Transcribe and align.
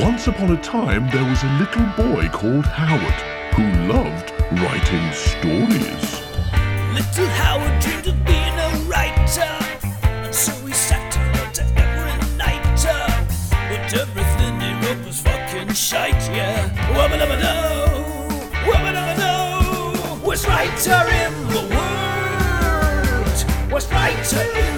Once 0.00 0.26
upon 0.26 0.50
a 0.50 0.56
time, 0.62 1.06
there 1.10 1.24
was 1.24 1.42
a 1.42 1.52
little 1.58 1.84
boy 2.02 2.26
called 2.30 2.64
Howard 2.64 3.20
who 3.52 3.62
loved 3.92 4.32
writing 4.62 5.12
stories. 5.12 6.22
Little 6.94 7.28
Howard 7.36 7.78
dreamed 7.82 8.06
of 8.06 8.24
being 8.24 8.58
a 8.58 8.70
writer, 8.88 9.54
and 10.24 10.34
so 10.34 10.52
he 10.66 10.72
sat 10.72 11.14
and 11.14 11.36
wrote 11.36 11.58
every 11.76 12.16
night. 12.38 12.62
But 13.68 13.92
everything 13.92 14.60
he 14.60 14.72
wrote 14.86 15.04
was 15.04 15.20
fucking 15.20 15.74
shite, 15.74 16.24
yeah. 16.34 16.70
Wubba 16.94 17.18
dubba 17.20 17.36
do, 17.42 17.52
wubba. 18.70 18.92
Worst 20.24 20.46
writer 20.48 21.04
in 21.20 21.32
the 21.48 21.64
world, 21.74 23.38
worst 23.70 23.90
writer 23.92 24.40
in 24.40 24.71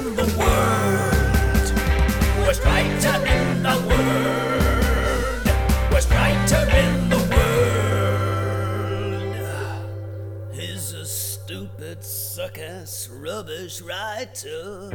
suck-ass, 12.44 13.08
rubbish 13.10 13.80
writer. 13.80 14.90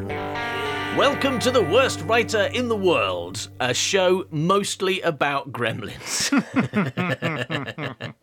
Welcome 0.96 1.40
to 1.40 1.50
the 1.50 1.64
worst 1.64 2.00
writer 2.02 2.44
in 2.44 2.68
the 2.68 2.76
world, 2.76 3.50
a 3.60 3.74
show 3.74 4.28
mostly 4.30 5.02
about 5.02 5.52
gremlins. 5.52 6.30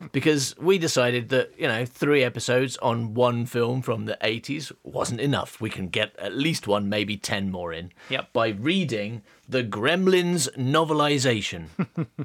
because 0.13 0.57
we 0.59 0.79
decided 0.79 1.31
that, 1.31 1.51
you 1.59 1.67
know, 1.67 1.85
three 1.85 2.23
episodes 2.23 2.77
on 2.77 3.15
one 3.15 3.47
film 3.47 3.83
from 3.83 4.05
the 4.05 4.17
80s 4.23 4.71
wasn't 4.85 5.21
enough. 5.21 5.61
We 5.61 5.71
can 5.71 5.89
get 5.89 6.17
at 6.21 6.37
least 6.37 6.69
one, 6.69 6.89
maybe 6.89 7.17
10 7.17 7.51
more 7.51 7.73
in. 7.73 7.91
Yep. 8.11 8.33
By 8.33 8.51
reading 8.51 9.23
the 9.49 9.63
Gremlins 9.63 10.49
novelization. 10.57 11.67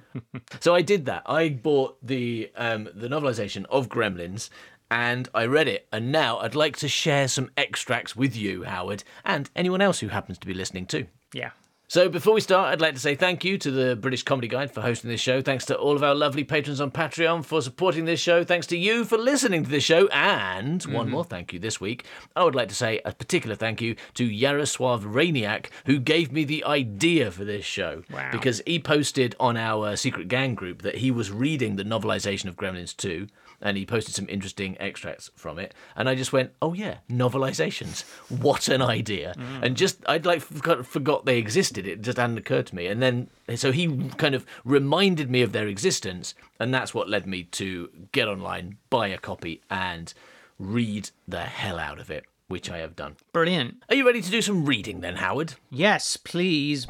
so 0.60 0.74
I 0.74 0.82
did 0.82 1.06
that. 1.06 1.24
I 1.26 1.50
bought 1.50 1.98
the 2.06 2.52
um, 2.56 2.90
the 2.94 3.08
novelization 3.08 3.66
of 3.70 3.90
Gremlins 3.90 4.50
and 4.92 5.30
I 5.34 5.46
read 5.46 5.70
it. 5.70 5.88
And 5.92 6.12
now 6.12 6.38
I'd 6.40 6.54
like 6.54 6.76
to 6.78 6.88
share 6.88 7.28
some 7.30 7.50
extracts 7.58 8.16
with 8.16 8.36
you, 8.36 8.64
Howard, 8.64 9.04
and 9.26 9.50
anyone 9.56 9.82
else 9.82 10.02
who 10.02 10.10
happens 10.10 10.38
to 10.40 10.46
be 10.46 10.54
listening 10.54 10.86
too. 10.86 11.08
Yeah. 11.34 11.52
So 11.88 12.08
before 12.08 12.34
we 12.34 12.40
start, 12.40 12.72
I'd 12.72 12.80
like 12.80 12.94
to 12.94 13.02
say 13.02 13.16
thank 13.16 13.44
you 13.44 13.58
to 13.58 13.70
the 13.70 13.98
British 13.98 14.24
Comedy 14.24 14.48
Guide 14.48 14.72
for 14.72 14.80
hosting 14.80 15.10
this 15.10 15.20
show. 15.20 15.42
Thanks 15.42 15.66
to 15.66 15.78
all 15.78 15.94
of 15.94 16.04
our 16.04 16.16
lovely 16.16 16.46
patrons 16.46 16.80
on 16.80 16.90
Patreon 16.90 17.44
for 17.44 17.62
supporting 17.62 18.06
this 18.06 18.22
show. 18.22 18.46
Thanks 18.46 18.66
to 18.68 18.78
you 18.78 19.04
for 19.04 19.18
listening 19.18 19.66
to 19.66 19.70
this 19.70 19.84
show. 19.84 20.08
And 20.08 20.82
one 20.84 21.08
mm-hmm. 21.08 21.12
more 21.12 21.26
thank 21.26 21.52
you 21.52 21.60
this 21.60 21.82
week. 21.82 22.06
I 22.34 22.46
would 22.46 22.56
like 22.56 22.70
to 22.70 22.76
say 22.76 23.02
a 23.04 23.12
particular 23.12 23.58
thank 23.58 23.82
you 23.82 23.98
to 24.14 24.24
Yaroslav 24.24 25.04
Rainiak, 25.04 25.66
who 25.86 26.00
gave 26.00 26.32
me 26.32 26.46
the 26.46 26.64
idea 26.64 27.30
for 27.30 27.44
this 27.44 27.66
show. 27.66 28.04
Wow. 28.10 28.30
Because 28.32 28.62
he 28.66 28.80
posted 28.80 29.36
on 29.38 29.58
our 29.58 29.98
Secret 29.98 30.30
Gang 30.30 30.56
group 30.56 30.84
that 30.84 30.96
he 30.96 31.12
was 31.12 31.30
reading 31.30 31.76
the 31.76 31.84
novelization 31.84 32.46
of 32.46 32.56
Gremlins 32.56 32.96
2 32.96 33.28
and 33.62 33.78
he 33.78 33.86
posted 33.86 34.16
some 34.16 34.28
interesting 34.30 34.76
extracts 34.80 35.30
from 35.36 35.60
it 35.60 35.74
and 35.96 36.10
i 36.10 36.16
just 36.16 36.34
went 36.34 36.52
oh 36.62 36.74
yeah 36.74 36.98
novelizations. 37.10 38.04
What 38.42 38.70
an 38.70 38.82
idea. 38.82 39.34
Mm. 39.38 39.64
And 39.64 39.78
just 39.78 39.98
i'd 40.08 40.26
like 40.26 40.42
forgot, 40.42 40.86
forgot 40.86 41.26
they 41.26 41.38
existed. 41.38 41.86
It 41.88 42.02
just 42.02 42.18
hadn't 42.18 42.38
occurred 42.38 42.68
to 42.68 42.76
me. 42.76 42.88
And 42.88 43.02
then 43.02 43.30
so 43.56 43.72
he 43.72 44.10
kind 44.18 44.36
of 44.36 44.46
reminded 44.64 45.30
me 45.30 45.42
of 45.42 45.52
their 45.52 45.68
existence 45.68 46.34
and 46.60 46.74
that's 46.74 46.94
what 46.94 47.10
led 47.10 47.28
me 47.28 47.44
to 47.44 47.90
get 48.12 48.28
online 48.28 48.78
buy 48.90 49.08
a 49.08 49.18
copy 49.18 49.62
and 49.70 50.14
read 50.58 51.10
the 51.28 51.42
hell 51.42 51.80
out 51.80 52.00
of 52.00 52.10
it 52.10 52.26
which 52.48 52.70
i 52.70 52.78
have 52.78 52.96
done. 52.96 53.16
Brilliant. 53.32 53.84
are 53.90 53.96
you 53.96 54.06
ready 54.06 54.22
to 54.22 54.32
do 54.32 54.42
some 54.42 54.66
reading 54.66 55.02
then 55.02 55.18
howard? 55.18 55.54
Yes, 55.70 56.18
please. 56.18 56.86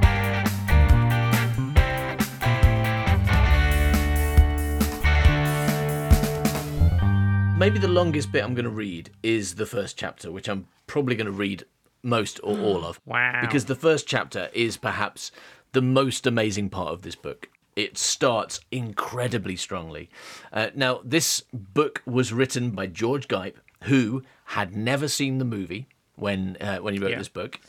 Maybe 7.62 7.78
the 7.78 7.86
longest 7.88 8.32
bit 8.32 8.42
i'm 8.42 8.54
going 8.54 8.64
to 8.64 8.70
read 8.70 9.10
is 9.22 9.54
the 9.54 9.66
first 9.66 9.96
chapter 9.96 10.32
which 10.32 10.48
i'm 10.48 10.66
probably 10.88 11.14
going 11.14 11.26
to 11.26 11.30
read 11.32 11.64
most 12.02 12.40
or 12.42 12.58
all 12.58 12.84
of 12.84 13.00
Wow. 13.06 13.40
because 13.40 13.66
the 13.66 13.76
first 13.76 14.06
chapter 14.08 14.50
is 14.52 14.76
perhaps 14.76 15.30
the 15.72 15.80
most 15.82 16.26
amazing 16.26 16.68
part 16.68 16.88
of 16.92 17.02
this 17.02 17.14
book. 17.14 17.48
It 17.76 17.96
starts 17.96 18.60
incredibly 18.72 19.54
strongly. 19.56 20.10
Uh, 20.52 20.68
now, 20.74 21.00
this 21.04 21.44
book 21.52 22.02
was 22.04 22.32
written 22.32 22.72
by 22.72 22.88
George 22.88 23.26
Gipe, 23.28 23.56
who 23.84 24.22
had 24.46 24.76
never 24.76 25.06
seen 25.08 25.38
the 25.38 25.44
movie 25.46 25.86
when 26.16 26.56
uh, 26.60 26.78
when 26.78 26.92
he 26.92 27.00
wrote 27.00 27.12
Yeah. 27.12 27.18
this 27.18 27.28
book, 27.28 27.60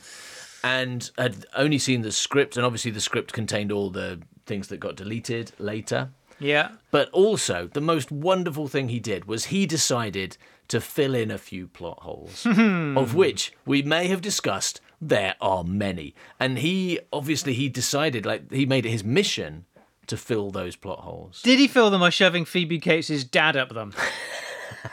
and 0.63 1.09
had 1.17 1.45
only 1.55 1.77
seen 1.77 2.01
the 2.01 2.11
script. 2.11 2.57
And 2.57 2.65
obviously, 2.65 2.91
the 2.91 2.99
script 2.99 3.31
contained 3.31 3.71
all 3.71 3.89
the 3.91 4.19
things 4.45 4.67
that 4.67 4.79
got 4.81 4.95
deleted 4.97 5.51
later. 5.59 6.09
Yeah. 6.39 6.71
But 6.91 7.09
also, 7.11 7.69
the 7.73 7.81
most 7.81 8.11
wonderful 8.11 8.67
thing 8.67 8.89
he 8.89 8.99
did 8.99 9.25
was 9.25 9.45
he 9.45 9.65
decided 9.65 10.37
to 10.67 10.79
fill 10.81 11.13
in 11.13 11.29
a 11.29 11.37
few 11.37 11.67
plot 11.67 11.99
holes, 12.01 12.43
hmm. 12.43 12.97
of 12.97 13.15
which 13.15 13.53
we 13.65 13.81
may 13.81 14.07
have 14.07 14.21
discussed 14.21 14.81
there 15.01 15.35
are 15.41 15.63
many. 15.63 16.15
And 16.39 16.59
he 16.59 16.99
obviously 17.11 17.53
he 17.53 17.69
decided 17.69 18.25
like 18.25 18.51
he 18.51 18.65
made 18.65 18.85
it 18.85 18.89
his 18.89 19.03
mission 19.03 19.65
to 20.07 20.17
fill 20.17 20.51
those 20.51 20.75
plot 20.75 20.99
holes. 20.99 21.41
Did 21.43 21.59
he 21.59 21.67
fill 21.67 21.89
them 21.89 22.01
by 22.01 22.09
shoving 22.09 22.45
Phoebe 22.45 22.79
Cates' 22.79 23.23
dad 23.23 23.55
up 23.55 23.69
them? 23.69 23.93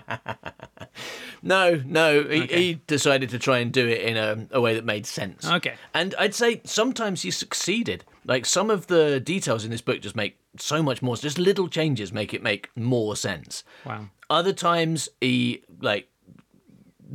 No, 1.42 1.82
no, 1.84 2.22
he, 2.22 2.46
he 2.46 2.74
decided 2.86 3.30
to 3.30 3.38
try 3.38 3.58
and 3.58 3.72
do 3.72 3.88
it 3.88 4.02
in 4.02 4.16
a, 4.16 4.46
a 4.52 4.60
way 4.60 4.74
that 4.74 4.84
made 4.84 5.06
sense. 5.06 5.46
Okay. 5.46 5.74
And 5.92 6.14
I'd 6.18 6.34
say 6.34 6.60
sometimes 6.64 7.22
he 7.22 7.30
succeeded. 7.30 8.04
Like 8.24 8.46
some 8.46 8.70
of 8.70 8.86
the 8.86 9.18
details 9.18 9.64
in 9.64 9.70
this 9.70 9.80
book 9.80 10.00
just 10.00 10.14
make 10.14 10.38
so 10.58 10.82
much 10.82 11.02
more. 11.02 11.16
Just 11.16 11.38
little 11.38 11.68
changes 11.68 12.12
make 12.12 12.32
it 12.32 12.42
make 12.42 12.70
more 12.76 13.16
sense. 13.16 13.64
Wow. 13.84 14.08
Other 14.30 14.52
times 14.52 15.08
he 15.20 15.64
like 15.80 16.08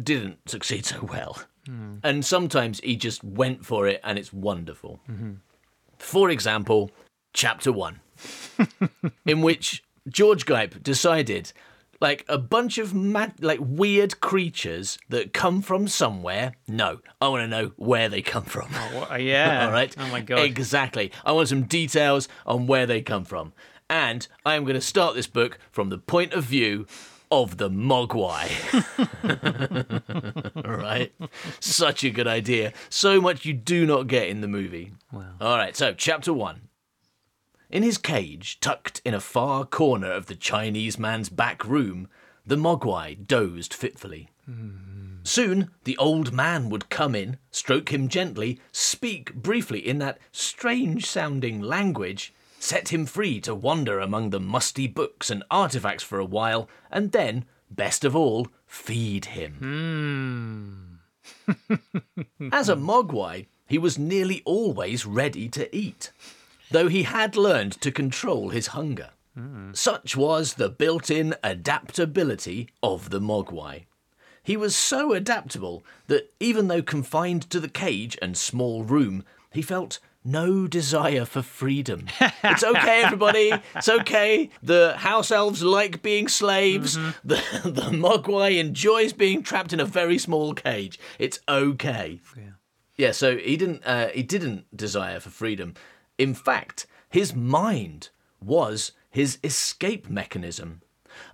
didn't 0.03 0.49
succeed 0.49 0.85
so 0.85 1.07
well. 1.11 1.41
Hmm. 1.65 1.95
And 2.03 2.25
sometimes 2.25 2.79
he 2.81 2.95
just 2.95 3.23
went 3.23 3.65
for 3.65 3.87
it 3.87 4.01
and 4.03 4.19
it's 4.19 4.33
wonderful. 4.33 4.99
Mm-hmm. 5.09 5.33
For 5.97 6.29
example, 6.29 6.91
chapter 7.33 7.71
1 7.71 7.99
in 9.25 9.41
which 9.41 9.83
George 10.09 10.45
Gipe 10.45 10.81
decided 10.81 11.51
like 11.99 12.25
a 12.27 12.37
bunch 12.37 12.77
of 12.77 12.93
mad, 12.93 13.33
like 13.41 13.59
weird 13.61 14.19
creatures 14.19 14.97
that 15.09 15.33
come 15.33 15.61
from 15.61 15.87
somewhere. 15.87 16.53
No, 16.67 16.99
I 17.21 17.27
want 17.29 17.43
to 17.43 17.47
know 17.47 17.71
where 17.77 18.09
they 18.09 18.21
come 18.21 18.43
from. 18.43 18.69
Uh, 18.73 19.15
yeah. 19.15 19.65
All 19.67 19.71
right. 19.71 19.95
Oh 19.97 20.07
my 20.09 20.21
god. 20.21 20.39
Exactly. 20.39 21.11
I 21.25 21.31
want 21.31 21.49
some 21.49 21.63
details 21.63 22.27
on 22.45 22.67
where 22.67 22.85
they 22.85 23.01
come 23.01 23.25
from. 23.25 23.53
And 23.89 24.27
I 24.45 24.55
am 24.55 24.63
going 24.63 24.75
to 24.75 24.81
start 24.81 25.15
this 25.15 25.27
book 25.27 25.59
from 25.71 25.89
the 25.89 25.97
point 25.97 26.33
of 26.33 26.43
view 26.43 26.85
of 27.31 27.57
the 27.57 27.69
Mogwai. 27.69 28.49
All 30.65 30.75
right. 30.75 31.13
Such 31.59 32.03
a 32.03 32.09
good 32.09 32.27
idea. 32.27 32.73
So 32.89 33.21
much 33.21 33.45
you 33.45 33.53
do 33.53 33.85
not 33.85 34.07
get 34.07 34.27
in 34.27 34.41
the 34.41 34.47
movie. 34.47 34.93
Wow. 35.11 35.23
All 35.39 35.57
right. 35.57 35.75
So, 35.75 35.93
chapter 35.93 36.33
one. 36.33 36.66
In 37.69 37.83
his 37.83 37.97
cage, 37.97 38.59
tucked 38.59 39.01
in 39.03 39.13
a 39.13 39.19
far 39.19 39.65
corner 39.65 40.11
of 40.11 40.27
the 40.27 40.35
Chinese 40.35 40.97
man's 40.97 41.29
back 41.29 41.65
room, 41.65 42.07
the 42.45 42.55
Mogwai 42.55 43.27
dozed 43.27 43.73
fitfully. 43.73 44.29
Soon 45.23 45.71
the 45.83 45.97
old 45.97 46.31
man 46.31 46.69
would 46.69 46.89
come 46.89 47.13
in, 47.13 47.37
stroke 47.51 47.91
him 47.91 48.07
gently, 48.07 48.61
speak 48.71 49.33
briefly 49.33 49.85
in 49.85 49.99
that 49.99 50.19
strange 50.31 51.05
sounding 51.05 51.61
language, 51.61 52.33
set 52.59 52.93
him 52.93 53.05
free 53.05 53.41
to 53.41 53.53
wander 53.53 53.99
among 53.99 54.29
the 54.29 54.39
musty 54.39 54.87
books 54.87 55.29
and 55.29 55.43
artifacts 55.51 56.03
for 56.03 56.17
a 56.17 56.25
while, 56.25 56.69
and 56.89 57.11
then, 57.11 57.43
best 57.69 58.05
of 58.05 58.15
all, 58.15 58.47
feed 58.65 59.25
him. 59.25 60.99
Hmm. 61.49 61.73
As 62.53 62.69
a 62.69 62.75
Mogwai, 62.77 63.47
he 63.67 63.77
was 63.77 63.99
nearly 63.99 64.41
always 64.45 65.05
ready 65.05 65.49
to 65.49 65.75
eat, 65.75 66.11
though 66.71 66.87
he 66.87 67.03
had 67.03 67.35
learned 67.35 67.73
to 67.81 67.91
control 67.91 68.49
his 68.49 68.67
hunger. 68.67 69.09
Such 69.73 70.15
was 70.15 70.55
the 70.55 70.67
built 70.67 71.11
in 71.11 71.35
adaptability 71.43 72.69
of 72.81 73.11
the 73.11 73.19
Mogwai. 73.19 73.85
He 74.41 74.57
was 74.57 74.75
so 74.75 75.13
adaptable 75.13 75.85
that 76.07 76.33
even 76.39 76.69
though 76.69 76.81
confined 76.81 77.47
to 77.51 77.59
the 77.59 77.69
cage 77.69 78.17
and 78.19 78.35
small 78.35 78.83
room, 78.83 79.23
he 79.51 79.61
felt 79.61 79.99
no 80.23 80.67
desire 80.67 81.25
for 81.25 81.41
freedom. 81.41 82.07
it's 82.43 82.63
okay, 82.63 83.01
everybody. 83.03 83.53
It's 83.75 83.89
okay. 83.89 84.49
The 84.63 84.95
house 84.97 85.31
elves 85.31 85.63
like 85.63 86.01
being 86.01 86.27
slaves. 86.27 86.97
The, 87.23 87.41
the 87.63 87.91
Mogwai 87.91 88.57
enjoys 88.57 89.13
being 89.13 89.43
trapped 89.43 89.73
in 89.73 89.79
a 89.79 89.85
very 89.85 90.17
small 90.17 90.53
cage. 90.53 90.99
It's 91.19 91.39
okay. 91.47 92.19
Yeah, 92.95 93.11
so 93.11 93.37
he 93.37 93.57
didn't 93.57 93.83
uh, 93.85 94.07
he 94.07 94.23
didn't 94.23 94.65
desire 94.75 95.19
for 95.19 95.29
freedom. 95.29 95.75
In 96.17 96.33
fact, 96.33 96.87
his 97.09 97.35
mind 97.35 98.09
was 98.41 98.91
his 99.09 99.37
escape 99.43 100.09
mechanism. 100.09 100.81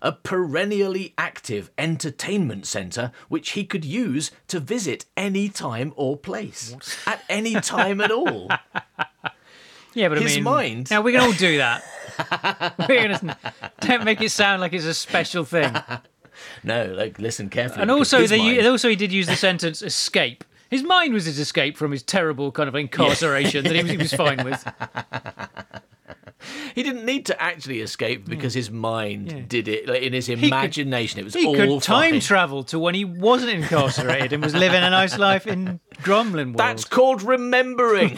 A 0.02 0.14
perennially 0.14 1.14
active 1.18 1.70
entertainment 1.78 2.66
centre 2.66 3.12
which 3.28 3.52
he 3.52 3.66
could 3.66 3.84
use 3.84 4.32
to 4.48 4.62
visit 4.62 5.06
any 5.18 5.50
time 5.50 5.94
or 5.98 6.16
place. 6.16 6.76
At 7.06 7.22
any 7.28 7.56
time 7.56 8.00
at 8.00 8.12
all. 8.12 8.50
Yeah, 9.96 10.10
but 10.10 10.18
I 10.18 10.22
his 10.22 10.36
mean, 10.36 10.44
mind. 10.44 10.92
Now 10.92 11.02
we 11.02 11.12
can 11.12 11.22
all 11.22 11.34
do 11.34 11.58
that. 11.58 11.84
Gonna, 12.88 13.38
don't 13.82 14.04
make 14.04 14.22
it 14.22 14.32
sound 14.32 14.62
like 14.62 14.74
it's 14.74 14.86
a 14.86 14.94
special 14.94 15.46
thing. 15.46 15.74
No, 16.64 16.86
like 16.86 17.20
listen 17.20 17.48
carefully. 17.48 17.84
And 17.84 17.92
also, 17.92 18.26
they, 18.26 18.66
also 18.68 18.90
he 18.90 18.96
did 18.96 19.12
use 19.12 19.28
the 19.28 19.36
sentence 19.36 19.84
"escape." 19.84 20.44
His 20.74 20.84
mind 20.84 21.14
was 21.14 21.26
his 21.26 21.40
escape 21.40 21.78
from 21.78 21.92
his 21.92 22.04
terrible 22.04 22.52
kind 22.52 22.68
of 22.68 22.76
incarceration 22.76 23.64
that 23.64 23.76
he 23.76 23.82
was, 23.84 23.92
he 23.92 23.98
was 23.98 24.14
fine 24.14 24.44
with. 24.44 24.64
he 26.76 26.84
didn't 26.84 27.06
need 27.06 27.26
to 27.28 27.42
actually 27.42 27.82
escape 27.82 28.26
because 28.28 28.54
his 28.54 28.70
mind 28.72 29.32
Yeah. 29.32 29.42
did 29.48 29.68
it. 29.68 29.88
Like, 29.88 30.02
in 30.02 30.14
his 30.14 30.30
imagination, 30.30 31.20
it 31.20 31.24
was 31.26 31.34
He 31.36 31.46
all 31.46 31.56
could 31.56 31.82
time 31.84 32.12
fine. 32.14 32.20
travel 32.22 32.64
to 32.66 32.80
when 32.80 32.96
he 32.96 33.06
wasn't 33.06 33.52
incarcerated 33.52 34.34
and 34.34 34.44
was 34.44 34.54
living 34.56 34.82
a 34.84 34.90
nice 34.90 35.18
life 35.18 35.46
in 35.48 35.80
Gromlin 36.02 36.48
World. 36.48 36.58
That's 36.58 36.86
called 36.86 37.22
remembering. 37.22 38.18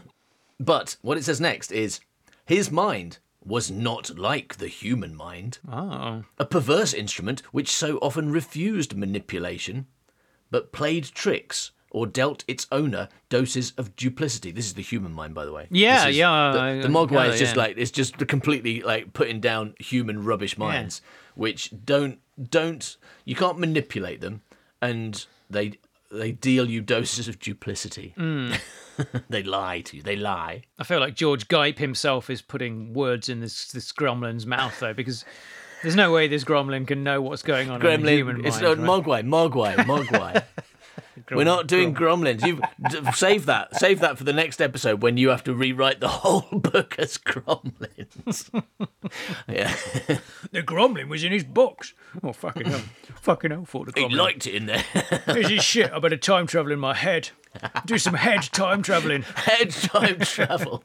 but 0.60 0.96
what 1.02 1.18
it 1.18 1.24
says 1.24 1.40
next 1.40 1.70
is 1.72 2.00
his 2.46 2.70
mind 2.70 3.18
was 3.44 3.70
not 3.70 4.16
like 4.18 4.56
the 4.56 4.68
human 4.68 5.14
mind, 5.14 5.58
oh, 5.70 6.24
a 6.38 6.44
perverse 6.46 6.94
instrument 6.94 7.40
which 7.52 7.70
so 7.70 7.98
often 7.98 8.30
refused 8.32 8.96
manipulation, 8.96 9.86
but 10.50 10.72
played 10.72 11.04
tricks 11.04 11.72
or 11.92 12.06
dealt 12.06 12.42
its 12.48 12.66
owner 12.72 13.08
doses 13.28 13.72
of 13.76 13.94
duplicity. 13.96 14.50
This 14.50 14.66
is 14.66 14.74
the 14.74 14.82
human 14.82 15.12
mind, 15.12 15.34
by 15.34 15.44
the 15.44 15.52
way. 15.52 15.68
Yeah, 15.70 16.08
is- 16.08 16.16
yeah, 16.16 16.30
I- 16.32 16.74
The, 16.76 16.82
the 16.82 16.88
Mogwai 16.88 17.10
gather, 17.10 17.32
is 17.34 17.38
just 17.38 17.54
yeah. 17.56 17.62
like 17.62 17.76
it's 17.78 17.90
just 17.90 18.16
completely 18.26 18.80
like 18.80 19.12
putting 19.12 19.40
down 19.40 19.74
human 19.78 20.24
rubbish 20.24 20.58
minds, 20.58 21.00
which 21.34 21.72
don't 21.84 22.18
don't 22.50 22.96
you 23.24 23.34
can't 23.36 23.58
manipulate 23.58 24.20
them, 24.20 24.42
and 24.80 25.26
they 25.50 25.78
they 26.10 26.32
deal 26.32 26.68
you 26.68 26.80
doses 26.80 27.28
of 27.28 27.38
duplicity. 27.38 28.14
Mm. 28.18 28.58
they 29.28 29.42
lie 29.42 29.80
to 29.82 29.96
you. 29.98 30.02
They 30.02 30.16
lie. 30.16 30.62
I 30.78 30.84
feel 30.84 31.00
like 31.00 31.14
George 31.14 31.48
Gipe 31.48 31.78
himself 31.78 32.28
is 32.28 32.42
putting 32.42 32.92
words 32.94 33.28
in 33.28 33.40
this 33.40 33.70
this 33.72 33.92
Gromlin's 33.92 34.46
mouth 34.46 34.78
though, 34.80 34.92
because 34.94 35.24
there's 35.82 35.96
no 35.96 36.12
way 36.12 36.28
this 36.28 36.44
Gromlin 36.44 36.86
can 36.86 37.02
know 37.02 37.20
what's 37.20 37.42
going 37.42 37.68
on 37.70 37.84
in 37.84 38.02
the 38.02 38.10
human 38.12 38.36
Gremlin. 38.42 38.46
It's 38.46 38.60
not 38.60 38.78
right? 38.78 38.86
Mogwai. 38.86 39.26
Mogwai. 39.26 39.74
Mogwai. 39.76 40.42
We're 41.30 41.44
not 41.44 41.66
doing 41.66 41.94
gremlins. 41.94 42.44
You 42.44 42.60
save 43.14 43.46
that. 43.46 43.76
Save 43.76 44.00
that 44.00 44.18
for 44.18 44.24
the 44.24 44.32
next 44.32 44.60
episode 44.60 45.02
when 45.02 45.16
you 45.16 45.28
have 45.30 45.44
to 45.44 45.54
rewrite 45.54 46.00
the 46.00 46.08
whole 46.08 46.46
book 46.58 46.96
as 46.98 47.16
gremlins. 47.18 48.50
yeah, 49.48 49.74
The 50.50 50.62
Gromlin 50.62 51.08
was 51.08 51.24
in 51.24 51.32
his 51.32 51.44
box. 51.44 51.94
Oh 52.22 52.32
fucking 52.32 52.66
hell! 52.66 52.82
fucking 53.20 53.50
hell 53.50 53.64
for 53.64 53.84
the 53.84 53.92
he 53.94 54.06
Gromlin. 54.06 54.16
liked 54.16 54.46
it 54.46 54.54
in 54.54 54.66
there. 54.66 54.84
This 55.26 55.50
is 55.50 55.64
shit. 55.64 55.92
I 55.92 55.98
better 55.98 56.16
time 56.16 56.46
travel 56.46 56.72
in 56.72 56.78
my 56.80 56.94
head. 56.94 57.30
Do 57.86 57.98
some 57.98 58.14
head 58.14 58.42
time 58.52 58.82
traveling. 58.82 59.22
Head 59.22 59.70
time 59.70 60.20
travel. 60.20 60.84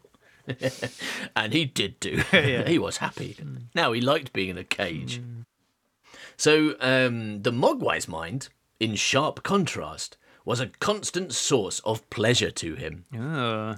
and 1.36 1.52
he 1.54 1.66
did 1.66 2.00
do. 2.00 2.24
He 2.32 2.80
was 2.80 2.98
happy. 2.98 3.38
Now 3.76 3.92
he 3.92 4.02
liked 4.02 4.34
being 4.34 4.50
in 4.50 4.58
a 4.58 4.64
cage. 4.64 5.22
So 6.38 6.76
um, 6.80 7.42
the 7.42 7.52
Mogwai's 7.52 8.08
mind, 8.08 8.50
in 8.80 8.96
sharp 8.96 9.44
contrast, 9.44 10.18
was 10.46 10.60
a 10.60 10.68
constant 10.68 11.34
source 11.34 11.80
of 11.80 12.10
pleasure 12.10 12.52
to 12.52 12.76
him. 12.76 13.06
Oh. 13.18 13.78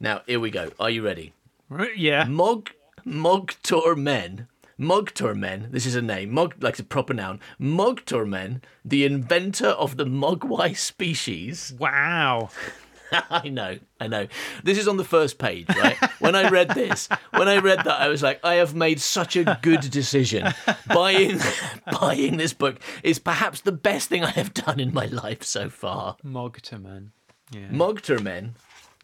Now 0.00 0.22
here 0.26 0.40
we 0.40 0.50
go. 0.50 0.70
Are 0.80 0.90
you 0.90 1.04
ready? 1.04 1.32
Right, 1.68 1.96
yeah. 1.96 2.24
Mog 2.24 2.70
Mogtormen. 3.06 4.46
Mogtormen, 4.78 5.70
this 5.70 5.86
is 5.86 5.94
a 5.94 6.02
name, 6.02 6.32
Mog 6.32 6.54
like 6.60 6.78
a 6.78 6.82
proper 6.82 7.14
noun. 7.14 7.40
Mogtormen, 7.58 8.60
the 8.84 9.06
inventor 9.06 9.68
of 9.68 9.96
the 9.96 10.04
Mogwai 10.04 10.76
species. 10.76 11.74
Wow. 11.78 12.50
I 13.30 13.48
know, 13.48 13.78
I 14.00 14.08
know. 14.08 14.26
This 14.62 14.78
is 14.78 14.88
on 14.88 14.96
the 14.96 15.04
first 15.04 15.38
page, 15.38 15.66
right? 15.68 15.96
when 16.18 16.34
I 16.34 16.48
read 16.48 16.70
this, 16.70 17.08
when 17.30 17.48
I 17.48 17.58
read 17.58 17.78
that, 17.78 18.00
I 18.00 18.08
was 18.08 18.22
like, 18.22 18.40
I 18.44 18.54
have 18.54 18.74
made 18.74 19.00
such 19.00 19.36
a 19.36 19.58
good 19.62 19.90
decision. 19.90 20.52
Buying 20.88 21.40
buying 22.00 22.36
this 22.36 22.52
book 22.52 22.80
is 23.02 23.18
perhaps 23.18 23.60
the 23.60 23.72
best 23.72 24.08
thing 24.08 24.24
I 24.24 24.30
have 24.30 24.54
done 24.54 24.80
in 24.80 24.92
my 24.92 25.06
life 25.06 25.42
so 25.42 25.68
far. 25.68 26.16
Mogterman. 26.24 27.10
Yeah. 27.50 27.68
Mogtermen, 27.68 28.50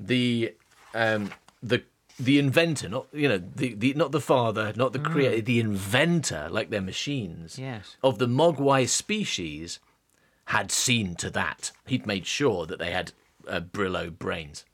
the 0.00 0.55
um 0.94 1.31
the 1.62 1.82
the 2.19 2.38
inventor, 2.38 2.88
not 2.88 3.06
you 3.12 3.28
know 3.28 3.38
the, 3.38 3.75
the 3.75 3.94
not 3.94 4.12
the 4.12 4.20
father, 4.20 4.72
not 4.76 4.93
the 4.93 4.98
creator, 4.98 5.43
the 5.43 5.60
inventor, 5.60 6.48
like 6.50 6.70
they're 6.70 6.81
machines. 6.81 7.58
Yes. 7.58 7.96
Of 8.02 8.19
the 8.19 8.26
Mogwai 8.26 8.88
species, 8.88 9.78
had 10.46 10.70
seen 10.70 11.14
to 11.16 11.31
that. 11.31 11.72
He'd 11.87 12.06
made 12.06 12.26
sure 12.26 12.66
that 12.66 12.78
they 12.78 12.90
had 12.90 13.12
uh, 13.48 13.60
Brillo 13.60 14.10
brains. 14.16 14.64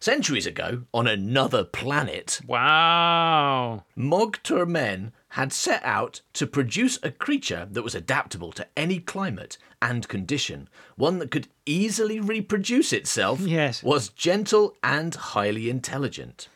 Centuries 0.00 0.46
ago, 0.46 0.82
on 0.92 1.06
another 1.06 1.62
planet, 1.62 2.40
Wow. 2.46 3.84
Mogtur 3.96 4.66
men 4.66 5.12
had 5.28 5.52
set 5.52 5.80
out 5.84 6.22
to 6.32 6.46
produce 6.46 6.98
a 7.04 7.10
creature 7.12 7.68
that 7.70 7.84
was 7.84 7.94
adaptable 7.94 8.50
to 8.52 8.66
any 8.76 8.98
climate 8.98 9.58
and 9.80 10.08
condition, 10.08 10.68
one 10.96 11.18
that 11.20 11.30
could 11.30 11.46
easily 11.66 12.18
reproduce 12.18 12.92
itself, 12.92 13.40
Yes. 13.42 13.80
was 13.82 14.08
gentle 14.08 14.76
and 14.82 15.14
highly 15.14 15.70
intelligent. 15.70 16.48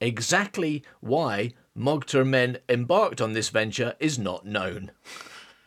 Exactly 0.00 0.82
why 1.00 1.52
Mogtur 1.76 2.26
men 2.26 2.58
embarked 2.68 3.20
on 3.20 3.32
this 3.34 3.50
venture 3.50 3.94
is 4.00 4.18
not 4.18 4.46
known, 4.46 4.90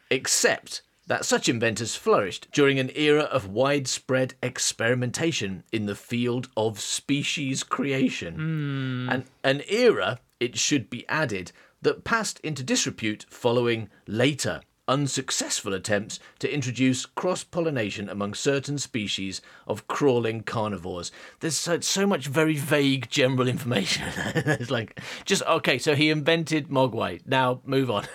except 0.10 0.82
that 1.08 1.26
such 1.26 1.50
inventors 1.50 1.96
flourished 1.96 2.48
during 2.52 2.80
an 2.80 2.92
era 2.96 3.24
of 3.24 3.48
widespread 3.48 4.36
experimentation 4.44 5.64
in 5.72 5.86
the 5.86 5.96
field 5.96 6.50
of 6.56 6.80
species 6.80 7.64
creation. 7.64 8.36
Hmm. 8.36 9.10
And 9.10 9.26
an 9.44 9.64
era, 9.68 10.20
it 10.40 10.58
should 10.58 10.90
be 10.90 11.08
added, 11.08 11.52
that 11.82 12.04
passed 12.04 12.40
into 12.42 12.64
disrepute 12.64 13.26
following 13.30 13.90
later 14.08 14.62
unsuccessful 14.88 15.74
attempts 15.74 16.20
to 16.40 16.54
introduce 16.54 17.06
cross 17.06 17.44
pollination 17.44 18.10
among 18.10 18.34
certain 18.34 18.78
species 18.78 19.42
of 19.68 19.88
crawling 19.88 20.42
carnivores. 20.44 21.12
There's 21.42 21.56
so, 21.56 21.80
so 21.82 22.08
much 22.08 22.28
very 22.28 22.56
vague 22.56 23.10
general 23.10 23.48
information. 23.48 24.06
it's 24.36 24.72
like, 24.72 25.00
just, 25.26 25.44
okay, 25.44 25.78
so 25.78 25.96
he 25.96 26.10
invented 26.10 26.70
Mogwai. 26.70 27.22
Now 27.26 27.62
move 27.66 27.92
on. 27.92 28.06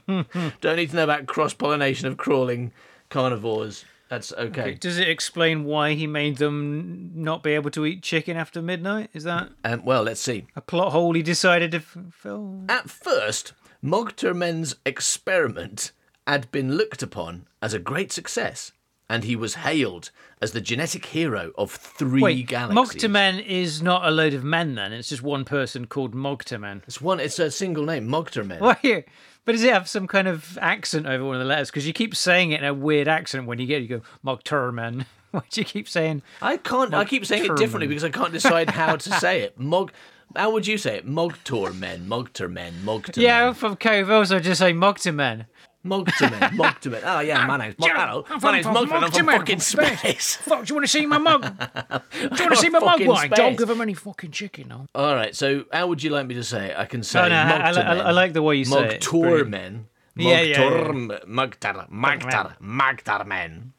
Don't 0.61 0.75
need 0.77 0.89
to 0.89 0.95
know 0.95 1.03
about 1.03 1.25
cross 1.27 1.53
pollination 1.53 2.07
of 2.07 2.17
crawling 2.17 2.71
carnivores. 3.09 3.85
That's 4.09 4.33
okay. 4.33 4.73
Does 4.73 4.97
it 4.97 5.07
explain 5.07 5.63
why 5.63 5.93
he 5.93 6.05
made 6.05 6.35
them 6.37 7.11
not 7.15 7.43
be 7.43 7.51
able 7.51 7.71
to 7.71 7.85
eat 7.85 8.03
chicken 8.03 8.35
after 8.35 8.61
midnight? 8.61 9.09
Is 9.13 9.23
that 9.23 9.51
Um, 9.63 9.85
well, 9.85 10.03
let's 10.03 10.19
see. 10.19 10.47
a 10.53 10.59
plot 10.59 10.91
hole 10.91 11.13
he 11.13 11.21
decided 11.23 11.71
to 11.71 11.77
f- 11.77 11.97
fill? 12.11 12.65
At 12.67 12.89
first, 12.89 13.53
Mogtermen's 13.83 14.75
experiment 14.85 15.91
had 16.27 16.51
been 16.51 16.75
looked 16.75 17.01
upon 17.01 17.47
as 17.61 17.73
a 17.73 17.79
great 17.79 18.11
success, 18.11 18.71
and 19.09 19.23
he 19.23 19.35
was 19.35 19.55
hailed 19.55 20.11
as 20.41 20.51
the 20.51 20.61
genetic 20.61 21.07
hero 21.07 21.51
of 21.57 21.71
three 21.71 22.21
Wait, 22.21 22.47
galaxies. 22.47 23.01
Mogtermen 23.03 23.43
is 23.45 23.81
not 23.81 24.05
a 24.05 24.11
load 24.11 24.33
of 24.33 24.43
men 24.43 24.75
then. 24.75 24.93
It's 24.93 25.09
just 25.09 25.23
one 25.23 25.45
person 25.45 25.87
called 25.87 26.13
Mogtermen. 26.13 26.83
It's 26.87 27.01
one. 27.01 27.19
It's 27.19 27.39
a 27.39 27.49
single 27.51 27.85
name, 27.85 28.07
Mogtermen. 28.07 28.59
Why? 28.59 29.03
But 29.43 29.53
does 29.53 29.63
it 29.63 29.73
have 29.73 29.89
some 29.89 30.07
kind 30.07 30.27
of 30.27 30.57
accent 30.61 31.07
over 31.07 31.25
one 31.25 31.35
of 31.35 31.39
the 31.39 31.45
letters? 31.45 31.71
Because 31.71 31.87
you 31.87 31.93
keep 31.93 32.15
saying 32.15 32.51
it 32.51 32.59
in 32.61 32.65
a 32.65 32.73
weird 32.73 33.07
accent 33.07 33.47
when 33.47 33.57
you 33.57 33.65
get 33.65 33.81
it. 33.81 33.89
You 33.89 33.99
go 33.99 34.01
Mogtermen. 34.23 35.05
Why 35.31 35.41
do 35.49 35.61
you 35.61 35.65
keep 35.65 35.89
saying? 35.89 36.21
I 36.41 36.57
can't. 36.57 36.93
I 36.93 37.05
keep 37.05 37.25
saying 37.25 37.45
it 37.45 37.55
differently 37.57 37.87
because 37.87 38.03
I 38.03 38.09
can't 38.09 38.33
decide 38.33 38.69
how 38.69 38.97
to 38.97 39.09
say 39.19 39.41
it. 39.41 39.59
Mog. 39.59 39.91
How 40.35 40.51
would 40.51 40.67
you 40.67 40.77
say 40.77 40.97
it? 40.97 41.07
Mogtormen, 41.07 42.07
Mogtermen, 42.07 42.71
Mogtermen. 42.83 43.17
Yeah, 43.17 43.47
I'm 43.47 43.53
from 43.53 43.75
Cove, 43.75 44.27
so 44.27 44.39
just 44.39 44.59
say 44.59 44.73
Mogtermen. 44.73 45.45
Mogtermen, 45.85 46.39
Mogtermen. 46.51 47.01
Oh 47.03 47.19
yeah, 47.21 47.45
my 47.47 47.57
name's. 47.57 47.75
Yeah, 47.79 47.93
Hello, 48.07 48.23
I'm 48.29 48.35
my 48.35 48.39
from- 48.39 48.53
name's 48.53 48.65
from 48.65 48.75
Mogtermen. 48.75 49.03
I'm 49.03 49.11
from 49.11 49.25
fucking 49.27 49.59
space. 49.59 50.35
Fuck, 50.35 50.65
do 50.65 50.71
you 50.71 50.75
want 50.75 50.85
to 50.85 50.91
see 50.91 51.05
my 51.07 51.17
mug? 51.17 51.41
Do 51.91 51.99
you 52.21 52.29
want 52.29 52.51
to 52.51 52.55
see 52.57 52.69
my 52.69 52.79
mug? 52.79 53.01
Why? 53.05 53.27
Don't 53.27 53.57
give 53.57 53.69
him 53.69 53.81
any 53.81 53.95
fucking 53.95 54.29
chicken, 54.31 54.67
no. 54.67 54.87
All 54.93 55.15
right. 55.15 55.35
So 55.35 55.65
how 55.73 55.87
would 55.87 56.03
you 56.03 56.11
like 56.11 56.27
me 56.27 56.35
to 56.35 56.43
say 56.43 56.67
it? 56.71 56.77
I 56.77 56.85
can 56.85 57.01
say 57.03 57.19
Oh, 57.21 57.27
no, 57.29 57.35
I- 57.35 57.71
I- 57.71 57.95
I- 57.97 58.11
like 58.11 58.33
the 58.33 58.43
way 58.43 58.57
you 58.57 58.65
say 58.65 58.95
it. 58.95 59.01
Mogtormen. 59.01 59.85
Yeah, 60.15 60.41
yeah, 60.41 60.41
yeah. 60.41 60.57
Mogtorm- 60.59 61.25
Mogtar, 61.25 61.89
Magtar, 61.89 62.57
Magtarmen. 62.61 63.71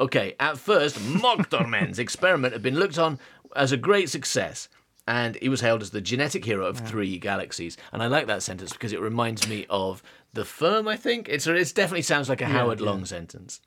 Mogtormen. 0.00 0.04
Yes. 0.04 0.04
Mogtormen. 0.04 0.04
Okay, 0.04 0.34
at 0.40 0.58
first, 0.58 0.96
Mogtormen's 0.96 1.98
experiment 1.98 2.52
had 2.52 2.62
been 2.62 2.78
looked 2.78 2.98
on 2.98 3.18
as 3.56 3.72
a 3.72 3.76
great 3.76 4.08
success, 4.08 4.68
and 5.06 5.36
he 5.36 5.48
was 5.48 5.60
hailed 5.60 5.82
as 5.82 5.90
the 5.90 6.00
genetic 6.00 6.44
hero 6.44 6.66
of 6.66 6.78
three 6.78 7.18
galaxies. 7.18 7.76
And 7.92 8.02
I 8.02 8.06
like 8.06 8.26
that 8.26 8.42
sentence 8.42 8.72
because 8.72 8.92
it 8.92 9.00
reminds 9.00 9.48
me 9.48 9.66
of 9.68 10.02
the 10.32 10.44
firm. 10.44 10.88
I 10.88 10.96
think 10.96 11.28
it's 11.28 11.46
it 11.46 11.74
definitely 11.74 12.02
sounds 12.02 12.28
like 12.28 12.40
a 12.40 12.46
Howard 12.46 12.80
Long 12.80 13.04
sentence. 13.04 13.60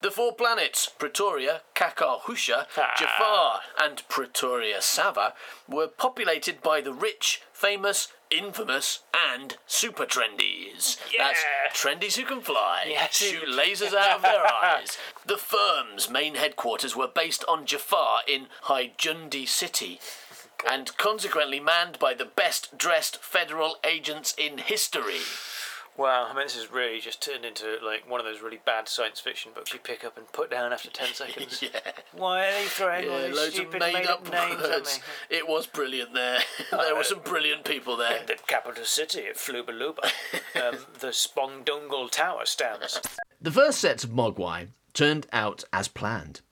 The 0.00 0.10
four 0.12 0.32
planets, 0.32 0.88
Pretoria, 0.88 1.62
Kakar 1.74 2.20
Husha, 2.20 2.66
Ah. 2.76 2.94
Jafar, 2.96 3.60
and 3.80 4.06
Pretoria 4.08 4.80
Sava, 4.80 5.34
were 5.68 5.88
populated 5.88 6.62
by 6.62 6.80
the 6.80 6.92
rich, 6.92 7.42
famous, 7.52 8.08
infamous, 8.30 9.00
and 9.12 9.56
super 9.66 10.06
trendies. 10.06 10.98
That's 11.18 11.44
trendies 11.74 12.16
who 12.16 12.24
can 12.24 12.42
fly, 12.42 12.84
Yeah, 12.86 13.08
shoot 13.10 13.48
lasers 13.48 13.92
out 13.96 14.16
of 14.16 14.22
their 14.22 14.46
eyes. 14.46 14.96
The 15.26 15.36
firm's 15.36 16.08
main 16.08 16.36
headquarters 16.36 16.94
were 16.94 17.08
based 17.08 17.44
on 17.48 17.66
Jafar 17.66 18.20
in 18.28 18.46
Haijundi 18.66 19.48
City. 19.48 20.00
And 20.68 20.96
consequently 20.96 21.58
manned 21.60 21.98
by 21.98 22.14
the 22.14 22.24
best 22.24 22.76
dressed 22.78 23.16
federal 23.22 23.76
agents 23.84 24.34
in 24.36 24.58
history. 24.58 25.20
Wow, 25.98 26.28
I 26.30 26.32
mean, 26.32 26.44
this 26.44 26.54
has 26.54 26.70
really 26.70 27.00
just 27.00 27.20
turned 27.20 27.44
into 27.44 27.76
like 27.84 28.08
one 28.08 28.20
of 28.20 28.24
those 28.24 28.40
really 28.40 28.60
bad 28.64 28.88
science 28.88 29.18
fiction 29.18 29.50
books 29.52 29.72
you 29.72 29.80
pick 29.80 30.04
up 30.04 30.16
and 30.16 30.30
put 30.30 30.48
down 30.48 30.72
after 30.72 30.88
10 30.88 31.08
seconds. 31.12 31.60
Yeah. 31.60 31.80
Why 32.12 32.46
are 32.46 32.52
they 32.52 32.64
throwing 32.66 33.08
all 33.10 33.20
Yeah, 33.20 33.26
these 33.26 33.36
loads 33.36 33.48
of 33.48 33.54
stupid 33.54 33.80
made, 33.80 33.94
made 33.94 34.06
up, 34.06 34.20
up 34.20 34.32
names 34.32 34.62
at 34.62 34.84
me? 34.84 35.02
It 35.28 35.48
was 35.48 35.66
brilliant 35.66 36.14
there. 36.14 36.38
there 36.70 36.94
were 36.94 37.02
some 37.02 37.18
brilliant 37.18 37.64
people 37.64 37.96
there. 37.96 38.20
The 38.24 38.36
capital 38.46 38.84
city 38.84 39.26
of 39.26 39.36
Flubaluba. 39.38 40.04
um, 40.54 40.78
the 41.00 41.12
Spongdungle 41.12 42.10
Tower 42.10 42.46
stands. 42.46 43.00
The 43.40 43.50
first 43.50 43.80
sets 43.80 44.04
of 44.04 44.10
Mogwai 44.10 44.68
turned 44.94 45.26
out 45.32 45.64
as 45.72 45.88
planned, 45.88 46.42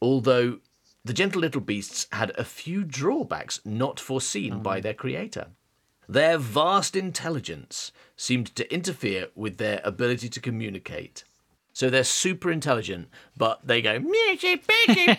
although 0.00 0.60
the 1.04 1.12
gentle 1.12 1.40
little 1.40 1.60
beasts 1.60 2.06
had 2.12 2.30
a 2.38 2.44
few 2.44 2.84
drawbacks 2.84 3.60
not 3.64 3.98
foreseen 3.98 4.62
by 4.62 4.80
their 4.80 4.94
creator. 4.94 5.48
Their 6.12 6.36
vast 6.38 6.94
intelligence 6.94 7.90
seemed 8.16 8.54
to 8.56 8.72
interfere 8.72 9.28
with 9.34 9.56
their 9.56 9.80
ability 9.82 10.28
to 10.28 10.40
communicate. 10.40 11.24
So 11.74 11.88
they're 11.88 12.04
super 12.04 12.50
intelligent, 12.50 13.08
but 13.34 13.66
they 13.66 13.80
go 13.80 13.98
"Meow, 13.98 14.36
beep, 14.42 14.66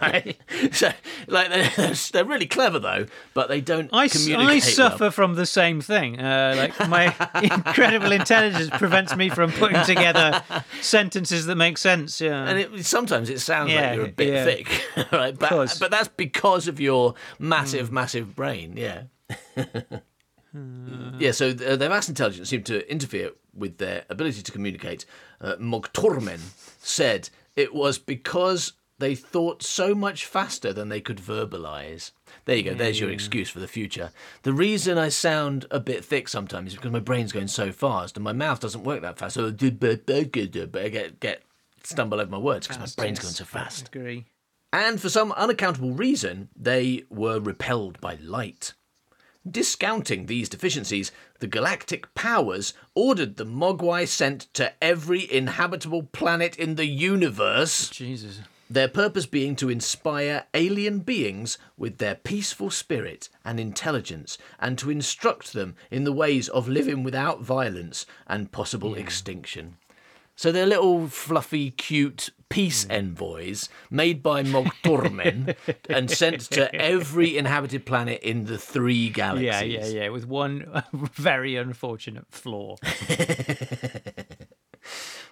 right? 0.00 0.36
So 0.70 0.92
like 1.26 1.48
they're, 1.50 1.92
they're 2.12 2.24
really 2.24 2.46
clever 2.46 2.78
though, 2.78 3.06
but 3.34 3.48
they 3.48 3.60
don't 3.60 3.90
I. 3.92 4.04
I 4.04 4.36
well. 4.36 4.60
suffer 4.60 5.10
from 5.10 5.34
the 5.34 5.44
same 5.44 5.80
thing. 5.80 6.20
Uh, 6.20 6.54
like 6.56 6.88
my 6.88 7.06
incredible 7.42 8.12
intelligence 8.12 8.70
prevents 8.78 9.16
me 9.16 9.28
from 9.28 9.50
putting 9.50 9.82
together 9.84 10.40
sentences 10.80 11.46
that 11.46 11.56
make 11.56 11.78
sense. 11.78 12.20
Yeah. 12.20 12.44
And 12.48 12.58
it, 12.60 12.86
sometimes 12.86 13.28
it 13.28 13.40
sounds 13.40 13.72
Yeah, 13.72 13.88
like 13.88 13.96
you're 13.96 14.04
a 14.06 14.12
bit 14.12 14.32
yeah. 14.32 14.44
thick, 14.44 14.84
right? 15.12 15.36
But, 15.36 15.76
but 15.80 15.90
that's 15.90 16.08
because 16.08 16.68
of 16.68 16.78
your 16.78 17.14
massive, 17.40 17.88
Hmm. 17.88 17.94
massive 17.94 18.36
brain, 18.36 18.74
yeah. 18.76 19.02
yeah, 21.18 21.32
so 21.32 21.52
th- 21.52 21.78
their 21.78 21.88
vast 21.88 22.08
intelligence 22.08 22.48
seemed 22.48 22.66
to 22.66 22.90
interfere 22.90 23.30
with 23.54 23.78
their 23.78 24.04
ability 24.08 24.42
to 24.42 24.52
communicate. 24.52 25.06
Uh, 25.40 25.56
Mogtormen 25.56 26.40
said 26.78 27.30
it 27.56 27.74
was 27.74 27.98
because 27.98 28.72
they 28.98 29.14
thought 29.14 29.62
so 29.62 29.94
much 29.94 30.24
faster 30.24 30.72
than 30.72 30.88
they 30.88 31.00
could 31.00 31.18
verbalize. 31.18 32.12
There 32.44 32.56
you 32.56 32.62
go, 32.62 32.74
there's 32.74 33.00
your 33.00 33.10
excuse 33.10 33.50
for 33.50 33.58
the 33.58 33.68
future. 33.68 34.10
The 34.42 34.52
reason 34.52 34.98
I 34.98 35.08
sound 35.08 35.66
a 35.70 35.80
bit 35.80 36.04
thick 36.04 36.28
sometimes 36.28 36.68
is 36.70 36.76
because 36.76 36.92
my 36.92 37.00
brain's 37.00 37.32
going 37.32 37.48
so 37.48 37.72
fast 37.72 38.16
and 38.16 38.24
my 38.24 38.32
mouth 38.32 38.60
doesn't 38.60 38.84
work 38.84 39.02
that 39.02 39.18
fast. 39.18 39.34
So 39.34 39.48
I 39.48 39.50
get, 40.88 41.20
get 41.20 41.42
stumble 41.82 42.20
over 42.20 42.30
my 42.30 42.38
words 42.38 42.66
because 42.66 42.96
my 42.96 43.02
brain's 43.02 43.18
going 43.18 43.34
so 43.34 43.44
fast. 43.44 43.88
agree. 43.88 44.26
And 44.72 45.00
for 45.00 45.08
some 45.08 45.32
unaccountable 45.32 45.92
reason, 45.92 46.48
they 46.56 47.04
were 47.08 47.38
repelled 47.38 48.00
by 48.00 48.18
light. 48.20 48.74
Discounting 49.48 50.24
these 50.24 50.48
deficiencies, 50.48 51.12
the 51.40 51.46
galactic 51.46 52.14
powers 52.14 52.72
ordered 52.94 53.36
the 53.36 53.44
Mogwai 53.44 54.08
sent 54.08 54.52
to 54.54 54.72
every 54.82 55.30
inhabitable 55.30 56.04
planet 56.04 56.56
in 56.56 56.76
the 56.76 56.86
universe, 56.86 57.90
Jesus. 57.90 58.40
their 58.70 58.88
purpose 58.88 59.26
being 59.26 59.54
to 59.56 59.68
inspire 59.68 60.46
alien 60.54 61.00
beings 61.00 61.58
with 61.76 61.98
their 61.98 62.14
peaceful 62.14 62.70
spirit 62.70 63.28
and 63.44 63.60
intelligence 63.60 64.38
and 64.58 64.78
to 64.78 64.90
instruct 64.90 65.52
them 65.52 65.76
in 65.90 66.04
the 66.04 66.12
ways 66.12 66.48
of 66.48 66.66
living 66.66 67.02
without 67.02 67.42
violence 67.42 68.06
and 68.26 68.50
possible 68.50 68.94
extinction. 68.94 69.76
So 70.36 70.50
they're 70.50 70.66
little 70.66 71.08
fluffy, 71.08 71.70
cute 71.70 72.30
peace 72.48 72.86
envoys 72.88 73.68
made 73.90 74.22
by 74.22 74.42
Mogtormen 74.42 75.56
and 75.88 76.10
sent 76.10 76.42
to 76.52 76.74
every 76.74 77.36
inhabited 77.36 77.86
planet 77.86 78.22
in 78.22 78.46
the 78.46 78.58
three 78.58 79.10
galaxies. 79.10 79.72
Yeah, 79.72 79.86
yeah, 79.86 80.02
yeah. 80.02 80.08
With 80.08 80.26
one 80.26 80.82
very 80.92 81.56
unfortunate 81.56 82.26
flaw. 82.30 82.76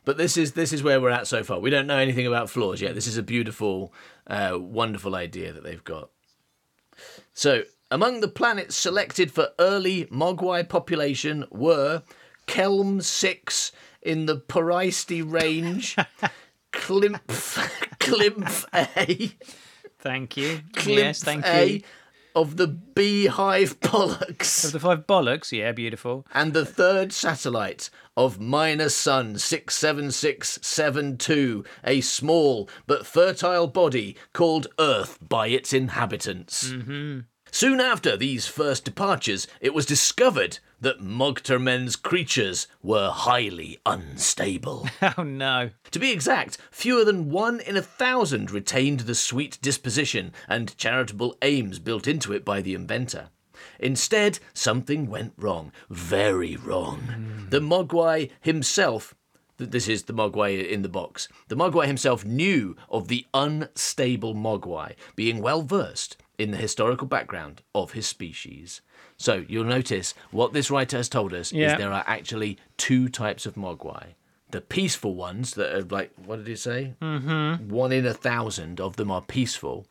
But 0.05 0.17
this 0.19 0.37
is 0.37 0.53
this 0.53 0.73
is 0.73 0.83
where 0.83 1.01
we're 1.01 1.11
at 1.11 1.27
so 1.27 1.45
far. 1.45 1.61
We 1.61 1.71
don't 1.71 1.87
know 1.87 1.99
anything 1.99 2.27
about 2.27 2.51
flaws 2.51 2.81
yet. 2.81 2.95
This 2.95 3.07
is 3.07 3.17
a 3.17 3.23
beautiful, 3.23 3.93
uh, 4.27 4.59
wonderful 4.61 5.15
idea 5.15 5.53
that 5.53 5.63
they've 5.63 5.85
got. 5.85 6.11
So, 7.35 7.63
among 7.91 8.21
the 8.21 8.29
planets 8.29 8.77
selected 8.77 9.31
for 9.31 9.51
early 9.59 10.07
Mogwai 10.07 10.69
population 10.69 11.45
were 11.51 12.03
Kelm 12.49 13.03
Six 13.03 13.71
in 14.03 14.27
the 14.27 14.37
Poristi 14.39 15.23
Range, 15.23 15.97
Klimph, 16.73 17.69
Klimph 17.99 18.65
A, 18.75 19.33
Thank 19.99 20.37
you. 20.37 20.61
Klimph 20.73 20.97
yes, 20.97 21.23
thank 21.23 21.47
A 21.47 21.65
you. 21.75 21.83
of 22.35 22.57
the 22.57 22.67
Beehive 22.67 23.79
Pollux. 23.81 24.65
Of 24.65 24.73
the 24.73 24.81
five 24.81 25.07
bollocks, 25.07 25.53
yeah, 25.53 25.71
beautiful. 25.73 26.27
and 26.35 26.53
the 26.53 26.67
third 26.67 27.13
satellite 27.13 27.89
of 28.17 28.41
Minor 28.41 28.89
Sun 28.89 29.39
67672, 29.39 31.65
a 31.85 32.01
small 32.01 32.69
but 32.87 33.07
fertile 33.07 33.67
body 33.69 34.17
called 34.33 34.67
Earth 34.79 35.19
by 35.27 35.47
its 35.49 35.73
inhabitants. 35.73 36.71
Mm-hmm. 36.71 37.21
Soon 37.51 37.81
after 37.81 38.17
these 38.17 38.47
first 38.47 38.85
departures, 38.85 39.47
it 39.61 39.75
was 39.75 39.85
discovered 39.87 40.59
that 40.83 41.01
Mogtermen's 41.01 41.97
creatures 41.97 42.67
were 42.83 43.11
highly 43.11 43.79
unstable. 43.87 44.89
Oh 45.19 45.23
no. 45.25 45.71
To 45.91 45.99
be 45.99 46.11
exact, 46.11 46.59
fewer 46.71 47.05
than 47.05 47.31
one 47.31 47.61
in 47.61 47.77
a 47.77 47.83
thousand 47.83 48.51
retained 48.51 49.01
the 49.01 49.15
sweet 49.15 49.59
disposition 49.61 50.33
and 50.49 50.77
charitable 50.79 51.37
aims 51.43 51.79
built 51.79 52.07
into 52.07 52.33
it 52.33 52.45
by 52.45 52.63
the 52.63 52.75
inventor. 52.75 53.29
Instead, 53.79 54.39
something 54.55 55.09
went 55.09 55.35
wrong, 55.37 55.73
very 55.91 56.57
wrong. 56.57 57.01
Hmm. 57.01 57.49
The 57.51 57.61
Mogwai 57.61 58.31
himself, 58.41 59.15
th- 59.59 59.71
this 59.71 59.89
is 59.89 60.05
the 60.05 60.15
Mogwai 60.15 60.69
in 60.69 60.83
the 60.83 60.89
box, 60.89 61.29
the 61.49 61.57
Mogwai 61.57 61.87
himself 61.87 62.25
knew 62.25 62.77
of 62.89 63.09
the 63.09 63.27
unstable 63.35 64.35
Mogwai, 64.35 64.95
being 65.15 65.43
well 65.43 65.63
versed 65.63 66.17
in 66.39 66.51
the 66.51 66.57
historical 66.57 67.07
background 67.07 67.63
of 67.75 67.93
his 67.93 68.07
species. 68.07 68.81
So 69.17 69.45
you'll 69.49 69.65
notice 69.65 70.15
what 70.31 70.53
this 70.53 70.71
writer 70.71 70.97
has 70.97 71.09
told 71.09 71.33
us 71.35 71.53
Yeah. 71.53 71.73
is 71.73 71.79
there 71.79 71.93
are 71.93 72.05
actually 72.07 72.59
two 72.77 73.09
types 73.09 73.47
of 73.47 73.55
Mogwai. 73.55 74.15
The 74.51 74.61
peaceful 74.61 75.15
ones 75.15 75.55
that 75.55 75.75
are 75.75 75.83
like, 75.83 76.11
what 76.17 76.37
did 76.37 76.47
he 76.49 76.57
say? 76.57 76.95
Mm-hmm. 77.01 77.69
One 77.69 77.93
in 77.93 78.05
a 78.07 78.15
thousand 78.15 78.81
of 78.81 78.97
them 78.97 79.11
are 79.11 79.23
peaceful, 79.23 79.87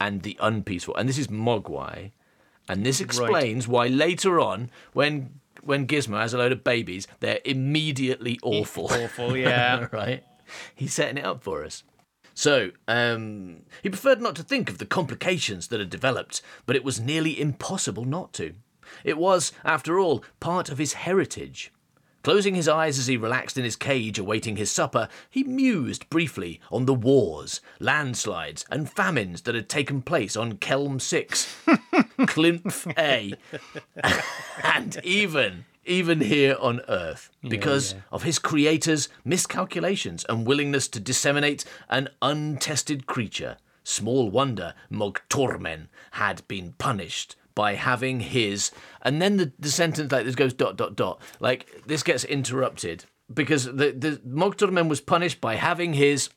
and 0.00 0.22
the 0.22 0.36
unpeaceful. 0.40 0.94
And 0.96 1.08
this 1.08 1.18
is 1.18 1.28
Mogwai. 1.28 2.12
And 2.68 2.84
this 2.84 3.00
explains 3.00 3.66
why 3.66 3.86
later 3.86 4.38
on, 4.40 4.70
when 4.92 5.40
when 5.62 5.86
Gizmo 5.88 6.20
has 6.20 6.32
a 6.34 6.38
load 6.38 6.52
of 6.52 6.62
babies, 6.62 7.08
they're 7.20 7.40
immediately 7.44 8.38
awful. 8.42 8.84
Awful, 8.92 9.36
yeah. 9.46 9.88
right? 9.90 10.22
He's 10.74 10.94
setting 10.94 11.18
it 11.18 11.24
up 11.24 11.42
for 11.42 11.64
us. 11.64 11.82
So, 12.36 12.72
um, 12.86 13.62
he 13.82 13.88
preferred 13.88 14.20
not 14.20 14.36
to 14.36 14.42
think 14.42 14.68
of 14.68 14.76
the 14.76 14.84
complications 14.84 15.68
that 15.68 15.80
had 15.80 15.88
developed, 15.88 16.42
but 16.66 16.76
it 16.76 16.84
was 16.84 17.00
nearly 17.00 17.40
impossible 17.40 18.04
not 18.04 18.34
to. 18.34 18.52
It 19.04 19.16
was, 19.16 19.52
after 19.64 19.98
all, 19.98 20.22
part 20.38 20.68
of 20.68 20.76
his 20.76 20.92
heritage. 20.92 21.72
Closing 22.22 22.54
his 22.54 22.68
eyes 22.68 22.98
as 22.98 23.06
he 23.06 23.16
relaxed 23.16 23.56
in 23.56 23.64
his 23.64 23.74
cage 23.74 24.18
awaiting 24.18 24.56
his 24.56 24.70
supper, 24.70 25.08
he 25.30 25.44
mused 25.44 26.10
briefly 26.10 26.60
on 26.70 26.84
the 26.84 26.92
wars, 26.92 27.62
landslides, 27.80 28.66
and 28.70 28.90
famines 28.90 29.42
that 29.42 29.54
had 29.54 29.70
taken 29.70 30.02
place 30.02 30.36
on 30.36 30.58
Kelm 30.58 31.00
6, 31.00 31.56
Klimph 32.18 32.92
A, 32.98 33.32
and 34.62 35.00
even 35.02 35.64
even 35.86 36.20
here 36.20 36.56
on 36.60 36.80
Earth, 36.88 37.30
because 37.42 37.94
of 38.10 38.22
his 38.22 38.38
creator's 38.38 39.08
miscalculations 39.24 40.24
and 40.28 40.46
willingness 40.46 40.88
to 40.88 41.00
disseminate 41.00 41.64
an 41.88 42.08
untested 42.20 43.06
creature. 43.06 43.56
Small 43.84 44.30
wonder 44.30 44.74
Mogtormen 44.90 45.88
had 46.12 46.46
been 46.48 46.74
punished 46.78 47.36
by 47.54 47.74
having 47.74 48.20
his. 48.20 48.70
And 49.02 49.22
then 49.22 49.36
the, 49.36 49.52
the 49.58 49.70
sentence 49.70 50.10
like 50.12 50.24
this 50.24 50.34
goes 50.34 50.52
dot 50.52 50.76
dot 50.76 50.96
dot. 50.96 51.20
Like 51.40 51.84
this 51.86 52.02
gets 52.02 52.24
interrupted 52.24 53.04
because 53.32 53.64
the 53.64 53.92
the 53.92 54.20
Mogtormen 54.26 54.88
was 54.88 55.00
punished 55.00 55.40
by 55.40 55.54
having 55.54 55.94
his. 55.94 56.30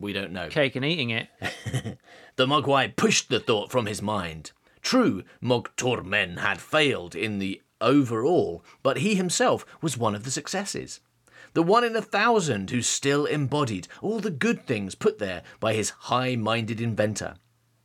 We 0.00 0.12
don't 0.12 0.32
know. 0.32 0.48
Cake 0.48 0.76
and 0.76 0.84
eating 0.84 1.10
it. 1.10 1.28
The 2.36 2.46
Mogwai 2.46 2.96
pushed 2.96 3.28
the 3.28 3.38
thought 3.38 3.70
from 3.70 3.86
his 3.86 4.02
mind. 4.02 4.50
True, 4.82 5.22
Mogtormen 5.42 6.38
had 6.38 6.60
failed 6.60 7.14
in 7.14 7.38
the 7.38 7.62
overall, 7.84 8.64
but 8.82 8.98
he 8.98 9.14
himself 9.14 9.64
was 9.80 9.96
one 9.96 10.14
of 10.14 10.24
the 10.24 10.30
successes. 10.30 11.00
the 11.52 11.62
one 11.62 11.84
in 11.84 11.94
a 11.94 12.02
thousand 12.02 12.70
who 12.70 12.82
still 12.82 13.26
embodied 13.26 13.86
all 14.02 14.18
the 14.18 14.30
good 14.30 14.66
things 14.66 14.96
put 14.96 15.18
there 15.20 15.42
by 15.60 15.72
his 15.72 15.90
high 16.10 16.34
minded 16.34 16.80
inventor. 16.80 17.36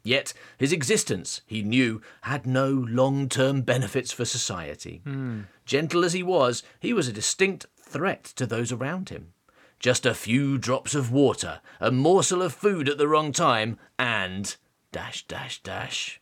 Yet 0.03 0.33
his 0.57 0.71
existence, 0.73 1.41
he 1.45 1.61
knew, 1.61 2.01
had 2.21 2.47
no 2.47 2.69
long 2.71 3.29
term 3.29 3.61
benefits 3.61 4.11
for 4.11 4.25
society. 4.25 5.01
Gentle 5.65 6.03
as 6.03 6.13
he 6.13 6.23
was, 6.23 6.63
he 6.79 6.93
was 6.93 7.07
a 7.07 7.13
distinct 7.13 7.67
threat 7.79 8.23
to 8.37 8.47
those 8.47 8.71
around 8.71 9.09
him. 9.09 9.33
Just 9.79 10.05
a 10.05 10.15
few 10.15 10.57
drops 10.57 10.95
of 10.95 11.11
water, 11.11 11.61
a 11.79 11.91
morsel 11.91 12.41
of 12.41 12.53
food 12.53 12.89
at 12.89 12.97
the 12.97 13.07
wrong 13.07 13.31
time, 13.31 13.77
and 13.99 14.55
dash, 14.91 15.27
dash, 15.27 15.61
dash. 15.61 16.19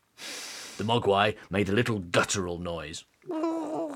The 0.77 0.83
Mogwai 0.83 1.35
made 1.49 1.69
a 1.69 1.73
little 1.73 1.99
guttural 1.99 2.59
noise. 2.59 3.05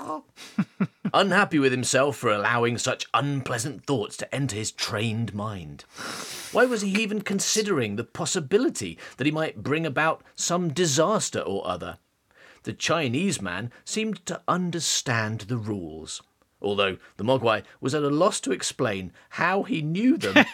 Unhappy 1.14 1.58
with 1.58 1.72
himself 1.72 2.16
for 2.16 2.30
allowing 2.30 2.78
such 2.78 3.06
unpleasant 3.12 3.84
thoughts 3.84 4.16
to 4.16 4.34
enter 4.34 4.56
his 4.56 4.72
trained 4.72 5.34
mind. 5.34 5.84
Why 6.52 6.64
was 6.64 6.82
he 6.82 6.90
even 7.02 7.22
considering 7.22 7.96
the 7.96 8.04
possibility 8.04 8.98
that 9.16 9.26
he 9.26 9.30
might 9.30 9.62
bring 9.62 9.84
about 9.84 10.22
some 10.34 10.72
disaster 10.72 11.40
or 11.40 11.66
other? 11.66 11.98
The 12.64 12.72
Chinese 12.72 13.42
man 13.42 13.72
seemed 13.84 14.24
to 14.26 14.40
understand 14.46 15.42
the 15.42 15.56
rules, 15.56 16.22
although 16.60 16.96
the 17.16 17.24
Mogwai 17.24 17.64
was 17.80 17.94
at 17.94 18.04
a 18.04 18.08
loss 18.08 18.40
to 18.40 18.52
explain 18.52 19.12
how 19.30 19.64
he 19.64 19.82
knew 19.82 20.16
them, 20.16 20.44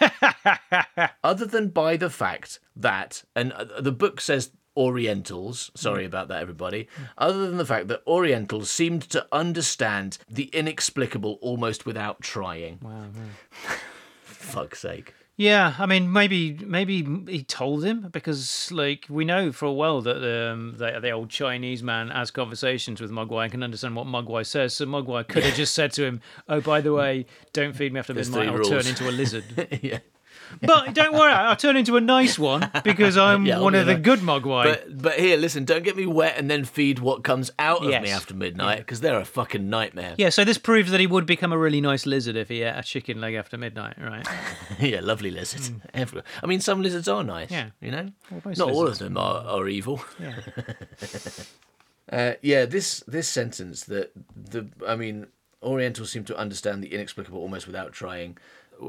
other 1.23 1.45
than 1.45 1.69
by 1.69 1.97
the 1.97 2.11
fact 2.11 2.61
that, 2.75 3.25
and 3.37 3.53
uh, 3.53 3.81
the 3.81 3.93
book 3.93 4.21
says 4.21 4.51
Orientals, 4.79 5.73
sorry 5.75 6.05
about 6.05 6.29
that, 6.29 6.41
everybody, 6.41 6.89
other 7.19 7.49
than 7.49 7.59
the 7.59 7.67
fact 7.67 7.89
that 7.89 8.01
Orientals 8.07 8.71
seemed 8.71 9.03
to 9.11 9.27
understand 9.33 10.19
the 10.31 10.45
inexplicable 10.53 11.37
almost 11.43 11.85
without 11.85 12.21
trying. 12.21 12.79
Wow. 12.81 13.07
Fuck's 14.23 14.79
sake. 14.79 15.15
Yeah, 15.37 15.75
I 15.79 15.87
mean, 15.87 16.13
maybe 16.13 16.59
maybe 16.65 17.05
he 17.29 17.45
told 17.45 17.85
him 17.85 18.09
because, 18.11 18.73
like, 18.73 19.07
we 19.09 19.25
know 19.25 19.53
for 19.53 19.67
a 19.67 19.73
while 19.73 20.01
that 20.01 20.17
um, 20.17 20.75
the, 20.77 20.99
the 21.01 21.13
old 21.13 21.31
Chinese 21.31 21.81
man 21.81 22.09
has 22.11 22.33
conversations 22.33 23.01
with 23.01 23.13
Mogwai 23.13 23.45
and 23.45 23.53
can 23.53 23.63
understand 23.63 23.95
what 23.95 24.09
Mogwai 24.09 24.45
says. 24.45 24.75
So 24.75 24.87
Mogwai 24.87 25.29
could 25.29 25.45
have 25.45 25.55
just 25.55 25.75
said 25.75 25.93
to 25.93 26.05
him, 26.05 26.21
"Oh, 26.49 26.61
by 26.61 26.81
the 26.81 26.93
way, 27.01 27.27
don't 27.53 27.77
feed 27.77 27.93
me 27.93 28.01
after 28.01 28.15
midnight. 28.15 28.49
I'll 28.49 28.65
turn 28.65 28.89
into 28.89 29.09
a 29.09 29.13
lizard." 29.13 29.45
yeah. 29.81 30.01
But 30.63 30.95
don't 30.95 31.13
worry, 31.13 31.33
I'll 31.33 31.57
turn 31.57 31.77
into 31.77 31.97
a 31.97 32.01
nice 32.01 32.39
one 32.39 32.71
because 32.85 33.17
I'm 33.29 33.45
Yeah, 33.47 33.61
one 33.61 33.75
of 33.75 33.87
the 33.87 33.95
good 33.95 34.21
Mogwai. 34.21 34.65
But 34.65 35.03
but 35.03 35.13
here, 35.19 35.37
listen, 35.37 35.65
don't 35.65 35.85
get 35.85 35.97
me 35.97 36.07
wet 36.07 36.37
and 36.39 36.51
then 36.51 36.65
feed 36.65 36.99
what 36.99 37.25
comes 37.25 37.51
out 37.59 37.83
of 37.85 37.91
Yes. 37.91 38.03
me 38.03 38.11
after 38.11 38.35
midnight 38.35 38.79
because 38.79 39.01
they're 39.01 39.21
a 39.21 39.25
fucking 39.25 39.69
nightmare. 39.71 40.15
yeah, 40.19 40.29
so 40.31 40.45
this 40.45 40.59
proves 40.59 40.91
that 40.91 41.01
he 41.01 41.07
would 41.07 41.27
become 41.27 41.53
a 41.53 41.59
really 41.59 41.81
nice 41.81 42.07
lizard 42.07 42.37
if 42.37 42.49
he 42.49 42.63
ate 42.63 42.75
a 42.79 42.83
chicken 42.83 43.21
leg 43.21 43.35
after 43.35 43.57
midnight, 43.59 43.95
right? 44.01 44.27
yeah, 44.81 45.01
lovely 45.01 45.31
lizards. 45.31 45.73
Everywhere. 45.95 46.25
I 46.43 46.47
mean, 46.47 46.61
some 46.61 46.83
lizards 46.83 47.09
are 47.09 47.23
nice. 47.25 47.51
Yeah. 47.51 47.71
you 47.81 47.91
know, 47.91 48.09
Well, 48.31 48.55
not 48.57 48.71
all 48.71 48.87
of 48.87 48.99
them 48.99 49.17
are, 49.17 49.45
are 49.45 49.69
evil. 49.69 50.01
Yeah. 50.19 50.35
Uh, 52.11 52.33
yeah, 52.41 52.65
this 52.65 53.01
this 53.07 53.29
sentence 53.29 53.85
that 53.85 54.13
the 54.35 54.67
I 54.87 54.97
mean, 54.97 55.27
Orientals 55.63 56.11
seem 56.11 56.25
to 56.25 56.37
understand 56.39 56.83
the 56.83 56.95
inexplicable 56.95 57.39
almost 57.39 57.67
without 57.67 57.93
trying. 57.93 58.39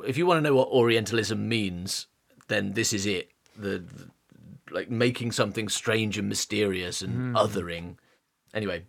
If 0.05 0.17
you 0.17 0.25
want 0.25 0.38
to 0.38 0.41
know 0.41 0.55
what 0.55 0.69
Orientalism 0.69 1.48
means, 1.48 2.08
then 2.48 2.74
this 2.74 2.93
is 2.93 3.05
it. 3.05 3.31
The, 3.55 3.79
the 3.79 4.10
like 4.72 4.89
making 4.89 5.31
something 5.31 5.69
strange 5.69 6.17
and 6.17 6.29
mysterious 6.29 7.01
and 7.01 7.13
hmm. 7.13 7.36
othering. 7.36 7.98
Anyway, 8.53 8.84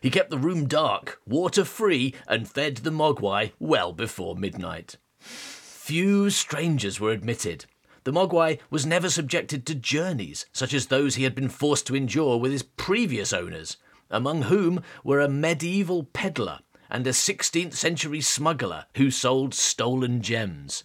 he 0.00 0.10
kept 0.10 0.30
the 0.30 0.38
room 0.38 0.66
dark, 0.66 1.20
water 1.26 1.64
free, 1.64 2.14
and 2.26 2.48
fed 2.48 2.78
the 2.78 2.90
Mogwai 2.90 3.52
well 3.58 3.92
before 3.92 4.36
midnight. 4.36 4.96
Few 5.18 6.30
strangers 6.30 7.00
were 7.00 7.12
admitted. 7.12 7.66
The 8.04 8.12
Mogwai 8.12 8.58
was 8.70 8.86
never 8.86 9.10
subjected 9.10 9.66
to 9.66 9.74
journeys 9.74 10.46
such 10.52 10.72
as 10.72 10.86
those 10.86 11.14
he 11.14 11.24
had 11.24 11.34
been 11.34 11.48
forced 11.48 11.86
to 11.88 11.96
endure 11.96 12.38
with 12.38 12.52
his 12.52 12.62
previous 12.62 13.32
owners, 13.32 13.76
among 14.10 14.42
whom 14.42 14.82
were 15.04 15.20
a 15.20 15.28
medieval 15.28 16.04
peddler 16.04 16.60
and 16.90 17.06
a 17.06 17.10
16th 17.10 17.74
century 17.74 18.20
smuggler 18.20 18.86
who 18.96 19.10
sold 19.10 19.54
stolen 19.54 20.22
gems. 20.22 20.82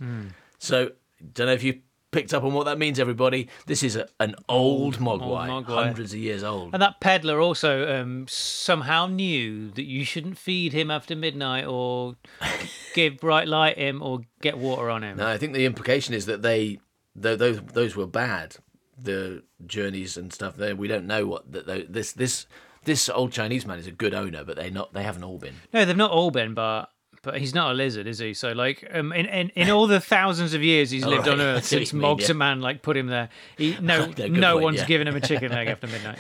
So, 0.60 0.92
don't 1.34 1.48
know 1.48 1.54
if 1.54 1.64
you 1.64 1.80
picked 2.14 2.34
up 2.34 2.44
on 2.44 2.54
what 2.54 2.66
that 2.66 2.78
means, 2.78 3.00
everybody. 3.00 3.50
This 3.66 3.84
is 3.84 3.98
a, 3.98 4.08
an 4.20 4.36
old, 4.48 5.00
Mogwai, 5.00 5.48
Mogwai. 5.50 5.84
hundreds 5.86 6.14
of 6.14 6.20
years 6.20 6.44
old. 6.44 6.74
And 6.74 6.82
that 6.82 7.02
peddler 7.02 7.42
also 7.42 8.00
um, 8.02 8.26
somehow 8.30 9.08
knew 9.08 9.72
that 9.72 9.84
you 9.84 10.06
shouldn't 10.06 10.38
feed 10.38 10.72
him 10.72 10.90
after 10.90 11.16
midnight 11.16 11.66
or 11.66 12.16
give 12.94 13.18
bright 13.18 13.48
light 13.48 13.78
him 13.78 14.02
or 14.02 14.22
get 14.42 14.58
water 14.58 14.90
on 14.90 15.04
him. 15.04 15.18
No, 15.18 15.28
I 15.28 15.38
think 15.38 15.54
the 15.54 15.66
implication 15.66 16.14
is 16.14 16.26
that 16.28 16.42
they, 16.42 16.80
th 17.22 17.38
those 17.38 17.62
those 17.74 17.96
were 17.96 18.08
bad. 18.08 18.58
The 18.98 19.44
journeys 19.66 20.16
and 20.18 20.32
stuff. 20.32 20.56
There, 20.56 20.76
we 20.76 20.88
don't 20.88 21.08
know 21.08 21.26
what 21.26 21.52
that 21.52 21.92
this 21.92 22.14
this 22.14 22.46
this 22.86 23.10
old 23.10 23.32
Chinese 23.32 23.66
man 23.66 23.80
is 23.80 23.88
a 23.88 23.92
good 23.92 24.14
owner, 24.14 24.44
but 24.44 24.56
they 24.56 24.70
not 24.70 24.94
they 24.94 25.04
haven't 25.04 25.24
all 25.24 25.38
been. 25.38 25.56
No, 25.74 25.86
they've 25.86 25.96
not 25.96 26.12
all 26.12 26.32
been, 26.32 26.54
but 26.54 26.90
but 27.24 27.40
he's 27.40 27.56
not 27.56 27.72
a 27.72 27.74
lizard, 27.74 28.06
is 28.06 28.20
he? 28.20 28.34
So 28.34 28.52
like, 28.52 28.86
um, 28.94 29.14
in 29.14 29.26
in, 29.26 29.50
in 29.50 29.70
all 29.70 29.88
the 29.88 30.00
thousands 30.00 30.54
of 30.54 30.62
years 30.62 30.92
he's 30.92 31.06
lived 31.06 31.26
right, 31.26 31.34
on 31.34 31.42
Earth 31.42 31.66
since 31.66 31.94
mean, 31.94 32.18
yeah. 32.20 32.34
Man 32.34 32.62
like 32.62 32.82
put 32.82 32.98
him 32.98 33.08
there, 33.08 33.30
he 33.58 33.78
no 33.82 34.08
good 34.08 34.32
no 34.32 34.54
point, 34.54 34.64
one's 34.64 34.78
yeah. 34.80 34.86
given 34.86 35.08
him 35.08 35.16
a 35.16 35.22
chicken 35.22 35.52
leg 35.52 35.68
after 35.70 35.88
midnight. 35.88 36.20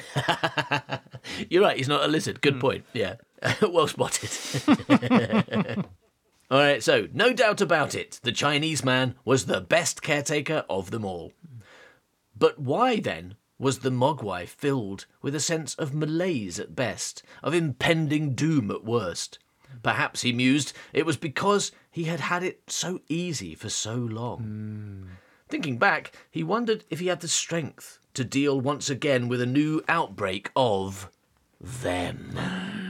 You're 1.49 1.63
right. 1.63 1.77
He's 1.77 1.89
not 1.89 2.03
a 2.03 2.07
lizard. 2.07 2.41
Good 2.41 2.59
point. 2.59 2.85
Yeah, 2.93 3.15
well 3.61 3.87
spotted. 3.87 4.29
all 6.49 6.59
right. 6.59 6.81
So 6.81 7.07
no 7.13 7.33
doubt 7.33 7.61
about 7.61 7.95
it, 7.95 8.19
the 8.23 8.31
Chinese 8.31 8.83
man 8.83 9.15
was 9.25 9.45
the 9.45 9.61
best 9.61 10.01
caretaker 10.01 10.65
of 10.69 10.91
them 10.91 11.05
all. 11.05 11.33
But 12.35 12.59
why 12.59 12.99
then 12.99 13.35
was 13.63 13.79
the 13.79 13.89
Mogwai 13.89 14.47
filled 14.47 15.05
with 15.21 15.33
a 15.33 15.39
sense 15.39 15.73
of 15.75 15.95
malaise 15.95 16.59
at 16.59 16.75
best, 16.75 17.23
of 17.41 17.53
impending 17.53 18.35
doom 18.35 18.69
at 18.69 18.83
worst? 18.83 19.39
Perhaps, 19.81 20.21
he 20.21 20.31
mused, 20.33 20.73
it 20.91 21.05
was 21.05 21.17
because 21.17 21.71
he 21.89 22.03
had 22.03 22.19
had 22.19 22.43
it 22.43 22.61
so 22.67 22.99
easy 23.07 23.55
for 23.55 23.69
so 23.69 23.95
long. 23.95 25.07
Thinking 25.47 25.77
back, 25.77 26.11
he 26.29 26.43
wondered 26.43 26.83
if 26.89 26.99
he 26.99 27.07
had 27.07 27.21
the 27.21 27.27
strength 27.27 27.99
to 28.13 28.23
deal 28.23 28.59
once 28.59 28.89
again 28.89 29.27
with 29.27 29.41
a 29.41 29.45
new 29.45 29.81
outbreak 29.87 30.51
of 30.55 31.09
them. 31.59 32.37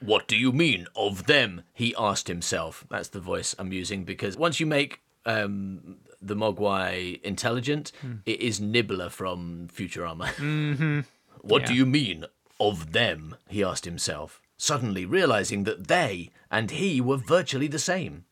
What 0.00 0.28
do 0.28 0.36
you 0.36 0.52
mean, 0.52 0.86
of 0.94 1.26
them? 1.26 1.62
He 1.74 1.92
asked 1.98 2.28
himself. 2.28 2.86
That's 2.88 3.08
the 3.08 3.18
voice 3.18 3.56
I'm 3.58 3.72
using 3.72 4.04
because 4.04 4.36
once 4.36 4.60
you 4.60 4.66
make 4.66 5.00
um, 5.26 5.96
the 6.20 6.36
Mogwai 6.36 7.20
intelligent, 7.22 7.92
it 8.26 8.40
is 8.40 8.60
Nibbler 8.60 9.10
from 9.10 9.68
Futurama. 9.72 10.28
Mm-hmm. 10.38 11.00
What 11.42 11.66
do 11.66 11.74
you 11.74 11.86
mean, 11.86 12.24
of 12.58 12.92
them? 12.92 13.36
He 13.48 13.62
asked 13.62 13.84
himself, 13.84 14.42
suddenly 14.56 15.06
realizing 15.06 15.64
that 15.64 15.86
they 15.88 16.30
and 16.50 16.70
he 16.72 17.00
were 17.00 17.16
virtually 17.16 17.68
the 17.68 17.78
same, 17.78 18.24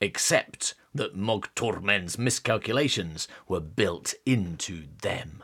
except 0.00 0.74
that 0.94 1.16
Mog 1.16 1.48
Tormen's 1.54 2.18
miscalculations 2.18 3.28
were 3.48 3.60
built 3.60 4.14
into 4.26 4.84
them. 5.02 5.42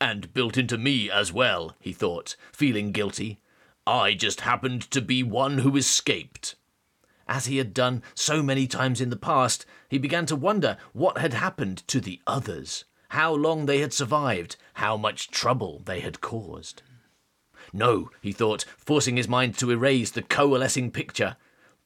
And 0.00 0.32
built 0.32 0.56
into 0.56 0.78
me 0.78 1.10
as 1.10 1.32
well, 1.32 1.76
he 1.80 1.92
thought, 1.92 2.36
feeling 2.52 2.92
guilty. 2.92 3.40
I 3.86 4.14
just 4.14 4.42
happened 4.42 4.82
to 4.90 5.00
be 5.00 5.22
one 5.22 5.58
who 5.58 5.76
escaped. 5.76 6.56
As 7.28 7.46
he 7.46 7.56
had 7.58 7.74
done 7.74 8.02
so 8.14 8.42
many 8.42 8.66
times 8.66 9.00
in 9.00 9.10
the 9.10 9.16
past, 9.16 9.66
he 9.88 9.98
began 9.98 10.26
to 10.26 10.36
wonder 10.36 10.76
what 10.92 11.18
had 11.18 11.34
happened 11.34 11.78
to 11.88 12.00
the 12.00 12.20
others, 12.26 12.84
how 13.10 13.32
long 13.32 13.66
they 13.66 13.80
had 13.80 13.92
survived, 13.92 14.56
how 14.74 14.96
much 14.96 15.30
trouble 15.30 15.82
they 15.84 16.00
had 16.00 16.20
caused. 16.20 16.82
No, 17.72 18.10
he 18.20 18.32
thought, 18.32 18.64
forcing 18.78 19.16
his 19.16 19.26
mind 19.28 19.58
to 19.58 19.70
erase 19.72 20.10
the 20.10 20.22
coalescing 20.22 20.92
picture. 20.92 21.36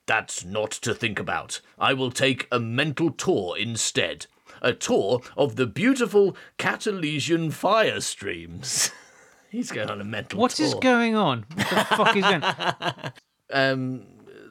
That's 0.07 0.45
not 0.45 0.71
to 0.73 0.95
think 0.95 1.19
about. 1.19 1.61
I 1.79 1.95
will 1.95 2.11
take 2.11 2.47
a 2.53 2.59
mental 2.61 3.11
tour 3.11 3.57
instead. 3.57 4.27
A 4.61 4.73
tour 4.75 5.23
of 5.37 5.57
the 5.57 5.67
beautiful 5.67 6.37
Catalesian 6.59 7.51
fire 7.53 8.01
streams. 8.01 8.91
He's 9.51 9.71
going 9.71 9.89
on 9.89 10.01
a 10.01 10.05
mental 10.05 10.39
What 10.39 10.53
tour. 10.53 10.67
is 10.67 10.75
going 10.75 11.17
on? 11.17 11.45
What 11.55 11.69
the 11.71 11.85
fuck 11.97 12.17
is 12.17 12.23
going? 12.25 12.43
on? 12.45 13.13
um, 13.53 14.03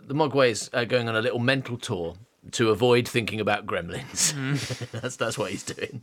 the 0.09 0.15
Mogwai's 0.15 0.71
uh, 0.73 0.85
going 0.85 1.07
on 1.07 1.15
a 1.15 1.21
little 1.21 1.37
mental 1.37 1.77
tour 1.77 2.15
to 2.53 2.71
avoid 2.71 3.07
thinking 3.07 3.39
about 3.39 3.67
gremlins. 3.67 4.33
that's 4.91 5.15
that's 5.15 5.37
what 5.37 5.51
he's 5.51 5.61
doing. 5.61 6.01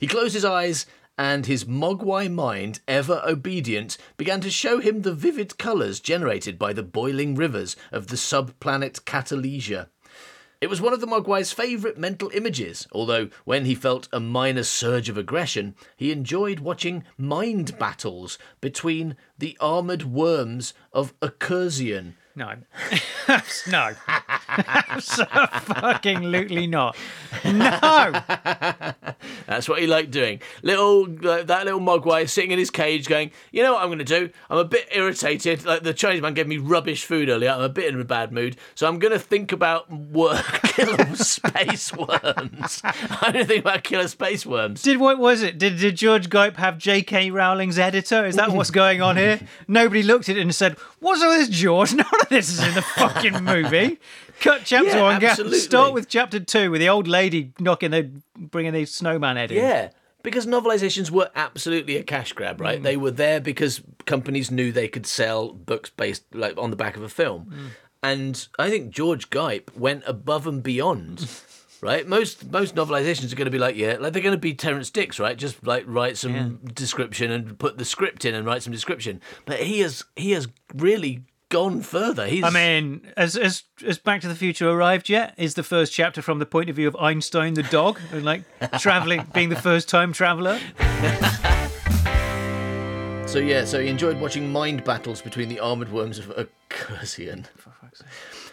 He 0.00 0.06
closed 0.06 0.32
his 0.32 0.46
eyes, 0.46 0.86
and 1.18 1.44
his 1.44 1.66
Mogwai 1.66 2.32
mind, 2.32 2.80
ever 2.88 3.20
obedient, 3.26 3.98
began 4.16 4.40
to 4.40 4.50
show 4.50 4.78
him 4.78 5.02
the 5.02 5.12
vivid 5.12 5.58
colours 5.58 6.00
generated 6.00 6.58
by 6.58 6.72
the 6.72 6.82
boiling 6.82 7.34
rivers 7.34 7.76
of 7.92 8.06
the 8.06 8.16
subplanet 8.16 9.02
Catalesia. 9.02 9.88
It 10.62 10.70
was 10.70 10.80
one 10.80 10.94
of 10.94 11.02
the 11.02 11.06
Mogwai's 11.06 11.52
favourite 11.52 11.98
mental 11.98 12.30
images, 12.32 12.88
although 12.92 13.28
when 13.44 13.66
he 13.66 13.74
felt 13.74 14.08
a 14.10 14.20
minor 14.20 14.62
surge 14.62 15.10
of 15.10 15.18
aggression, 15.18 15.74
he 15.98 16.12
enjoyed 16.12 16.60
watching 16.60 17.04
mind 17.18 17.78
battles 17.78 18.38
between 18.62 19.16
the 19.36 19.58
armoured 19.60 20.04
worms 20.04 20.72
of 20.94 21.12
Accursian. 21.20 22.14
No, 22.34 22.54
no. 23.68 23.90
Fucking 25.00 26.70
not. 26.70 26.96
No. 27.44 28.12
That's 29.46 29.68
what 29.68 29.80
he 29.80 29.86
liked 29.86 30.10
doing. 30.10 30.40
Little 30.62 31.06
like, 31.06 31.46
that 31.46 31.64
little 31.64 31.80
mogwai 31.80 32.28
sitting 32.28 32.50
in 32.50 32.58
his 32.58 32.70
cage, 32.70 33.06
going, 33.06 33.30
"You 33.52 33.62
know 33.62 33.74
what 33.74 33.82
I'm 33.82 33.88
going 33.88 33.98
to 33.98 34.04
do? 34.04 34.30
I'm 34.48 34.58
a 34.58 34.64
bit 34.64 34.88
irritated. 34.92 35.64
Like 35.64 35.82
the 35.82 35.94
Chinese 35.94 36.20
man 36.20 36.34
gave 36.34 36.48
me 36.48 36.58
rubbish 36.58 37.04
food 37.04 37.28
earlier. 37.28 37.50
I'm 37.50 37.60
a 37.60 37.68
bit 37.68 37.92
in 37.92 38.00
a 38.00 38.04
bad 38.04 38.32
mood, 38.32 38.56
so 38.74 38.88
I'm 38.88 38.98
going 38.98 39.12
to 39.12 39.18
think 39.18 39.52
about 39.52 39.90
work, 39.90 40.44
killer 40.62 41.14
space 41.16 41.92
worms. 41.92 42.80
I'm 42.84 43.32
going 43.32 43.44
to 43.44 43.44
think 43.44 43.64
about 43.64 43.84
killer 43.84 44.08
space 44.08 44.44
worms." 44.44 44.82
Did 44.82 44.98
what 44.98 45.18
was 45.18 45.42
it? 45.42 45.58
Did, 45.58 45.78
did 45.78 45.96
George 45.96 46.28
Gipe 46.28 46.56
have 46.56 46.78
J.K. 46.78 47.30
Rowling's 47.30 47.78
editor? 47.78 48.26
Is 48.26 48.36
that 48.36 48.50
what's 48.50 48.70
going 48.70 49.02
on 49.02 49.16
here? 49.16 49.40
Nobody 49.68 50.02
looked 50.02 50.28
at 50.28 50.36
it 50.36 50.40
and 50.40 50.54
said, 50.54 50.76
"What's 50.98 51.22
all 51.22 51.30
this, 51.30 51.48
George? 51.48 51.94
None 51.94 52.06
of 52.20 52.28
this 52.28 52.48
is 52.48 52.62
in 52.62 52.74
the 52.74 52.82
fucking 52.82 53.44
movie." 53.44 53.98
Cut 54.40 54.62
chapter 54.64 54.88
Yeah, 54.90 55.02
one. 55.02 55.24
absolutely. 55.24 55.58
Start 55.58 55.92
with 55.92 56.08
chapter 56.08 56.40
two 56.40 56.70
with 56.70 56.80
the 56.80 56.88
old 56.88 57.06
lady 57.06 57.52
knocking 57.58 57.90
the 57.90 58.10
bringing 58.36 58.72
the 58.72 58.84
snowman 58.86 59.36
head 59.36 59.52
in. 59.52 59.58
Yeah. 59.58 59.90
Because 60.22 60.46
novelizations 60.46 61.10
were 61.10 61.30
absolutely 61.34 61.96
a 61.96 62.02
cash 62.02 62.32
grab, 62.34 62.60
right? 62.60 62.78
Mm. 62.80 62.82
They 62.82 62.96
were 62.98 63.10
there 63.10 63.40
because 63.40 63.80
companies 64.04 64.50
knew 64.50 64.70
they 64.70 64.88
could 64.88 65.06
sell 65.06 65.52
books 65.52 65.88
based 65.88 66.24
like 66.34 66.58
on 66.58 66.68
the 66.70 66.76
back 66.76 66.96
of 66.96 67.02
a 67.02 67.08
film. 67.08 67.46
Mm. 67.50 67.66
And 68.02 68.48
I 68.58 68.68
think 68.70 68.90
George 68.90 69.30
Gipe 69.30 69.70
went 69.76 70.02
above 70.06 70.46
and 70.46 70.62
beyond. 70.62 71.28
Right, 71.82 72.06
most 72.06 72.50
most 72.52 72.74
novelizations 72.74 73.32
are 73.32 73.36
going 73.36 73.46
to 73.46 73.50
be 73.50 73.58
like 73.58 73.74
yeah, 73.74 73.96
like 73.98 74.12
they're 74.12 74.20
going 74.20 74.34
to 74.34 74.38
be 74.38 74.52
Terrance 74.52 74.90
Dicks, 74.90 75.18
right? 75.18 75.34
Just 75.34 75.66
like 75.66 75.84
write 75.86 76.18
some 76.18 76.56
description 76.74 77.30
and 77.30 77.58
put 77.58 77.78
the 77.78 77.86
script 77.86 78.26
in 78.26 78.34
and 78.34 78.44
write 78.44 78.62
some 78.62 78.70
description. 78.70 79.18
But 79.46 79.60
he 79.60 79.80
has 79.80 80.04
he 80.14 80.32
has 80.32 80.46
really 80.74 81.22
gone 81.50 81.82
further. 81.82 82.26
He's 82.26 82.42
I 82.42 82.50
mean, 82.50 83.12
has, 83.16 83.34
has 83.34 83.64
has 83.84 83.98
Back 83.98 84.22
to 84.22 84.28
the 84.28 84.34
Future 84.34 84.70
arrived 84.70 85.10
yet? 85.10 85.34
Is 85.36 85.54
the 85.54 85.62
first 85.62 85.92
chapter 85.92 86.22
from 86.22 86.38
the 86.38 86.46
point 86.46 86.70
of 86.70 86.76
view 86.76 86.88
of 86.88 86.96
Einstein 86.96 87.54
the 87.54 87.62
dog, 87.64 88.00
and 88.12 88.24
like 88.24 88.44
traveling, 88.78 89.26
being 89.34 89.50
the 89.50 89.56
first 89.56 89.88
time 89.88 90.14
traveler? 90.14 90.58
So 93.30 93.38
yeah, 93.38 93.64
so 93.64 93.80
he 93.80 93.86
enjoyed 93.86 94.20
watching 94.20 94.50
mind 94.50 94.82
battles 94.82 95.22
between 95.22 95.48
the 95.48 95.60
armored 95.60 95.92
worms 95.92 96.18
of 96.18 96.26
Accursian. 96.36 97.46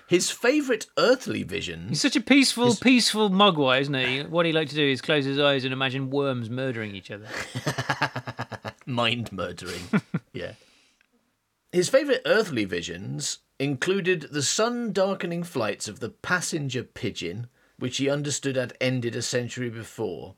His 0.08 0.30
favourite 0.30 0.86
earthly 1.00 1.42
vision. 1.42 1.88
He's 1.90 2.02
such 2.02 2.16
a 2.16 2.22
peaceful, 2.22 2.76
peaceful 2.76 3.32
mogwai, 3.32 3.82
isn't 3.82 3.94
he? 3.96 4.22
What 4.22 4.46
he 4.46 4.52
like 4.52 4.70
to 4.70 4.76
do 4.76 4.88
is 4.88 5.02
close 5.02 5.26
his 5.26 5.40
eyes 5.40 5.64
and 5.64 5.74
imagine 5.74 6.12
worms 6.12 6.52
murdering 6.52 6.94
each 6.94 7.10
other. 7.10 7.26
mind 8.86 9.32
murdering. 9.32 9.82
yeah. 10.32 10.52
His 11.72 11.90
favourite 11.90 12.22
earthly 12.26 12.66
visions 12.66 13.40
included 13.60 14.30
the 14.32 14.42
sun 14.42 14.94
darkening 14.94 15.44
flights 15.44 15.88
of 15.88 16.00
the 16.00 16.10
passenger 16.10 16.84
pigeon, 16.84 17.48
which 17.78 17.98
he 17.98 18.10
understood 18.10 18.56
had 18.56 18.78
ended 18.80 19.16
a 19.16 19.22
century 19.22 19.70
before, 19.70 20.36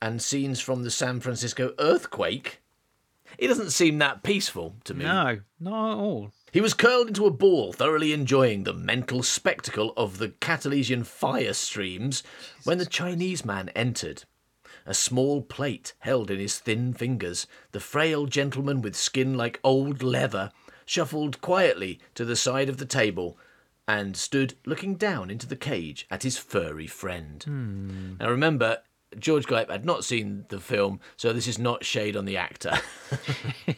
and 0.00 0.22
scenes 0.22 0.60
from 0.60 0.82
the 0.82 0.90
San 0.90 1.20
Francisco 1.20 1.74
earthquake. 1.78 2.60
He 3.38 3.46
doesn't 3.46 3.70
seem 3.70 3.98
that 3.98 4.22
peaceful 4.22 4.76
to 4.84 4.94
me. 4.94 5.04
No, 5.04 5.40
not 5.60 5.92
at 5.92 5.98
all. 5.98 6.32
He 6.52 6.60
was 6.60 6.74
curled 6.74 7.08
into 7.08 7.26
a 7.26 7.30
ball, 7.30 7.72
thoroughly 7.72 8.12
enjoying 8.12 8.64
the 8.64 8.72
mental 8.72 9.22
spectacle 9.22 9.92
of 9.96 10.18
the 10.18 10.30
Catalesian 10.30 11.04
fire 11.04 11.52
streams 11.52 12.22
when 12.64 12.78
the 12.78 12.86
Chinese 12.86 13.44
man 13.44 13.68
entered. 13.70 14.24
A 14.86 14.94
small 14.94 15.42
plate 15.42 15.94
held 15.98 16.30
in 16.30 16.38
his 16.38 16.58
thin 16.58 16.94
fingers, 16.94 17.46
the 17.72 17.80
frail 17.80 18.26
gentleman 18.26 18.82
with 18.82 18.96
skin 18.96 19.34
like 19.36 19.60
old 19.64 20.02
leather 20.02 20.52
shuffled 20.84 21.40
quietly 21.40 21.98
to 22.14 22.24
the 22.24 22.36
side 22.36 22.68
of 22.68 22.78
the 22.78 22.86
table 22.86 23.36
and 23.88 24.16
stood 24.16 24.54
looking 24.64 24.94
down 24.94 25.30
into 25.30 25.46
the 25.46 25.56
cage 25.56 26.06
at 26.10 26.22
his 26.22 26.38
furry 26.38 26.86
friend. 26.86 27.42
Hmm. 27.42 28.14
Now 28.20 28.30
remember, 28.30 28.78
George 29.18 29.46
Gipe 29.46 29.70
had 29.70 29.84
not 29.84 30.04
seen 30.04 30.44
the 30.48 30.60
film, 30.60 31.00
so 31.16 31.32
this 31.32 31.46
is 31.46 31.58
not 31.58 31.84
shade 31.84 32.16
on 32.16 32.24
the 32.24 32.36
actor. 32.36 32.72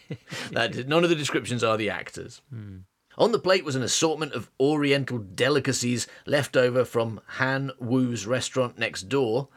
that, 0.52 0.86
none 0.86 1.04
of 1.04 1.10
the 1.10 1.16
descriptions 1.16 1.64
are 1.64 1.76
the 1.76 1.90
actors. 1.90 2.42
Hmm. 2.50 2.78
On 3.18 3.33
the 3.33 3.38
plate 3.40 3.64
was 3.64 3.74
an 3.74 3.83
assortment 3.83 4.33
of 4.33 4.48
oriental 4.61 5.18
delicacies 5.18 6.07
left 6.24 6.57
over 6.57 6.85
from 6.85 7.20
Han 7.26 7.72
Wu's 7.81 8.26
restaurant 8.26 8.78
next 8.78 9.09
door, 9.09 9.48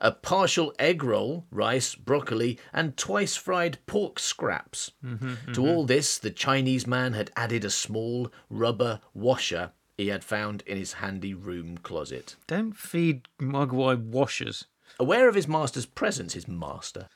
a 0.00 0.10
partial 0.10 0.74
egg 0.78 1.04
roll, 1.04 1.44
rice, 1.50 1.94
broccoli, 1.94 2.58
and 2.72 2.96
twice 2.96 3.36
fried 3.36 3.76
pork 3.86 4.18
scraps. 4.18 4.92
Mm-hmm, 5.04 5.52
to 5.52 5.60
mm-hmm. 5.60 5.68
all 5.68 5.84
this, 5.84 6.16
the 6.16 6.30
Chinese 6.30 6.86
man 6.86 7.12
had 7.12 7.30
added 7.36 7.62
a 7.62 7.70
small 7.70 8.32
rubber 8.48 9.00
washer 9.12 9.72
he 9.98 10.08
had 10.08 10.24
found 10.24 10.62
in 10.66 10.78
his 10.78 10.94
handy 10.94 11.34
room 11.34 11.76
closet. 11.76 12.36
Don't 12.46 12.74
feed 12.74 13.28
mogwai 13.38 14.02
washers. 14.02 14.64
Aware 14.98 15.28
of 15.28 15.34
his 15.34 15.46
master's 15.46 15.84
presence, 15.84 16.32
his 16.32 16.48
master. 16.48 17.06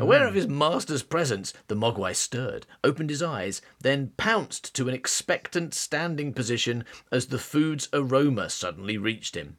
Aware 0.00 0.26
of 0.26 0.34
his 0.34 0.48
master's 0.48 1.02
presence, 1.02 1.52
the 1.68 1.76
Mogwai 1.76 2.16
stirred, 2.16 2.66
opened 2.82 3.10
his 3.10 3.22
eyes, 3.22 3.60
then 3.80 4.12
pounced 4.16 4.74
to 4.74 4.88
an 4.88 4.94
expectant 4.94 5.74
standing 5.74 6.32
position 6.32 6.84
as 7.10 7.26
the 7.26 7.38
food's 7.38 7.88
aroma 7.92 8.48
suddenly 8.48 8.96
reached 8.96 9.36
him. 9.36 9.58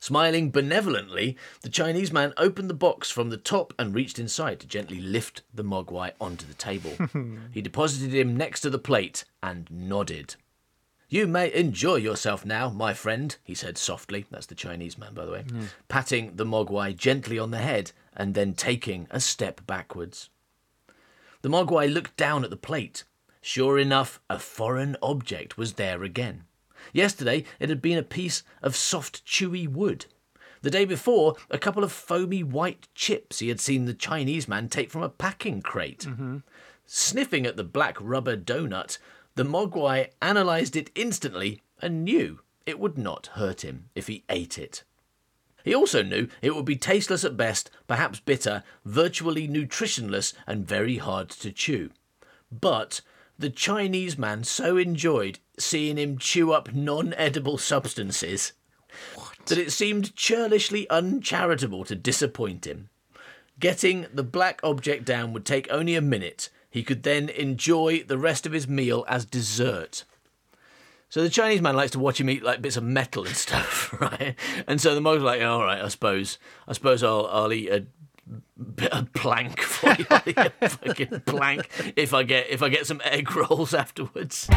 Smiling 0.00 0.50
benevolently, 0.50 1.36
the 1.62 1.70
Chinese 1.70 2.12
man 2.12 2.34
opened 2.36 2.68
the 2.68 2.74
box 2.74 3.10
from 3.10 3.30
the 3.30 3.38
top 3.38 3.72
and 3.78 3.94
reached 3.94 4.18
inside 4.18 4.60
to 4.60 4.66
gently 4.66 5.00
lift 5.00 5.42
the 5.54 5.64
Mogwai 5.64 6.12
onto 6.20 6.46
the 6.46 6.54
table. 6.54 6.92
he 7.52 7.62
deposited 7.62 8.12
him 8.12 8.36
next 8.36 8.60
to 8.62 8.70
the 8.70 8.78
plate 8.78 9.24
and 9.42 9.70
nodded. 9.70 10.36
You 11.08 11.26
may 11.26 11.52
enjoy 11.54 11.96
yourself 11.96 12.44
now, 12.44 12.70
my 12.70 12.92
friend, 12.92 13.36
he 13.44 13.54
said 13.54 13.78
softly. 13.78 14.26
That's 14.30 14.46
the 14.46 14.54
Chinese 14.54 14.98
man, 14.98 15.14
by 15.14 15.24
the 15.24 15.32
way. 15.32 15.44
Hmm. 15.48 15.64
Patting 15.88 16.36
the 16.36 16.44
Mogwai 16.44 16.96
gently 16.96 17.38
on 17.38 17.50
the 17.50 17.58
head 17.58 17.92
and 18.16 18.34
then 18.34 18.54
taking 18.54 19.06
a 19.10 19.20
step 19.20 19.66
backwards. 19.66 20.30
The 21.42 21.48
Mogwai 21.48 21.92
looked 21.92 22.16
down 22.16 22.44
at 22.44 22.50
the 22.50 22.56
plate. 22.56 23.04
Sure 23.40 23.78
enough, 23.78 24.20
a 24.30 24.38
foreign 24.38 24.96
object 25.02 25.58
was 25.58 25.74
there 25.74 26.02
again. 26.02 26.44
Yesterday, 26.92 27.44
it 27.60 27.68
had 27.68 27.82
been 27.82 27.98
a 27.98 28.02
piece 28.02 28.42
of 28.62 28.76
soft, 28.76 29.24
chewy 29.26 29.68
wood. 29.68 30.06
The 30.62 30.70
day 30.70 30.86
before, 30.86 31.36
a 31.50 31.58
couple 31.58 31.84
of 31.84 31.92
foamy 31.92 32.42
white 32.42 32.88
chips 32.94 33.40
he 33.40 33.48
had 33.48 33.60
seen 33.60 33.84
the 33.84 33.92
Chinese 33.92 34.48
man 34.48 34.68
take 34.68 34.90
from 34.90 35.02
a 35.02 35.10
packing 35.10 35.60
crate. 35.60 36.04
hmm. 36.04 36.38
Sniffing 36.86 37.46
at 37.46 37.56
the 37.56 37.64
black 37.64 37.96
rubber 38.00 38.36
donut, 38.36 38.98
the 39.34 39.44
Mogwai 39.44 40.08
analysed 40.22 40.76
it 40.76 40.90
instantly 40.94 41.60
and 41.82 42.04
knew 42.04 42.40
it 42.66 42.78
would 42.78 42.96
not 42.96 43.28
hurt 43.34 43.62
him 43.62 43.90
if 43.94 44.06
he 44.06 44.24
ate 44.28 44.58
it. 44.58 44.84
He 45.64 45.74
also 45.74 46.02
knew 46.02 46.28
it 46.42 46.54
would 46.54 46.66
be 46.66 46.76
tasteless 46.76 47.24
at 47.24 47.38
best, 47.38 47.70
perhaps 47.88 48.20
bitter, 48.20 48.62
virtually 48.84 49.48
nutritionless, 49.48 50.34
and 50.46 50.68
very 50.68 50.98
hard 50.98 51.30
to 51.30 51.50
chew. 51.50 51.90
But 52.52 53.00
the 53.38 53.48
Chinese 53.48 54.18
man 54.18 54.44
so 54.44 54.76
enjoyed 54.76 55.38
seeing 55.58 55.96
him 55.96 56.18
chew 56.18 56.52
up 56.52 56.74
non 56.74 57.14
edible 57.14 57.56
substances 57.56 58.52
that 59.46 59.58
it 59.58 59.72
seemed 59.72 60.14
churlishly 60.14 60.88
uncharitable 60.90 61.84
to 61.84 61.94
disappoint 61.94 62.66
him. 62.66 62.90
Getting 63.58 64.06
the 64.12 64.22
black 64.22 64.60
object 64.62 65.04
down 65.04 65.32
would 65.32 65.46
take 65.46 65.66
only 65.70 65.94
a 65.94 66.02
minute. 66.02 66.50
He 66.70 66.82
could 66.82 67.04
then 67.04 67.28
enjoy 67.30 68.02
the 68.02 68.18
rest 68.18 68.46
of 68.46 68.52
his 68.52 68.68
meal 68.68 69.04
as 69.08 69.24
dessert. 69.24 70.04
So 71.14 71.22
the 71.22 71.30
Chinese 71.30 71.60
man 71.60 71.76
likes 71.76 71.92
to 71.92 72.00
watch 72.00 72.20
him 72.20 72.28
eat 72.28 72.42
like 72.42 72.60
bits 72.60 72.76
of 72.76 72.82
metal 72.82 73.24
and 73.24 73.36
stuff, 73.36 73.94
right? 74.00 74.34
And 74.66 74.80
so 74.80 74.96
the 74.96 75.00
mog's 75.00 75.22
like, 75.22 75.40
all 75.42 75.62
right, 75.62 75.80
I 75.80 75.86
suppose, 75.86 76.38
I 76.66 76.72
suppose 76.72 77.04
I'll, 77.04 77.28
I'll 77.30 77.52
eat 77.52 77.70
a 77.70 77.86
bit 78.60 78.90
of 78.92 79.12
plank 79.12 79.60
for 79.60 79.94
you. 79.96 80.06
A 80.36 80.68
fucking 80.68 81.20
plank 81.24 81.68
if 81.94 82.12
I 82.12 82.24
get 82.24 82.50
if 82.50 82.64
I 82.64 82.68
get 82.68 82.88
some 82.88 83.00
egg 83.04 83.36
rolls 83.36 83.72
afterwards. 83.74 84.48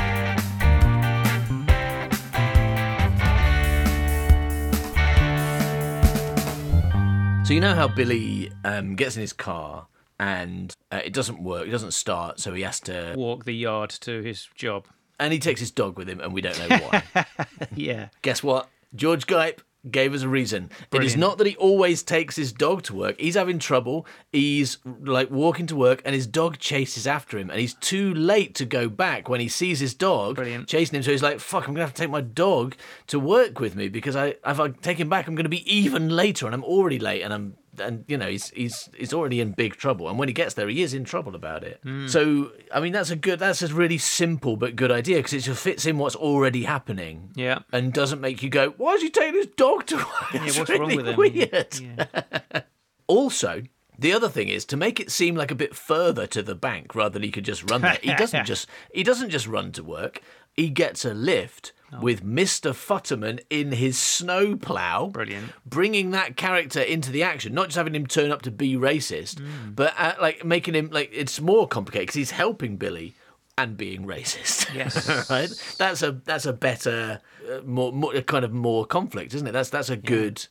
So 7.46 7.54
you 7.54 7.62
know 7.62 7.76
how 7.76 7.88
Billy 7.88 8.52
um, 8.66 8.96
gets 8.96 9.16
in 9.16 9.22
his 9.22 9.32
car 9.32 9.86
and 10.18 10.76
uh, 10.92 11.02
it 11.06 11.14
doesn't 11.14 11.40
work, 11.40 11.68
it 11.68 11.72
doesn't 11.72 11.94
start, 11.94 12.40
so 12.40 12.56
he 12.56 12.64
has 12.64 12.80
to, 12.80 13.14
Walk 13.16 13.46
the 13.46 13.54
yard 13.54 13.92
to 13.92 14.24
his 14.24 14.48
job. 14.56 14.88
And 15.20 15.34
he 15.34 15.40
takes 15.40 15.60
his 15.60 15.72
dog 15.72 15.98
with 15.98 16.08
him, 16.08 16.20
and 16.20 16.32
we 16.34 16.42
don't 16.42 16.58
know 16.70 16.78
why. 16.78 17.04
Yeah. 17.76 18.10
Guess 18.22 18.44
what? 18.44 18.70
George 18.96 19.26
Gipe 19.28 19.62
gave 19.90 20.14
us 20.14 20.22
a 20.22 20.28
reason. 20.28 20.70
It 20.92 21.04
is 21.04 21.16
not 21.16 21.38
that 21.38 21.48
he 21.48 21.56
always 21.56 22.04
takes 22.04 22.36
his 22.36 22.52
dog 22.52 22.84
to 22.84 22.94
work. 22.96 23.20
He's 23.20 23.36
having 23.36 23.58
trouble. 23.58 24.06
He's 24.32 24.78
like 24.86 25.32
walking 25.32 25.66
to 25.68 25.76
work, 25.76 26.02
and 26.06 26.14
his 26.14 26.28
dog 26.28 26.58
chases 26.60 27.08
after 27.08 27.38
him, 27.38 27.50
and 27.50 27.60
he's 27.60 27.74
too 27.76 28.14
late 28.14 28.54
to 28.56 28.66
go 28.66 28.90
back 28.90 29.30
when 29.30 29.40
he 29.40 29.48
sees 29.48 29.80
his 29.80 29.94
dog 29.94 30.36
Brilliant. 30.36 30.68
chasing 30.68 30.96
him. 30.98 31.04
So 31.04 31.12
he's 31.12 31.24
like, 31.24 31.40
"Fuck! 31.40 31.68
I'm 31.68 31.74
gonna 31.74 31.86
have 31.86 31.94
to 31.94 32.02
take 32.02 32.12
my 32.12 32.22
dog 32.22 32.76
to 33.08 33.20
work 33.20 33.60
with 33.60 33.76
me 33.76 33.88
because 33.88 34.16
I, 34.16 34.36
if 34.46 34.60
I 34.60 34.70
take 34.70 35.00
him 35.00 35.10
back, 35.10 35.28
I'm 35.28 35.36
gonna 35.36 35.50
be 35.50 35.64
even 35.74 36.10
later, 36.10 36.46
and 36.46 36.54
I'm 36.56 36.64
already 36.64 37.00
late, 37.00 37.22
and 37.22 37.34
I'm 37.34 37.56
and 37.80 38.06
you 38.08 38.18
know 38.18 38.28
he's 38.28 38.50
he's 38.50 38.90
he's 38.98 39.14
already 39.14 39.40
in 39.42 39.52
big 39.52 39.76
trouble. 39.76 40.10
And 40.10 40.18
when 40.18 40.28
he 40.28 40.34
gets 40.34 40.54
there, 40.54 40.68
he 40.68 40.82
is 40.82 40.94
in 40.94 41.04
trouble 41.04 41.36
about 41.36 41.64
it. 41.64 41.80
Hmm. 41.84 42.08
So 42.08 42.52
I 42.74 42.80
mean, 42.80 42.94
that's 42.94 43.10
a 43.10 43.16
good, 43.16 43.40
that's 43.40 43.62
a 43.62 43.74
really 43.74 43.98
simple 43.98 44.58
but 44.58 44.76
good 44.76 44.92
idea 44.92 45.18
because 45.18 45.34
it 45.34 45.40
just 45.42 45.62
fits 45.64 45.86
in 45.86 45.98
what's 45.98 46.16
already 46.16 46.64
happening. 46.64 47.32
Yeah. 47.36 47.60
and 47.72 47.94
doesn't 47.94 48.22
make 48.22 48.42
you 48.44 48.50
go, 48.50 48.70
"Why 48.78 48.94
is 48.94 49.02
he 49.02 49.10
taking 49.10 49.36
his 49.36 49.48
dog 49.48 49.86
to 49.88 49.98
work?" 49.98 50.32
That's 50.34 50.58
what's 50.58 50.72
wrong 50.72 50.96
with 50.96 51.08
him? 51.08 51.18
Weird. 51.18 51.80
Yeah. 51.80 52.62
Also, 53.08 53.64
the 53.98 54.12
other 54.12 54.28
thing 54.30 54.50
is 54.50 54.66
to 54.66 54.76
make 54.78 55.00
it 55.00 55.12
seem 55.12 55.36
like 55.36 55.50
a 55.50 55.56
bit 55.56 55.74
further 55.76 56.28
to 56.28 56.44
the 56.44 56.56
bank 56.56 56.94
rather 56.94 57.14
than 57.14 57.24
he 57.24 57.32
could 57.32 57.46
just 57.46 57.70
run 57.72 57.82
there. 57.82 57.98
He 58.02 58.14
doesn't 58.16 58.46
just 58.54 58.68
he 58.94 59.02
doesn't 59.04 59.30
just 59.30 59.48
run 59.48 59.72
to 59.72 59.84
work. 59.84 60.22
He 60.54 60.70
gets 60.70 61.06
a 61.06 61.14
lift 61.14 61.72
Oh. 61.94 62.02
with 62.02 62.22
Mr. 62.22 62.72
Futterman 62.72 63.40
in 63.50 63.72
his 63.72 63.98
snowplow. 63.98 65.08
Brilliant. 65.08 65.52
Bringing 65.66 66.12
that 66.12 66.36
character 66.36 66.82
into 66.82 67.12
the 67.12 67.24
action, 67.24 67.54
not 67.54 67.68
just 67.68 67.78
having 67.78 67.96
him 67.96 68.06
turn 68.08 68.32
up 68.32 68.42
to 68.42 68.52
be 68.52 68.76
racist, 68.76 69.40
Hmm. 69.40 69.72
but 69.72 69.94
uh, 69.98 70.14
like 70.20 70.44
making 70.44 70.74
him 70.76 70.90
like 70.92 71.10
it's 71.14 71.40
more 71.40 71.68
complicated 71.68 72.08
because 72.08 72.16
he's 72.16 72.32
helping 72.32 72.76
Billy 72.78 73.16
and 73.58 73.78
being 73.78 74.06
racist. 74.06 74.74
Yes. 74.76 75.08
right. 75.30 75.50
That's 75.78 76.02
a 76.04 76.12
that's 76.26 76.46
a 76.46 76.54
better, 76.54 77.22
uh, 77.50 77.62
more, 77.64 77.92
more 77.94 78.14
kind 78.22 78.44
of 78.46 78.52
more 78.52 78.86
conflict, 78.86 79.34
isn't 79.34 79.48
it? 79.48 79.52
That's 79.54 79.70
that's 79.70 79.90
a 79.90 79.98
good. 79.98 80.46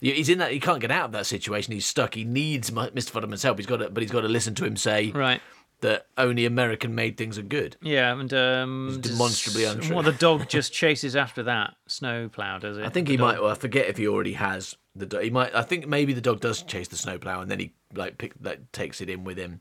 He's 0.00 0.28
in 0.28 0.38
that. 0.38 0.50
He 0.50 0.58
can't 0.60 0.80
get 0.80 0.90
out 0.90 1.06
of 1.06 1.12
that 1.12 1.26
situation. 1.26 1.72
He's 1.72 1.86
stuck. 1.86 2.14
He 2.14 2.24
needs 2.24 2.70
Mr. 2.72 3.12
Futterman's 3.12 3.44
help. 3.44 3.58
He's 3.58 3.66
got 3.66 3.76
to, 3.78 3.88
but 3.88 4.02
he's 4.02 4.10
got 4.10 4.22
to 4.22 4.28
listen 4.28 4.54
to 4.56 4.64
him 4.64 4.76
say 4.76 5.10
Right. 5.12 5.40
That 5.82 6.06
only 6.16 6.46
American-made 6.46 7.16
things 7.16 7.38
are 7.38 7.42
good. 7.42 7.76
Yeah, 7.82 8.18
and 8.18 8.32
um, 8.34 8.88
It's 8.98 9.08
demonstrably 9.10 9.64
untrue. 9.64 9.94
Well, 9.94 10.02
the 10.04 10.12
dog 10.12 10.48
just 10.48 10.72
chases 10.72 11.14
after 11.14 11.42
that 11.44 11.74
snowplow, 11.86 12.58
does 12.58 12.78
it? 12.78 12.84
I 12.84 12.88
think 12.88 13.08
he 13.08 13.16
might. 13.16 13.40
Well, 13.40 13.50
I 13.50 13.54
forget 13.54 13.86
if 13.88 13.98
he 13.98 14.08
already 14.08 14.32
has 14.32 14.76
the. 14.96 15.06
do- 15.06 15.18
He 15.18 15.30
might. 15.30 15.54
I 15.54 15.62
think 15.62 15.86
maybe 15.86 16.12
the 16.14 16.20
dog 16.20 16.40
does 16.40 16.62
chase 16.62 16.88
the 16.88 16.96
snowplow, 16.96 17.40
and 17.40 17.50
then 17.50 17.60
he 17.60 17.74
like 17.94 18.16
pick, 18.18 18.32
like, 18.40 18.72
takes 18.72 19.00
it 19.00 19.10
in 19.10 19.24
with 19.24 19.36
him. 19.36 19.60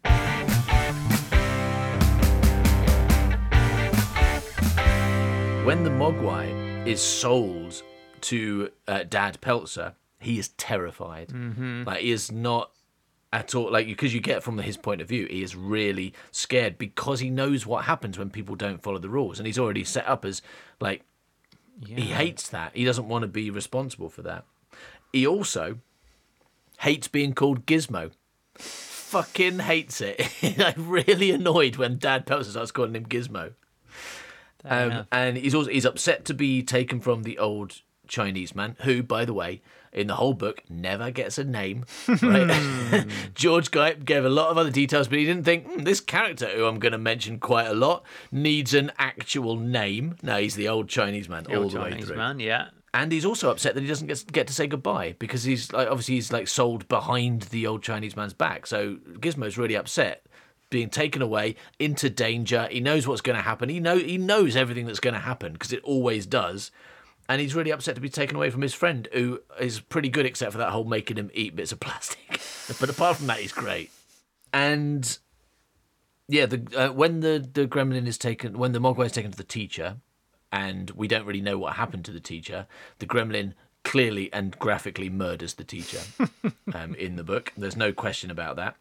When 5.66 5.84
the 5.84 5.92
Mogwai 5.92 6.88
is 6.88 7.00
sold 7.00 7.82
to 8.22 8.72
uh, 8.88 9.04
Dad 9.04 9.40
Peltzer, 9.42 9.94
he 10.20 10.40
is 10.40 10.50
terrified. 10.50 11.28
Mm-hmm. 11.30 11.84
Like 11.86 12.02
he 12.02 12.12
is 12.12 12.32
not 12.32 12.72
at 13.34 13.56
all 13.56 13.72
like 13.72 13.88
because 13.88 14.14
you 14.14 14.20
get 14.20 14.44
from 14.44 14.58
his 14.58 14.78
point 14.78 15.02
of 15.02 15.08
view, 15.08 15.28
he 15.28 15.42
is 15.42 15.56
really 15.56 16.14
scared 16.32 16.78
because 16.78 17.20
he 17.20 17.30
knows 17.30 17.66
what 17.66 17.86
happens 17.86 18.18
when 18.18 18.30
people 18.30 18.56
don't 18.56 18.82
follow 18.82 19.00
the 19.00 19.10
rules, 19.10 19.40
and 19.40 19.48
he's 19.48 19.60
already 19.60 19.84
set 19.84 20.08
up 20.08 20.26
as 20.26 20.42
like 20.80 21.04
he 21.86 22.02
hates 22.02 22.50
that. 22.50 22.76
He 22.76 22.84
doesn't 22.84 23.08
want 23.08 23.24
to 23.24 23.28
be 23.28 23.50
responsible 23.50 24.10
for 24.10 24.22
that. 24.24 24.46
He 25.14 25.26
also 25.26 25.80
hates 26.80 27.08
being 27.08 27.34
called 27.34 27.66
Gizmo. 27.66 28.12
Fucking 28.56 29.60
hates 29.60 30.02
it. 30.02 30.22
like 30.58 30.76
really 30.78 31.32
annoyed 31.32 31.78
when 31.78 31.98
Dad 31.98 32.26
Peltzer 32.26 32.52
starts 32.52 32.72
calling 32.72 32.96
him 32.96 33.06
Gizmo. 33.06 33.54
Um, 34.64 35.08
and 35.12 35.38
he's 35.38 35.56
also 35.56 35.72
he's 35.72 35.86
upset 35.86 36.26
to 36.26 36.34
be 36.34 36.62
taken 36.62 37.00
from 37.00 37.24
the 37.24 37.40
old 37.40 37.82
Chinese 38.08 38.54
man, 38.54 38.76
who, 38.82 39.02
by 39.02 39.26
the 39.26 39.34
way, 39.34 39.62
in 39.94 40.08
the 40.08 40.16
whole 40.16 40.34
book 40.34 40.62
never 40.70 41.12
gets 41.12 41.38
a 41.38 41.44
name. 41.44 41.86
Right? 42.22 43.06
George 43.36 43.72
Guy 43.72 43.94
gave 43.94 44.26
a 44.26 44.30
lot 44.30 44.50
of 44.50 44.58
other 44.58 44.72
details, 44.72 45.08
but 45.08 45.20
he 45.20 45.26
didn't 45.26 45.44
think 45.44 45.66
"Hmm, 45.66 45.84
this 45.84 46.00
character, 46.00 46.48
who 46.48 46.66
I'm 46.66 46.80
going 46.80 46.92
to 46.92 46.98
mention 46.98 47.40
quite 47.40 47.68
a 47.68 47.74
lot, 47.74 48.04
needs 48.32 48.74
an 48.74 48.92
actual 48.98 49.56
name. 49.58 50.16
No, 50.22 50.38
he's 50.38 50.56
the 50.56 50.68
old 50.68 50.88
Chinese 50.90 51.28
man 51.30 51.44
The 51.44 51.56
all 51.56 51.64
old 51.64 51.72
the 51.74 51.80
way 51.80 51.90
Chinese 51.92 52.08
through. 52.08 52.18
man, 52.18 52.40
yeah. 52.40 52.68
And 52.94 53.12
he's 53.12 53.24
also 53.26 53.50
upset 53.50 53.74
that 53.76 53.82
he 53.82 53.88
doesn't 53.88 54.08
get 54.08 54.32
get 54.32 54.48
to 54.48 54.54
say 54.54 54.68
goodbye 54.68 55.16
because 55.18 55.44
he's 55.46 55.72
like 55.72 55.88
obviously 55.88 56.16
he's 56.16 56.34
like 56.34 56.48
sold 56.50 56.88
behind 56.90 57.44
the 57.44 57.66
old 57.66 57.82
Chinese 57.84 58.18
man's 58.18 58.34
back. 58.34 58.68
So 58.68 58.98
Gizmo's 59.20 59.58
really 59.58 59.76
upset 59.76 60.26
being 60.70 60.90
taken 60.90 61.22
away 61.22 61.56
into 61.80 62.10
danger. 62.10 62.68
He 62.70 62.82
knows 62.82 63.08
what's 63.08 63.22
going 63.22 63.38
to 63.38 63.42
happen. 63.42 63.70
He 63.70 63.80
know 63.80 63.98
he 63.98 64.18
knows 64.18 64.56
everything 64.58 64.86
that's 64.88 65.00
going 65.00 65.14
to 65.14 65.20
happen 65.22 65.54
because 65.54 65.72
it 65.72 65.82
always 65.84 66.26
does. 66.26 66.70
And 67.32 67.40
he's 67.40 67.56
really 67.56 67.72
upset 67.72 67.96
to 67.96 68.02
be 68.02 68.10
taken 68.10 68.36
away 68.36 68.50
from 68.50 68.62
his 68.62 68.74
friend, 68.74 69.08
who 69.14 69.40
is 69.58 69.80
pretty 69.80 70.10
good 70.10 70.26
except 70.26 70.52
for 70.52 70.58
that 70.58 70.72
whole 70.72 70.84
making 70.84 71.16
him 71.16 71.32
eat 71.34 71.56
bits 71.56 71.72
of 71.72 71.80
plastic. 71.80 72.42
but 72.82 72.90
apart 72.90 73.16
from 73.16 73.28
that, 73.28 73.40
he's 73.40 73.54
great. 73.54 73.90
And 74.52 75.18
yeah, 76.28 76.46
the 76.46 76.62
uh, 76.76 76.92
when 76.92 77.22
the 77.22 77.48
the 77.54 77.68
gremlin 77.68 78.06
is 78.06 78.18
taken, 78.18 78.58
when 78.58 78.74
the 78.74 78.80
mogwai 78.80 79.06
is 79.06 79.14
taken 79.14 79.32
to 79.32 79.38
the 79.38 79.46
teacher, 79.46 79.96
and 80.52 80.90
we 80.92 81.08
don't 81.08 81.26
really 81.26 81.40
know 81.40 81.58
what 81.58 81.78
happened 81.78 82.04
to 82.04 82.12
the 82.12 82.20
teacher, 82.20 82.68
the 83.00 83.06
gremlin 83.06 83.54
clearly 83.86 84.32
and 84.34 84.60
graphically 84.60 85.10
murders 85.10 85.54
the 85.54 85.64
teacher 85.64 86.02
um, 86.74 86.96
in 86.96 87.16
the 87.16 87.24
book. 87.24 87.54
There's 87.56 87.78
no 87.78 87.94
question 87.94 88.30
about 88.30 88.58
that. 88.58 88.76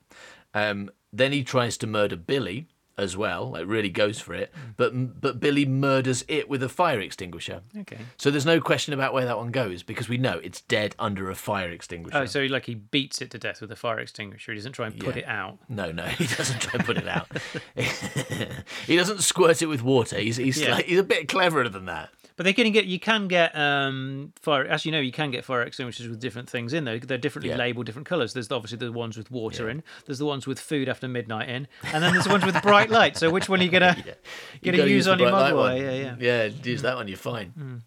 Um, 0.54 0.90
then 1.12 1.30
he 1.30 1.44
tries 1.44 1.76
to 1.76 1.86
murder 1.86 2.16
Billy 2.16 2.66
as 3.00 3.16
well, 3.16 3.50
like 3.50 3.66
really 3.66 3.88
goes 3.88 4.20
for 4.20 4.34
it. 4.34 4.52
Hmm. 4.54 4.70
But 4.76 5.20
but 5.20 5.40
Billy 5.40 5.64
murders 5.64 6.24
it 6.28 6.48
with 6.48 6.62
a 6.62 6.68
fire 6.68 7.00
extinguisher. 7.00 7.62
Okay. 7.78 7.98
So 8.16 8.30
there's 8.30 8.46
no 8.46 8.60
question 8.60 8.94
about 8.94 9.12
where 9.14 9.24
that 9.24 9.36
one 9.38 9.50
goes 9.50 9.82
because 9.82 10.08
we 10.08 10.18
know 10.18 10.38
it's 10.42 10.60
dead 10.62 10.94
under 10.98 11.30
a 11.30 11.34
fire 11.34 11.68
oh, 11.70 11.72
extinguisher. 11.72 12.16
Oh, 12.18 12.26
so 12.26 12.42
like 12.44 12.66
he 12.66 12.74
beats 12.74 13.20
it 13.22 13.30
to 13.30 13.38
death 13.38 13.60
with 13.60 13.72
a 13.72 13.76
fire 13.76 13.98
extinguisher. 13.98 14.52
He 14.52 14.58
doesn't 14.58 14.72
try 14.72 14.86
and 14.86 14.98
put 14.98 15.16
Yeah. 15.16 15.22
it 15.22 15.28
out. 15.28 15.58
No, 15.68 15.90
no, 15.90 16.04
he 16.04 16.26
doesn't 16.36 16.60
try 16.60 16.72
and 16.74 16.84
put 16.84 16.98
it 16.98 17.08
out. 17.08 17.28
he 18.86 18.96
doesn't 18.96 19.22
squirt 19.22 19.62
it 19.62 19.66
with 19.66 19.82
water. 19.82 20.18
He's 20.18 20.36
he's 20.36 20.60
Yeah. 20.60 20.74
like, 20.76 20.84
he's 20.86 20.98
a 20.98 21.04
bit 21.04 21.28
cleverer 21.28 21.68
than 21.68 21.86
that. 21.86 22.10
But 22.40 22.44
they 22.44 22.55
can 22.55 22.72
get 22.72 22.87
you 22.87 22.98
can 22.98 23.29
get 23.29 23.55
um 23.55 24.33
fire 24.40 24.64
as 24.64 24.87
you 24.87 24.92
know 24.92 24.98
you 24.98 25.12
can 25.12 25.31
get 25.31 25.44
fire 25.44 25.61
extinguishers 25.61 26.09
with 26.09 26.20
different 26.20 26.48
things 26.48 26.72
in 26.72 26.85
there. 26.85 26.98
They're 26.98 27.18
differently 27.18 27.50
Yeah. 27.50 27.59
labeled, 27.59 27.85
different 27.85 28.09
colours. 28.09 28.33
There's 28.33 28.50
obviously 28.50 28.79
the 28.79 28.90
ones 28.92 29.18
with 29.18 29.31
water 29.31 29.68
in. 29.68 29.83
There's 30.07 30.20
the 30.20 30.24
ones 30.24 30.46
with 30.46 30.59
food 30.59 30.88
after 30.88 31.07
midnight 31.07 31.50
in, 31.50 31.68
and 31.92 32.03
then 32.03 32.14
there's 32.14 32.24
the 32.24 32.31
ones 32.31 32.46
with 32.46 32.62
bright 32.62 32.88
light. 32.88 33.18
So 33.18 33.29
which 33.29 33.50
one 33.50 33.61
are 33.61 33.64
you 33.64 33.68
gonna 33.68 33.94
You 34.62 34.72
gonna 34.72 34.79
gotta 34.79 34.88
use 34.90 35.07
on 35.07 35.18
your 35.18 35.31
light 35.31 35.83
Yeah, 35.83 35.90
yeah. 35.92 36.16
Yeah, 36.18 36.44
use 36.64 36.81
that 36.81 36.96
one. 36.96 37.09
You're 37.09 37.18
fine. 37.18 37.83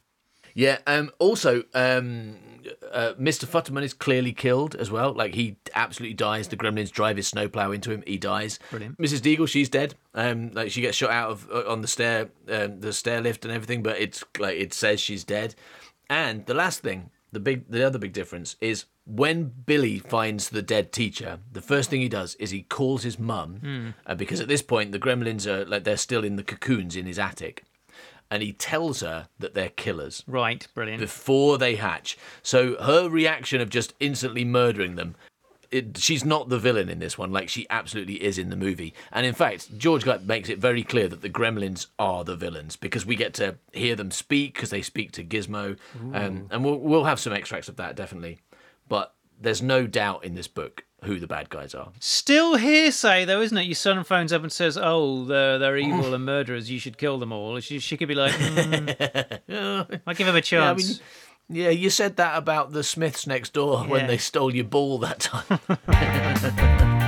Yeah. 0.54 0.78
Um. 0.86 1.10
Also, 1.18 1.63
um, 1.74 2.36
uh, 2.91 3.13
Mr. 3.19 3.45
Futterman 3.45 3.84
is 3.84 3.93
clearly 3.93 4.34
killed 4.34 4.76
as 4.76 4.91
well. 4.91 5.13
Like 5.13 5.36
he 5.36 5.58
absolutely 5.76 6.15
dies. 6.15 6.47
The 6.47 6.58
gremlins 6.58 6.91
drive 6.91 7.17
his 7.17 7.28
snowplow 7.28 7.71
into 7.71 7.91
him. 7.91 8.04
He 8.06 8.17
dies. 8.17 8.60
Brilliant. 8.69 8.97
Mrs. 8.97 9.19
Deagle, 9.19 9.47
she's 9.47 9.69
dead. 9.69 9.95
Um. 10.13 10.52
Like 10.52 10.71
she 10.71 10.82
gets 10.82 10.97
shot 10.97 11.12
out 11.12 11.32
of 11.32 11.49
uh, 11.52 11.63
on 11.67 11.82
the 11.82 11.88
stair, 11.88 12.30
um, 12.49 12.80
the 12.80 12.93
stair 12.93 13.21
lift 13.21 13.45
and 13.45 13.54
everything. 13.54 13.84
But 13.84 13.99
it's 13.99 14.23
like 14.39 14.58
it 14.58 14.73
says 14.73 14.99
she's 14.99 15.23
dead. 15.23 15.56
And 16.10 16.45
the 16.45 16.54
last 16.54 16.82
thing, 16.82 17.10
the 17.32 17.39
big, 17.39 17.69
the 17.69 17.86
other 17.86 17.97
big 17.97 18.13
difference 18.13 18.56
is 18.62 18.86
when 19.06 19.52
Billy 19.65 19.99
finds 19.99 20.49
the 20.49 20.62
dead 20.62 20.91
teacher. 20.91 21.39
The 21.52 21.62
first 21.62 21.89
thing 21.89 22.02
he 22.02 22.10
does 22.10 22.36
is 22.36 22.52
he 22.52 22.62
calls 22.62 23.04
his 23.04 23.17
mum, 23.19 23.93
uh, 24.06 24.15
because 24.15 24.39
at 24.39 24.47
this 24.47 24.62
point 24.62 24.91
the 24.91 24.99
gremlins 24.99 25.45
are 25.47 25.65
like 25.65 25.84
they're 25.84 25.97
still 25.97 26.23
in 26.23 26.36
the 26.36 26.43
cocoons 26.43 26.95
in 26.95 27.06
his 27.06 27.19
attic, 27.19 27.63
and 28.34 28.41
he 28.41 28.52
tells 28.52 29.02
her 29.02 29.28
that 29.39 29.54
they're 29.54 29.69
killers 29.69 30.24
Right, 30.28 30.65
brilliant. 30.74 31.00
before 31.00 31.58
they 31.60 31.76
hatch. 31.76 32.17
So 32.41 32.76
her 32.82 33.08
reaction 33.10 33.62
of 33.62 33.69
just 33.69 33.93
instantly 34.00 34.43
murdering 34.43 34.96
them. 34.96 35.15
It, 35.72 35.98
she's 35.98 36.24
not 36.24 36.50
the 36.50 36.60
villain 36.60 36.88
in 36.88 37.00
this 37.00 37.17
one, 37.17 37.32
like 37.32 37.50
she 37.50 37.65
absolutely 37.69 38.24
is 38.24 38.38
in 38.38 38.50
the 38.52 38.56
movie. 38.56 38.93
And 39.12 39.26
in 39.26 39.34
fact, 39.34 39.76
George 39.78 40.06
makes 40.24 40.48
it 40.50 40.60
very 40.60 40.84
clear 40.84 41.08
that 41.08 41.22
the 41.24 41.30
gremlins 41.32 41.88
are 41.98 42.24
the 42.24 42.36
villains 42.36 42.76
because 42.76 43.06
we 43.08 43.15
get 43.15 43.34
to 43.36 43.56
hear 43.72 43.96
them 43.96 44.12
speak 44.12 44.54
because 44.54 44.69
they 44.69 44.84
speak 44.84 45.12
to 45.13 45.24
Gizmo, 45.24 45.78
um, 46.13 46.48
and 46.52 46.63
we'll 46.63 46.78
we'll 46.78 47.06
have 47.06 47.19
some 47.19 47.34
extracts 47.34 47.69
of 47.69 47.78
that 47.78 47.96
definitely. 47.96 48.41
But 48.88 49.15
there's 49.41 49.63
no 49.63 49.88
doubt 49.88 50.24
in 50.24 50.36
this 50.36 50.48
book 50.48 50.86
who 51.04 51.20
the 51.20 51.28
bad 51.28 51.50
guys 51.50 51.76
are. 51.76 51.92
Still 52.00 52.56
hearsay 52.56 53.26
though, 53.26 53.42
isn't 53.42 53.58
it? 53.58 53.63
Your 53.66 53.76
son 53.76 54.04
phones 54.04 54.34
up 54.34 54.42
and 54.44 54.52
says, 54.52 54.78
"Oh, 54.82 55.26
they're 55.26 55.60
they're 55.60 55.78
evil 55.78 56.13
and 56.13 56.26
murderers. 56.26 56.72
You 56.72 56.80
should 56.80 56.98
kill 56.98 57.20
them 57.20 57.32
all." 57.32 57.60
She 57.60 57.80
she 57.80 57.98
could 57.98 58.08
be 58.08 58.16
like, 58.16 58.32
mm, 58.34 60.02
"I 60.08 60.13
give 60.13 60.28
him 60.28 60.36
a 60.36 60.38
Yeah, 60.38 60.38
I 60.38 60.42
chance." 60.42 60.88
mean, 60.88 61.00
yeah, 61.50 61.70
you 61.70 61.89
said 61.89 62.16
that 62.18 62.38
about 62.38 62.72
the 62.72 62.84
Smiths 62.84 63.28
next 63.28 63.54
door 63.54 63.84
when 63.84 64.08
they 64.08 64.18
stole 64.18 64.56
your 64.56 64.66
ball 64.66 64.98
that 65.00 65.20
time. 65.20 65.60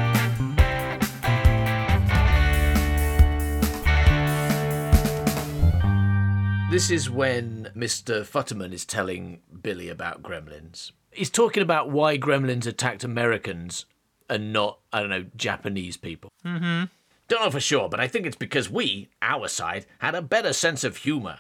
this 6.72 6.90
is 6.90 7.10
when 7.10 7.70
Mr. 7.76 8.22
Futterman 8.26 8.74
is 8.74 8.86
telling 8.86 9.40
Billy 9.62 9.88
about 9.88 10.24
gremlins. 10.24 10.92
He's 11.16 11.30
talking 11.30 11.64
about 11.64 11.90
why 11.90 12.18
gremlins 12.18 12.68
attacked 12.68 13.04
Americans 13.04 13.86
and 14.30 14.52
not, 14.52 14.80
I 14.92 15.00
don't 15.00 15.10
know, 15.10 15.26
Japanese 15.36 15.98
people. 15.98 16.32
Mm-hmm. 16.46 16.86
Don't 17.28 17.44
know 17.44 17.52
for 17.52 17.60
sure, 17.60 17.90
but 17.90 18.00
I 18.00 18.08
think 18.08 18.26
it's 18.26 18.36
because 18.36 18.70
we, 18.70 19.10
our 19.22 19.48
side, 19.48 19.86
had 20.00 20.14
a 20.14 20.22
better 20.22 20.54
sense 20.54 20.84
of 20.84 20.98
humor. 20.98 21.40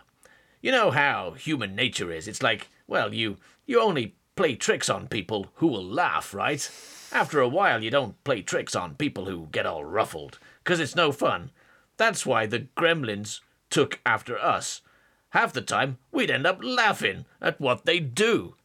You 0.62 0.72
know 0.72 0.92
how 0.92 1.32
human 1.32 1.76
nature 1.76 2.12
is. 2.12 2.28
It's 2.28 2.42
like, 2.42 2.70
well, 2.88 3.14
you 3.14 3.38
you 3.68 3.80
only 3.80 4.16
play 4.36 4.56
tricks 4.56 4.90
on 4.90 5.08
people 5.08 5.48
who 5.56 5.68
will 5.68 5.84
laugh, 5.84 6.34
right? 6.34 6.70
After 7.12 7.40
a 7.40 7.48
while, 7.48 7.84
you 7.84 7.92
don't 7.92 8.22
play 8.24 8.42
tricks 8.42 8.76
on 8.76 8.96
people 8.96 9.26
who 9.26 9.48
get 9.52 9.66
all 9.66 9.86
ruffled, 9.86 10.40
'cause 10.64 10.80
it's 10.80 10.96
no 10.96 11.12
fun. 11.12 11.52
That's 11.98 12.26
why 12.26 12.46
the 12.46 12.68
gremlins 12.76 13.42
took 13.70 14.00
after 14.06 14.38
us. 14.40 14.82
Half 15.30 15.54
the 15.54 15.62
time, 15.62 15.98
we'd 16.12 16.32
end 16.32 16.48
up 16.48 16.60
laughing 16.64 17.26
at 17.42 17.60
what 17.62 17.86
they 17.86 18.00
do. 18.00 18.56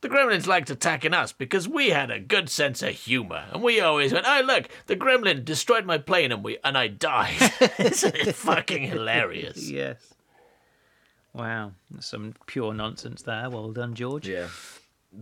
The 0.00 0.08
gremlins 0.08 0.46
liked 0.46 0.70
attacking 0.70 1.12
us 1.12 1.32
because 1.32 1.68
we 1.68 1.90
had 1.90 2.10
a 2.10 2.20
good 2.20 2.48
sense 2.48 2.82
of 2.82 2.90
humor, 2.90 3.46
and 3.52 3.62
we 3.62 3.80
always 3.80 4.12
went, 4.12 4.26
"Oh 4.28 4.42
look, 4.44 4.68
the 4.86 4.94
gremlin 4.94 5.44
destroyed 5.44 5.84
my 5.84 5.98
plane, 5.98 6.30
and 6.30 6.44
we 6.44 6.58
and 6.62 6.78
I 6.78 6.86
died." 6.86 7.52
Isn't 7.78 8.14
it 8.14 8.34
fucking 8.36 8.84
hilarious? 8.84 9.68
Yes. 9.68 10.14
Wow, 11.32 11.72
that's 11.90 12.06
some 12.06 12.34
pure 12.46 12.72
nonsense 12.74 13.22
there. 13.22 13.50
Well 13.50 13.72
done, 13.72 13.94
George. 13.94 14.28
Yeah. 14.28 14.48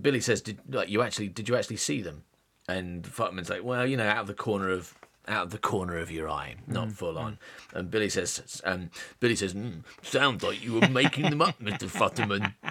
Billy 0.02 0.20
says, 0.20 0.42
"Did 0.42 0.58
like 0.68 0.90
you 0.90 1.00
actually 1.00 1.28
did 1.28 1.48
you 1.48 1.56
actually 1.56 1.76
see 1.76 2.02
them?" 2.02 2.24
And 2.68 3.04
Futterman's 3.04 3.48
like, 3.48 3.64
"Well, 3.64 3.86
you 3.86 3.96
know, 3.96 4.06
out 4.06 4.18
of 4.18 4.26
the 4.26 4.34
corner 4.34 4.70
of 4.70 4.94
out 5.26 5.44
of 5.44 5.50
the 5.52 5.58
corner 5.58 5.96
of 5.96 6.10
your 6.10 6.28
eye, 6.28 6.56
not 6.66 6.92
full 6.92 7.16
on." 7.16 7.38
And 7.72 7.90
Billy 7.90 8.10
says, 8.10 8.60
um, 8.64 8.90
"Billy 9.20 9.36
says, 9.36 9.54
mm, 9.54 9.84
sounds 10.02 10.42
like 10.42 10.62
you 10.62 10.74
were 10.74 10.88
making 10.88 11.30
them 11.30 11.40
up, 11.40 11.60
Mister 11.60 11.86
Futterman." 11.86 12.52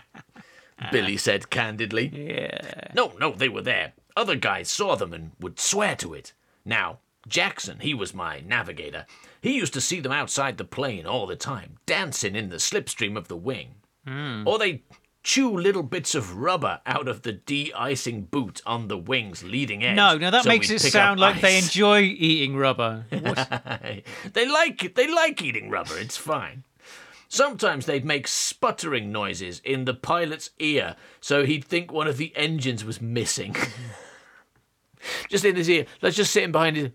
Uh, 0.80 0.92
Billy 0.92 1.18
said 1.18 1.50
candidly. 1.50 2.08
Yeah. 2.14 2.92
No, 2.94 3.14
no, 3.20 3.32
they 3.32 3.50
were 3.50 3.62
there. 3.62 3.94
Other 4.16 4.36
guys 4.36 4.70
saw 4.70 4.96
them 4.96 5.14
and 5.14 5.32
would 5.40 5.60
swear 5.60 5.96
to 5.98 6.14
it. 6.14 6.34
Now, 6.64 7.00
Jackson, 7.28 7.80
he 7.80 7.94
was 7.94 8.14
my 8.14 8.42
navigator. 8.42 9.06
He 9.42 9.56
used 9.56 9.74
to 9.74 9.82
see 9.82 10.00
them 10.00 10.12
outside 10.12 10.58
the 10.58 10.64
plane 10.64 11.06
all 11.06 11.28
the 11.28 11.36
time, 11.36 11.78
dancing 11.86 12.36
in 12.36 12.50
the 12.50 12.58
slipstream 12.58 13.18
of 13.18 13.28
the 13.28 13.38
wing. 13.38 13.76
Hmm. 14.06 14.44
Or 14.48 14.58
they 14.58 14.84
chew 15.26 15.50
little 15.58 15.82
bits 15.84 16.14
of 16.14 16.38
rubber 16.38 16.80
out 16.86 17.08
of 17.08 17.24
the 17.24 17.32
de-icing 17.32 18.22
boot 18.24 18.62
on 18.66 18.88
the 18.88 18.98
wing's 18.98 19.44
leading 19.44 19.84
edge. 19.84 19.96
No, 19.96 20.18
no, 20.18 20.30
that 20.30 20.44
so 20.44 20.50
makes 20.50 20.70
it 20.70 20.80
sound 20.80 21.20
like 21.20 21.42
they 21.42 21.58
enjoy 21.58 22.02
eating 22.02 22.56
rubber. 22.56 23.06
They 23.12 24.48
like 24.48 24.84
it 24.84 24.96
they 24.96 25.08
like 25.08 25.42
eating 25.42 25.70
rubber. 25.70 25.98
It's 25.98 26.18
fine. 26.18 26.64
Sometimes 27.36 27.86
they'd 27.86 28.06
make 28.06 28.30
sputtering 28.30 29.12
noises 29.12 29.62
in 29.66 29.84
the 29.84 29.94
pilot's 29.94 30.52
ear, 30.58 30.96
so 31.20 31.46
he'd 31.46 31.66
think 31.66 31.92
one 31.92 32.08
of 32.08 32.16
the 32.16 32.32
engines 32.34 32.86
was 32.86 33.02
missing. 33.02 33.54
just 35.30 35.44
in 35.44 35.58
his 35.58 35.70
ear. 35.70 35.86
Let's 36.02 36.16
just 36.16 36.32
sit 36.32 36.40
sitting 36.40 36.54
behind 36.54 36.78
his. 36.78 36.92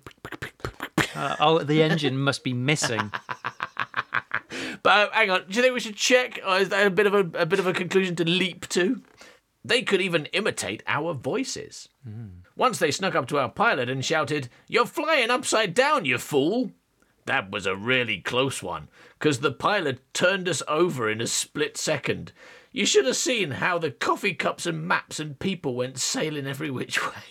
Uh, 1.14 1.36
oh, 1.40 1.58
the 1.58 1.82
engine 1.82 2.16
must 2.16 2.42
be 2.42 2.54
missing. 2.54 3.12
But 4.82 5.08
uh, 5.08 5.12
hang 5.12 5.30
on, 5.30 5.42
do 5.46 5.56
you 5.56 5.62
think 5.62 5.74
we 5.74 5.80
should 5.80 5.94
check? 5.96 6.40
Or 6.46 6.56
is 6.56 6.70
that 6.70 6.86
a 6.86 6.90
bit 6.90 7.06
of 7.06 7.12
a, 7.12 7.18
a 7.34 7.44
bit 7.44 7.58
of 7.58 7.66
a 7.66 7.74
conclusion 7.74 8.16
to 8.16 8.24
leap 8.24 8.66
to? 8.70 9.02
They 9.62 9.82
could 9.82 10.00
even 10.00 10.24
imitate 10.26 10.82
our 10.86 11.12
voices. 11.12 11.90
Once 12.56 12.78
they 12.78 12.90
snuck 12.90 13.14
up 13.14 13.28
to 13.28 13.38
our 13.38 13.50
pilot 13.50 13.90
and 13.90 14.02
shouted, 14.02 14.48
"You're 14.68 14.86
flying 14.86 15.30
upside 15.30 15.74
down, 15.74 16.06
you 16.06 16.16
fool!" 16.16 16.72
That 17.26 17.50
was 17.50 17.66
a 17.66 17.76
really 17.76 18.18
close 18.18 18.62
one, 18.62 18.88
because 19.18 19.40
the 19.40 19.52
pilot 19.52 20.00
turned 20.14 20.48
us 20.48 20.62
over 20.66 21.10
in 21.10 21.20
a 21.20 21.26
split 21.26 21.76
second. 21.76 22.32
You 22.72 22.86
should 22.86 23.06
have 23.06 23.16
seen 23.16 23.52
how 23.52 23.78
the 23.78 23.90
coffee 23.90 24.34
cups 24.34 24.66
and 24.66 24.86
maps 24.86 25.18
and 25.20 25.38
people 25.38 25.74
went 25.74 25.98
sailing 25.98 26.46
every 26.46 26.70
which 26.70 27.04
way. 27.06 27.22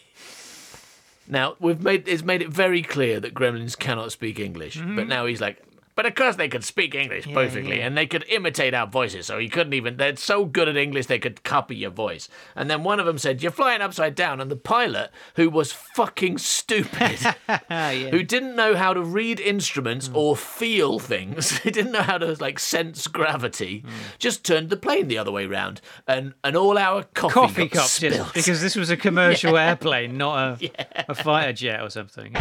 Now 1.28 1.56
we've 1.60 1.82
made 1.82 2.08
it's 2.08 2.24
made 2.24 2.42
it 2.42 2.50
very 2.50 2.82
clear 2.82 3.20
that 3.20 3.36
gremlins 3.36 3.78
cannot 3.78 4.12
speak 4.12 4.40
English, 4.40 4.78
but 4.78 4.86
mm-hmm. 4.86 5.08
now 5.08 5.28
he's 5.28 5.40
like, 5.40 5.64
but 6.00 6.06
of 6.06 6.16
course 6.16 6.38
they 6.38 6.48
could 6.48 6.64
speak 6.64 6.96
English 6.96 7.26
perfectly, 7.34 7.82
and 7.82 7.98
they 7.98 8.08
could 8.08 8.24
imitate 8.30 8.74
our 8.74 8.88
voices. 8.88 9.26
So 9.26 9.38
he 9.38 9.50
couldn't 9.50 9.74
even. 9.74 9.98
They're 9.98 10.16
so 10.16 10.46
good 10.46 10.70
at 10.70 10.78
English 10.78 11.08
they 11.08 11.20
could 11.20 11.44
copy 11.44 11.76
your 11.76 11.90
voice. 11.92 12.30
And 12.56 12.70
then 12.70 12.84
one 12.86 13.02
of 13.02 13.06
them 13.06 13.18
said, 13.18 13.44
"You're 13.44 13.52
flying 13.52 13.82
upside 13.82 14.16
down," 14.16 14.40
and 14.40 14.50
the 14.50 14.56
pilot, 14.56 15.12
who 15.36 15.50
was 15.50 15.74
fucking 15.74 16.38
stupid, 16.38 17.18
Ah, 17.50 17.60
yeah. 17.90 18.12
who 18.12 18.24
didn't 18.24 18.56
know 18.56 18.78
how 18.78 18.94
to 18.94 19.02
read 19.02 19.42
instruments 19.42 20.10
or 20.14 20.38
feel 20.38 21.00
things, 21.00 21.58
he 21.64 21.70
didn't 21.70 21.92
know 21.92 22.04
how 22.04 22.18
to 22.18 22.38
like 22.40 22.60
sense 22.60 23.06
gravity, 23.08 23.84
just 24.20 24.46
turned 24.46 24.70
the 24.70 24.78
plane 24.78 25.10
the 25.10 25.18
other 25.18 25.32
way 25.34 25.48
round, 25.48 25.82
and 26.08 26.34
and 26.46 26.56
all 26.56 26.78
our 26.78 27.04
coffee, 27.14 27.34
Coffee 27.34 27.68
cups, 27.68 27.92
spilled. 27.92 28.32
because 28.34 28.62
this 28.62 28.78
was 28.78 28.90
a 28.90 28.96
commercial 28.96 29.58
airplane, 29.68 30.18
not 30.18 30.62
a, 30.64 30.72
a 31.10 31.14
fighter 31.16 31.52
jet 31.52 31.82
or 31.82 31.90
something. 31.90 32.34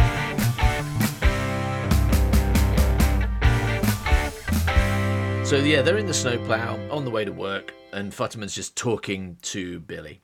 So 5.49 5.55
yeah, 5.55 5.81
they're 5.81 5.97
in 5.97 6.05
the 6.05 6.13
snowplow 6.13 6.79
on 6.91 7.05
the 7.05 7.09
way 7.09 7.25
to 7.25 7.31
work, 7.31 7.73
and 7.91 8.11
Futterman's 8.11 8.53
just 8.53 8.75
talking 8.75 9.37
to 9.41 9.79
Billy. 9.79 10.21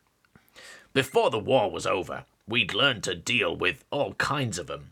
Before 0.93 1.31
the 1.31 1.39
war 1.39 1.71
was 1.71 1.87
over, 1.87 2.25
we'd 2.47 2.75
learned 2.75 3.01
to 3.05 3.15
deal 3.15 3.55
with 3.55 3.83
all 3.89 4.13
kinds 4.13 4.59
of 4.59 4.67
them. 4.67 4.91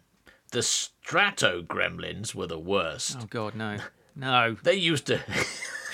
The 0.52 0.64
strato 0.64 1.62
gremlins 1.62 2.34
were 2.34 2.48
the 2.48 2.58
worst. 2.58 3.16
Oh 3.22 3.28
God, 3.30 3.54
no, 3.54 3.78
no. 4.16 4.58
They 4.64 4.74
used 4.74 5.06
to 5.06 5.20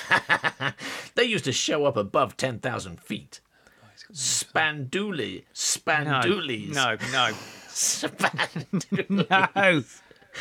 They 1.16 1.26
used 1.26 1.44
to 1.44 1.52
show 1.52 1.84
up 1.84 1.98
above 1.98 2.38
10,000 2.38 3.02
feet. 3.02 3.42
Spanduli, 4.14 5.44
No, 5.44 5.54
spandulis, 5.54 6.74
no, 6.74 6.96
no, 7.12 7.34
spandulis 7.68 9.30
no. 9.30 9.84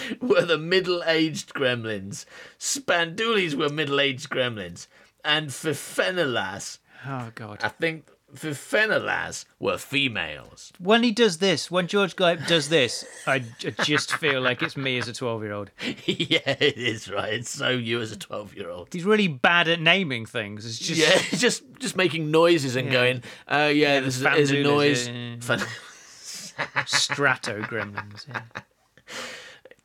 were 0.20 0.44
the 0.44 0.58
middle-aged 0.58 1.54
gremlins. 1.54 2.24
Spandulis 2.58 3.54
were 3.54 3.68
middle-aged 3.68 4.28
gremlins, 4.30 4.87
and 5.24 5.48
Fifenelas, 5.50 6.78
Oh 7.06 7.30
God. 7.34 7.61
I 7.62 7.68
think 7.68 8.08
Fifenelas 8.34 9.46
were 9.58 9.78
females. 9.78 10.70
When 10.78 11.02
he 11.02 11.12
does 11.12 11.38
this, 11.38 11.70
when 11.70 11.87
George 11.87 12.14
Gipe 12.14 12.46
does 12.46 12.68
this, 12.68 13.04
I, 13.26 13.38
just 13.84 14.12
feel 14.16 14.42
like 14.42 14.62
it's 14.62 14.76
me 14.76 14.98
as 14.98 15.08
a 15.08 15.14
twelve-year-old. 15.14 15.70
yeah, 16.04 16.40
it 16.61 16.76
is 16.76 17.11
right. 17.11 17.32
It's 17.34 17.48
so 17.48 17.70
you 17.70 18.02
as 18.02 18.12
a 18.12 18.18
twelve-year-old. 18.18 18.88
He's 18.92 19.04
really 19.04 19.28
bad 19.28 19.68
at 19.68 19.80
naming 19.80 20.26
things. 20.26 20.66
It's 20.66 20.78
just 20.78 21.00
Yeah, 21.00 21.38
just 21.38 21.62
just 21.78 21.96
making 21.96 22.30
noises 22.30 22.76
and 22.76 22.88
Yeah. 22.88 22.92
going, 22.92 23.22
oh 23.48 23.68
yeah, 23.68 24.00
this 24.00 24.20
is, 24.20 24.50
a 24.50 24.62
noise. 24.62 25.08
yeah, 25.08 25.14
yeah, 25.14 25.56
yeah. 25.56 26.84
Strato 26.84 27.62
gremlins. 27.62 28.26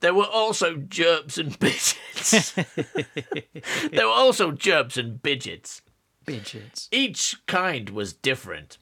There 0.04 0.14
were 0.14 0.26
also 0.26 0.76
jerps 0.76 1.38
and 1.38 1.58
bidgets. 1.58 2.52
there 3.90 4.06
were 4.06 4.12
also 4.12 4.52
jerps 4.52 4.98
and 4.98 5.24
bidgets. 5.24 5.82
Bidgets. 6.26 6.90
Each 6.92 7.38
kind 7.46 7.90
was 7.90 8.12
different. 8.12 8.80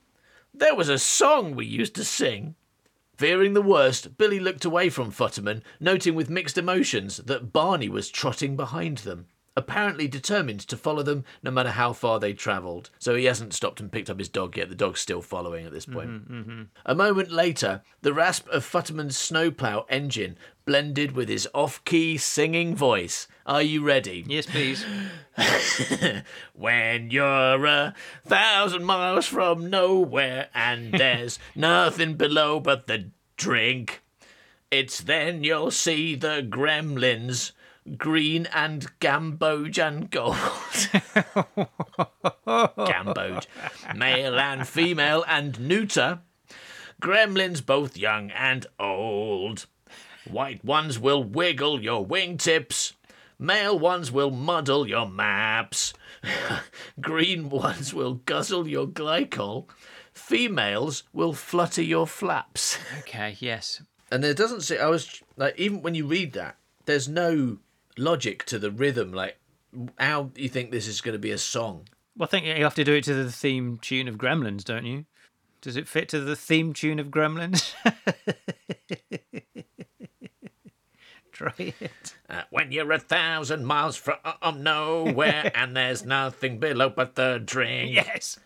There 0.52 0.74
was 0.74 0.90
a 0.90 0.98
song 0.98 1.54
we 1.54 1.68
used 1.68 1.94
to 1.94 2.04
sing. 2.04 2.56
Fearing 3.18 3.54
the 3.54 3.62
worst, 3.62 4.18
Billy 4.18 4.40
looked 4.40 4.66
away 4.66 4.90
from 4.90 5.12
Futterman, 5.12 5.62
noting 5.80 6.16
with 6.16 6.32
mixed 6.32 6.58
emotions 6.58 7.18
that 7.18 7.54
Barney 7.54 7.88
was 7.88 8.10
trotting 8.10 8.56
behind 8.56 8.98
them, 9.00 9.28
apparently 9.56 10.08
determined 10.08 10.62
to 10.62 10.78
follow 10.78 11.04
them 11.04 11.26
no 11.44 11.52
matter 11.52 11.72
how 11.72 11.94
far 11.94 12.20
they 12.20 12.34
travelled. 12.34 12.90
So 13.00 13.16
he 13.16 13.26
hasn't 13.26 13.54
stopped 13.54 13.80
and 13.80 13.92
picked 13.92 14.10
up 14.10 14.20
his 14.20 14.30
dog 14.30 14.56
yet. 14.58 14.70
The 14.70 14.76
dog's 14.76 15.02
still 15.02 15.22
following 15.22 15.66
at 15.66 15.74
this 15.74 15.86
point. 15.86 16.32
mm-hmm. 16.32 16.62
A 16.86 16.96
moment 16.96 17.32
later, 17.32 17.82
the 18.02 18.14
rasp 18.14 18.48
of 18.50 18.64
Futterman's 18.64 19.18
snowplow 19.18 19.86
engine 19.90 20.38
blended 20.66 21.14
with 21.14 21.28
his 21.28 21.48
off 21.54 21.84
key 21.84 22.18
singing 22.18 22.76
voice. 22.76 23.28
Are 23.46 23.62
you 23.62 23.84
ready? 23.84 24.24
Yes, 24.28 24.46
please. 24.46 24.86
When 26.54 27.10
you're 27.12 27.66
a 27.66 27.94
thousand 28.26 28.86
miles 28.86 29.26
from 29.26 29.70
nowhere 29.70 30.50
and 30.54 30.94
there's 30.98 31.40
nothing 31.56 32.16
below 32.16 32.60
but 32.60 32.88
the 32.88 33.10
drink, 33.38 34.02
it's 34.70 35.02
then 35.02 35.44
you'll 35.44 35.72
see 35.72 36.16
the 36.16 36.46
gremlins, 36.48 37.52
green 37.98 38.46
and 38.48 38.88
gamboge 39.00 39.78
and 39.78 40.10
gold. 40.12 40.36
gamboge, 42.88 43.48
male 43.96 44.40
and 44.40 44.68
female 44.68 45.24
and 45.28 45.60
neuter. 45.60 46.20
Gremlins 47.02 47.66
both 47.66 47.98
young 47.98 48.32
and 48.32 48.68
old. 48.80 49.66
White 50.30 50.64
ones 50.64 51.00
will 51.00 51.24
wiggle 51.24 51.82
your 51.82 52.06
wingtips. 52.06 52.94
Male 53.40 53.78
ones 53.78 54.12
will 54.12 54.30
muddle 54.30 54.88
your 54.88 55.10
maps. 55.10 55.94
Green 57.02 57.50
ones 57.50 57.92
will 57.92 58.16
guzzle 58.26 58.68
your 58.68 58.86
glycol. 58.86 59.66
Females 60.14 61.04
will 61.12 61.34
flutter 61.34 61.82
your 61.82 62.06
flaps. 62.06 62.78
Okay. 63.00 63.36
Yes. 63.40 63.82
And 64.12 64.24
there 64.24 64.34
doesn't 64.34 64.62
say 64.62 64.78
I 64.78 64.88
was 64.88 65.22
like 65.38 65.58
even 65.58 65.82
when 65.82 65.96
you 65.96 66.06
read 66.06 66.34
that, 66.34 66.58
there's 66.86 67.10
no 67.10 67.58
logic 67.98 68.46
to 68.46 68.60
the 68.60 68.72
rhythm. 68.72 69.14
Like 69.14 69.38
how 69.98 70.32
you 70.36 70.50
think 70.50 70.72
this 70.72 70.88
is 70.88 71.02
going 71.02 71.14
to 71.14 71.20
be 71.20 71.32
a 71.32 71.38
song? 71.38 71.88
Well, 72.18 72.28
I 72.28 72.30
think 72.30 72.46
you 72.46 72.64
have 72.64 72.76
to 72.76 72.84
do 72.84 72.94
it 72.94 73.04
to 73.06 73.14
the 73.14 73.32
theme 73.32 73.78
tune 73.82 74.08
of 74.08 74.18
Gremlins, 74.18 74.64
don't 74.64 74.86
you? 74.86 75.06
Does 75.62 75.78
it 75.78 75.88
fit 75.88 76.10
to 76.10 76.20
the 76.20 76.36
theme 76.36 76.74
tune 76.74 77.00
of 77.00 77.08
Gremlins? 77.08 77.74
Try 81.32 81.54
it. 81.58 82.16
Uh, 82.30 82.42
when 82.50 82.72
you're 82.72 82.92
a 82.92 83.00
thousand 83.00 83.66
miles 83.66 83.96
from 83.96 84.18
nowhere 84.64 85.52
and 85.56 85.76
there's 85.76 86.04
nothing 86.06 86.60
below 86.60 86.90
but 86.90 87.16
the 87.16 87.42
drink. 87.44 87.94
Yes. 87.94 88.40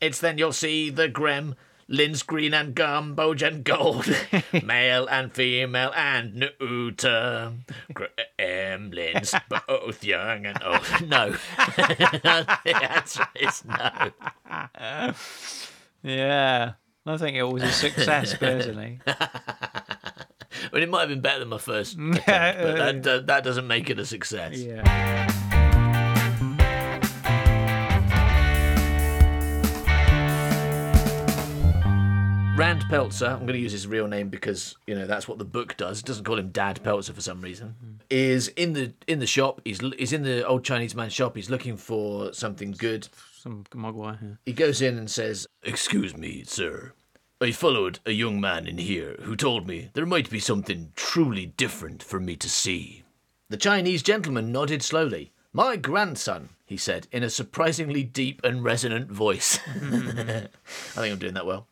It's 0.00 0.20
then 0.20 0.38
you'll 0.38 0.52
see 0.52 0.90
the 0.90 1.08
grem, 1.08 1.54
Lin's 1.88 2.22
green 2.24 2.52
and 2.52 2.74
gumboge 2.74 3.46
and 3.46 3.62
gold, 3.62 4.06
male 4.64 5.06
and 5.06 5.32
female 5.32 5.92
and 5.94 6.34
neuter, 6.34 7.52
gremlins, 7.92 9.40
both 9.48 10.02
young 10.02 10.46
and 10.46 10.62
old. 10.64 10.80
No, 11.06 11.30
the 11.76 12.82
answer 12.90 13.26
is 13.36 13.64
no. 13.64 15.12
Yeah. 16.02 16.72
I 17.08 17.16
think 17.18 17.36
it 17.36 17.44
was 17.44 17.62
a 17.62 17.70
success, 17.70 18.34
personally. 18.34 18.98
I 19.06 20.70
mean, 20.72 20.82
it 20.82 20.88
might 20.88 21.00
have 21.00 21.08
been 21.08 21.20
better 21.20 21.38
than 21.38 21.48
my 21.48 21.58
first 21.58 21.94
attempt, 21.94 22.26
but 22.26 22.76
that, 22.76 23.02
that, 23.04 23.26
that 23.28 23.44
doesn't 23.44 23.66
make 23.68 23.90
it 23.90 24.00
a 24.00 24.04
success. 24.04 24.58
Yeah. 24.58 25.45
Rand 32.56 32.86
Peltzer, 32.88 33.26
I'm 33.26 33.40
going 33.40 33.52
to 33.52 33.58
use 33.58 33.72
his 33.72 33.86
real 33.86 34.06
name 34.08 34.30
because 34.30 34.76
you 34.86 34.94
know 34.94 35.06
that's 35.06 35.28
what 35.28 35.36
the 35.36 35.44
book 35.44 35.76
does. 35.76 36.00
It 36.00 36.06
doesn't 36.06 36.24
call 36.24 36.38
him 36.38 36.48
Dad 36.48 36.82
Peltzer 36.82 37.12
for 37.12 37.20
some 37.20 37.42
reason. 37.42 38.00
Is 38.08 38.48
in 38.48 38.72
the 38.72 38.94
in 39.06 39.18
the 39.18 39.26
shop. 39.26 39.60
He's 39.62 39.80
he's 39.98 40.14
in 40.14 40.22
the 40.22 40.46
old 40.46 40.64
Chinese 40.64 40.94
man's 40.94 41.12
shop. 41.12 41.36
He's 41.36 41.50
looking 41.50 41.76
for 41.76 42.32
something 42.32 42.70
good. 42.70 43.08
Some 43.36 43.64
Mogwai. 43.74 44.18
Yeah. 44.22 44.28
He 44.46 44.54
goes 44.54 44.80
in 44.80 44.96
and 44.96 45.10
says, 45.10 45.46
"Excuse 45.64 46.16
me, 46.16 46.44
sir. 46.44 46.94
I 47.42 47.52
followed 47.52 47.98
a 48.06 48.12
young 48.12 48.40
man 48.40 48.66
in 48.66 48.78
here 48.78 49.16
who 49.20 49.36
told 49.36 49.66
me 49.66 49.90
there 49.92 50.06
might 50.06 50.30
be 50.30 50.40
something 50.40 50.92
truly 50.96 51.44
different 51.44 52.02
for 52.02 52.18
me 52.18 52.36
to 52.36 52.48
see." 52.48 53.04
The 53.50 53.58
Chinese 53.58 54.02
gentleman 54.02 54.50
nodded 54.50 54.82
slowly. 54.82 55.30
My 55.52 55.76
grandson, 55.76 56.48
he 56.64 56.78
said 56.78 57.06
in 57.12 57.22
a 57.22 57.28
surprisingly 57.28 58.02
deep 58.02 58.40
and 58.42 58.64
resonant 58.64 59.10
voice. 59.10 59.58
I 59.68 60.48
think 60.94 61.12
I'm 61.12 61.18
doing 61.18 61.34
that 61.34 61.46
well. 61.46 61.68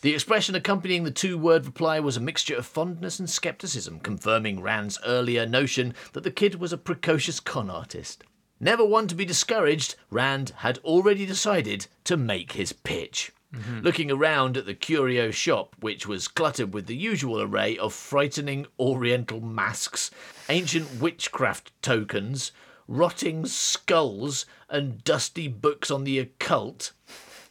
The 0.00 0.14
expression 0.14 0.54
accompanying 0.54 1.02
the 1.02 1.10
two 1.10 1.36
word 1.36 1.66
reply 1.66 1.98
was 1.98 2.16
a 2.16 2.20
mixture 2.20 2.54
of 2.54 2.66
fondness 2.66 3.18
and 3.18 3.28
skepticism, 3.28 3.98
confirming 3.98 4.60
Rand's 4.60 4.98
earlier 5.04 5.44
notion 5.44 5.92
that 6.12 6.22
the 6.22 6.30
kid 6.30 6.56
was 6.56 6.72
a 6.72 6.78
precocious 6.78 7.40
con 7.40 7.68
artist. 7.68 8.22
Never 8.60 8.84
one 8.84 9.08
to 9.08 9.16
be 9.16 9.24
discouraged, 9.24 9.96
Rand 10.10 10.50
had 10.58 10.78
already 10.78 11.26
decided 11.26 11.88
to 12.04 12.16
make 12.16 12.52
his 12.52 12.72
pitch. 12.72 13.32
Mm-hmm. 13.52 13.80
Looking 13.80 14.10
around 14.10 14.56
at 14.56 14.66
the 14.66 14.74
curio 14.74 15.32
shop, 15.32 15.74
which 15.80 16.06
was 16.06 16.28
cluttered 16.28 16.74
with 16.74 16.86
the 16.86 16.96
usual 16.96 17.40
array 17.40 17.76
of 17.78 17.92
frightening 17.92 18.66
oriental 18.78 19.40
masks, 19.40 20.10
ancient 20.48 21.00
witchcraft 21.00 21.72
tokens, 21.82 22.52
rotting 22.86 23.46
skulls, 23.46 24.46
and 24.68 25.02
dusty 25.02 25.48
books 25.48 25.90
on 25.90 26.04
the 26.04 26.18
occult, 26.18 26.92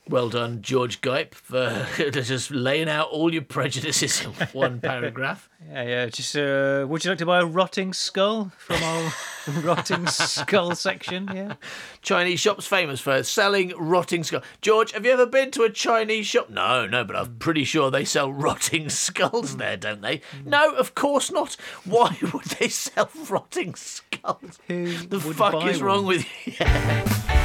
well 0.10 0.30
done, 0.30 0.62
George 0.62 1.02
Gipe, 1.02 1.36
for 1.36 1.86
just 2.12 2.52
laying 2.52 2.90
out 2.90 3.10
all 3.10 3.34
your 3.34 3.42
prejudices 3.44 4.24
in 4.24 4.32
one 4.54 4.80
paragraph. 4.82 5.50
Yeah, 5.70 5.84
yeah. 5.84 6.06
Just, 6.08 6.36
uh, 6.36 6.86
would 6.88 7.04
you 7.04 7.12
like 7.12 7.18
to 7.20 7.26
buy 7.26 7.40
a 7.40 7.46
rotting 7.46 7.94
skull 7.94 8.52
from 8.58 8.84
our 8.84 9.14
rotting 9.62 10.08
skull 10.08 10.76
section? 10.76 11.30
Yeah. 11.34 11.54
Chinese 12.02 12.40
shops 12.40 12.68
famous 12.68 13.00
for 13.00 13.24
selling 13.24 13.74
rotting 13.78 14.24
skulls. 14.24 14.44
George, 14.62 14.92
have 14.92 15.06
you 15.06 15.12
ever 15.12 15.26
been 15.26 15.52
to 15.52 15.64
a 15.64 15.70
Chinese 15.70 16.28
shop? 16.28 16.50
No, 16.50 16.86
no, 16.86 17.04
but 17.04 17.16
I'm 17.16 17.38
pretty 17.38 17.64
sure 17.64 17.90
they 17.92 18.06
sell 18.06 18.32
rotting 18.32 18.90
skulls 18.90 19.58
there, 19.58 19.78
don't 19.78 20.02
they? 20.02 20.22
No, 20.46 20.74
of 20.76 20.96
course 20.96 21.32
not. 21.32 21.56
Why 21.86 22.18
would 22.34 22.46
they 22.46 22.70
sell 22.70 23.10
rotting 23.30 23.76
skulls? 23.76 24.60
Who 24.68 24.94
the 24.94 25.20
fuck 25.20 25.54
buy 25.54 25.70
is 25.70 25.82
wrong 25.82 26.06
with 26.06 26.26
you? 26.46 26.54
All 26.60 27.37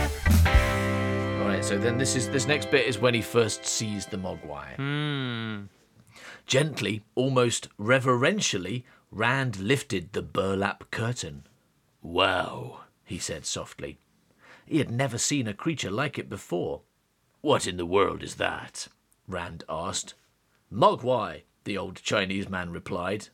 right, 1.62 1.68
so 1.68 1.78
then 1.78 1.98
this 1.98 2.16
is 2.16 2.28
this 2.28 2.46
next 2.46 2.70
bit 2.70 2.86
is 2.86 2.98
when 2.98 3.14
he 3.14 3.22
first 3.22 3.64
sees 3.64 4.06
the 4.06 4.16
Mogwai. 4.16 4.74
Hmm. 4.76 5.64
Gently, 6.46 7.02
almost 7.14 7.68
reverentially, 7.78 8.84
Rand 9.10 9.58
lifted 9.58 10.12
the 10.12 10.22
burlap 10.22 10.90
curtain. 10.90 11.44
Wow, 12.02 12.80
he 13.04 13.18
said 13.18 13.46
softly. 13.46 13.98
He 14.66 14.78
had 14.78 14.90
never 14.90 15.18
seen 15.18 15.46
a 15.46 15.54
creature 15.54 15.90
like 15.90 16.18
it 16.18 16.28
before. 16.28 16.80
What 17.42 17.66
in 17.66 17.76
the 17.76 17.86
world 17.86 18.22
is 18.22 18.36
that? 18.36 18.88
Rand 19.28 19.64
asked. 19.68 20.14
Mogwai, 20.72 21.42
the 21.64 21.78
old 21.78 22.02
Chinese 22.02 22.48
man 22.48 22.70
replied. 22.70 23.28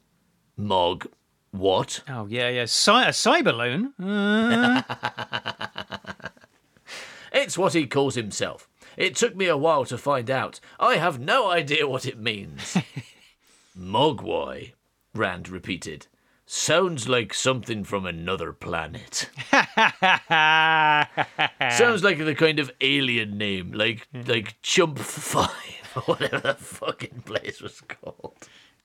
Mog, 0.57 1.07
what? 1.51 2.03
Oh, 2.09 2.27
yeah, 2.27 2.49
yeah. 2.51 2.65
Cy- 2.67 3.09
a 3.09 3.11
cyberloon? 3.11 3.93
Uh, 3.99 4.83
It's 7.33 7.59
what 7.59 7.75
he 7.75 7.87
calls 7.87 8.15
himself. 8.15 8.69
It 8.97 9.15
took 9.17 9.37
me 9.37 9.47
a 9.47 9.57
while 9.57 9.85
to 9.87 9.99
find 9.99 10.31
out. 10.31 10.61
I 10.81 10.97
have 10.97 11.19
no 11.21 11.51
idea 11.51 11.87
what 11.89 12.07
it 12.07 12.19
means. 12.19 12.77
Mogwai, 13.79 14.73
Rand 15.15 15.49
repeated. 15.49 16.07
Sounds 16.47 17.09
like 17.09 17.35
something 17.35 17.85
from 17.85 18.07
another 18.07 18.53
planet. 18.55 19.29
Sounds 21.71 22.03
like 22.03 22.19
the 22.19 22.35
kind 22.37 22.59
of 22.59 22.71
alien 22.81 23.37
name, 23.37 23.73
like 23.73 24.09
like 24.27 24.61
Chump 24.63 24.99
Five 24.99 25.93
or 25.95 26.03
whatever 26.03 26.39
the 26.41 26.55
fucking 26.55 27.23
place 27.27 27.61
was 27.61 27.81
called. 27.83 28.35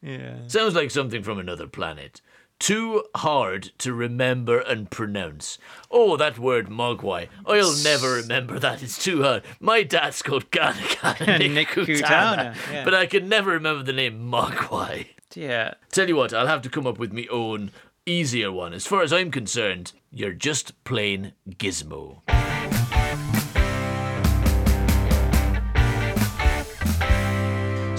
yeah. 0.02 0.46
Sounds 0.48 0.76
like 0.76 0.92
something 0.92 1.24
from 1.24 1.40
another 1.40 1.68
planet. 1.68 2.22
Too 2.64 3.04
hard 3.14 3.74
to 3.80 3.94
remember 3.94 4.58
and 4.58 4.90
pronounce. 4.90 5.58
Oh, 5.92 6.16
that 6.16 6.40
word 6.40 6.70
Mogwai. 6.70 7.28
I'll 7.46 7.76
never 7.84 8.14
remember 8.14 8.58
that. 8.58 8.82
It's 8.82 9.04
too 9.04 9.22
hard. 9.22 9.44
My 9.60 9.84
dad's 9.84 10.22
called 10.22 10.50
Ganagan 10.50 11.40
Nick, 11.40 11.52
Nick 11.52 11.68
Kutana, 11.68 12.54
Kutana, 12.56 12.56
yeah. 12.72 12.86
but 12.86 12.94
I 12.94 13.06
can 13.06 13.28
never 13.28 13.52
remember 13.52 13.84
the 13.84 13.92
name 13.92 14.32
Mogwai. 14.32 15.08
Yeah. 15.36 15.74
Tell 15.92 16.08
you 16.08 16.16
what, 16.16 16.34
I'll 16.34 16.48
have 16.48 16.62
to 16.62 16.70
come 16.70 16.88
up 16.88 16.98
with 16.98 17.12
me 17.12 17.28
own 17.28 17.72
easier 18.06 18.50
one. 18.50 18.74
As 18.74 18.88
far 18.88 19.02
as 19.02 19.12
I'm 19.12 19.30
concerned, 19.30 19.92
you're 20.10 20.32
just 20.32 20.82
plain 20.86 21.34
Gizmo. 21.50 22.22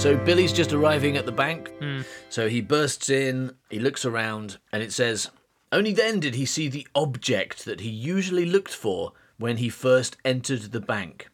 So 0.05 0.19
Billy's 0.19 0.53
just 0.53 0.75
arriving 0.75 1.17
at 1.17 1.25
the 1.25 1.33
bank. 1.33 1.73
Hmm. 1.79 2.03
So 2.29 2.47
he 2.47 2.61
bursts 2.61 3.09
in, 3.09 3.55
he 3.71 3.79
looks 3.79 4.05
around, 4.05 4.59
and 4.71 4.83
it 4.83 4.93
says, 4.93 5.31
Only 5.73 5.95
then 5.95 6.21
did 6.21 6.35
he 6.35 6.45
see 6.45 6.69
the 6.69 6.87
object 6.95 7.65
that 7.65 7.81
he 7.81 7.89
usually 7.89 8.45
looked 8.45 8.75
for 8.75 9.15
when 9.39 9.57
he 9.57 9.71
first 9.71 10.19
entered 10.23 10.73
the 10.73 10.81
bank. 10.81 11.31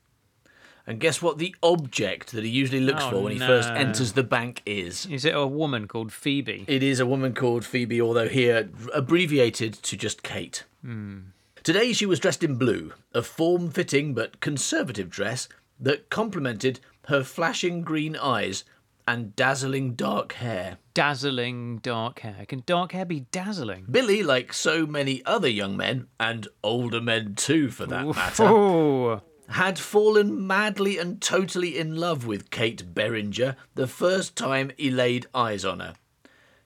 And 0.86 1.00
guess 1.00 1.20
what 1.20 1.38
the 1.38 1.52
object 1.64 2.30
that 2.30 2.44
he 2.44 2.50
usually 2.50 2.78
looks 2.78 3.02
Oh, 3.02 3.10
for 3.10 3.22
when 3.24 3.32
he 3.32 3.40
first 3.40 3.70
enters 3.70 4.12
the 4.12 4.22
bank 4.22 4.62
is? 4.64 5.04
Is 5.06 5.24
it 5.24 5.34
a 5.34 5.48
woman 5.48 5.88
called 5.88 6.12
Phoebe? 6.12 6.64
It 6.68 6.84
is 6.84 7.00
a 7.00 7.06
woman 7.06 7.34
called 7.34 7.64
Phoebe, 7.64 8.00
although 8.00 8.28
here 8.28 8.68
abbreviated 8.94 9.82
to 9.82 9.96
just 9.96 10.22
Kate. 10.22 10.62
Hmm. 10.84 11.18
Today 11.64 11.92
she 11.92 12.06
was 12.06 12.20
dressed 12.20 12.44
in 12.44 12.54
blue, 12.54 12.92
a 13.14 13.22
form 13.22 13.70
fitting 13.70 14.14
but 14.14 14.38
conservative 14.38 15.10
dress 15.10 15.48
that 15.80 16.08
complemented 16.08 16.78
her 17.10 17.24
flashing 17.24 17.82
green 17.82 18.16
eyes 18.16 18.64
and 19.06 19.34
dazzling 19.34 19.94
dark 19.94 20.34
hair. 20.34 20.78
Dazzling 20.94 21.78
dark 21.78 22.20
hair. 22.20 22.46
Can 22.46 22.62
dark 22.64 22.92
hair 22.92 23.04
be 23.04 23.26
dazzling? 23.32 23.84
Billy, 23.90 24.22
like 24.22 24.52
so 24.52 24.86
many 24.86 25.20
other 25.26 25.48
young 25.48 25.76
men, 25.76 26.06
and 26.20 26.46
older 26.62 27.00
men 27.00 27.34
too 27.34 27.68
for 27.70 27.84
that 27.86 28.06
matter, 28.06 28.44
Oh, 28.46 29.20
had 29.48 29.78
fallen 29.78 30.46
madly 30.46 30.98
and 30.98 31.20
totally 31.20 31.76
in 31.76 31.96
love 31.96 32.24
with 32.26 32.50
Kate 32.50 32.94
Beringer 32.94 33.56
the 33.74 33.88
first 33.88 34.36
time 34.36 34.70
he 34.76 34.90
laid 34.90 35.26
eyes 35.34 35.64
on 35.64 35.80
her. 35.80 35.94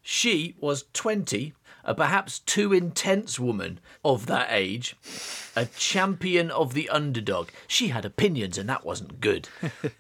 She 0.03 0.55
was 0.61 0.85
20, 0.93 1.55
a 1.85 1.95
perhaps 1.95 2.39
too 2.41 2.73
intense 2.73 3.39
woman 3.39 3.81
of 4.05 4.27
that 4.27 4.49
age, 4.51 4.97
a 5.55 5.67
champion 5.67 6.51
of 6.51 6.75
the 6.75 6.89
underdog. 6.89 7.49
She 7.69 7.89
had 7.89 8.05
opinions 8.05 8.59
and 8.59 8.69
that 8.69 8.85
wasn't 8.85 9.21
good. 9.21 9.49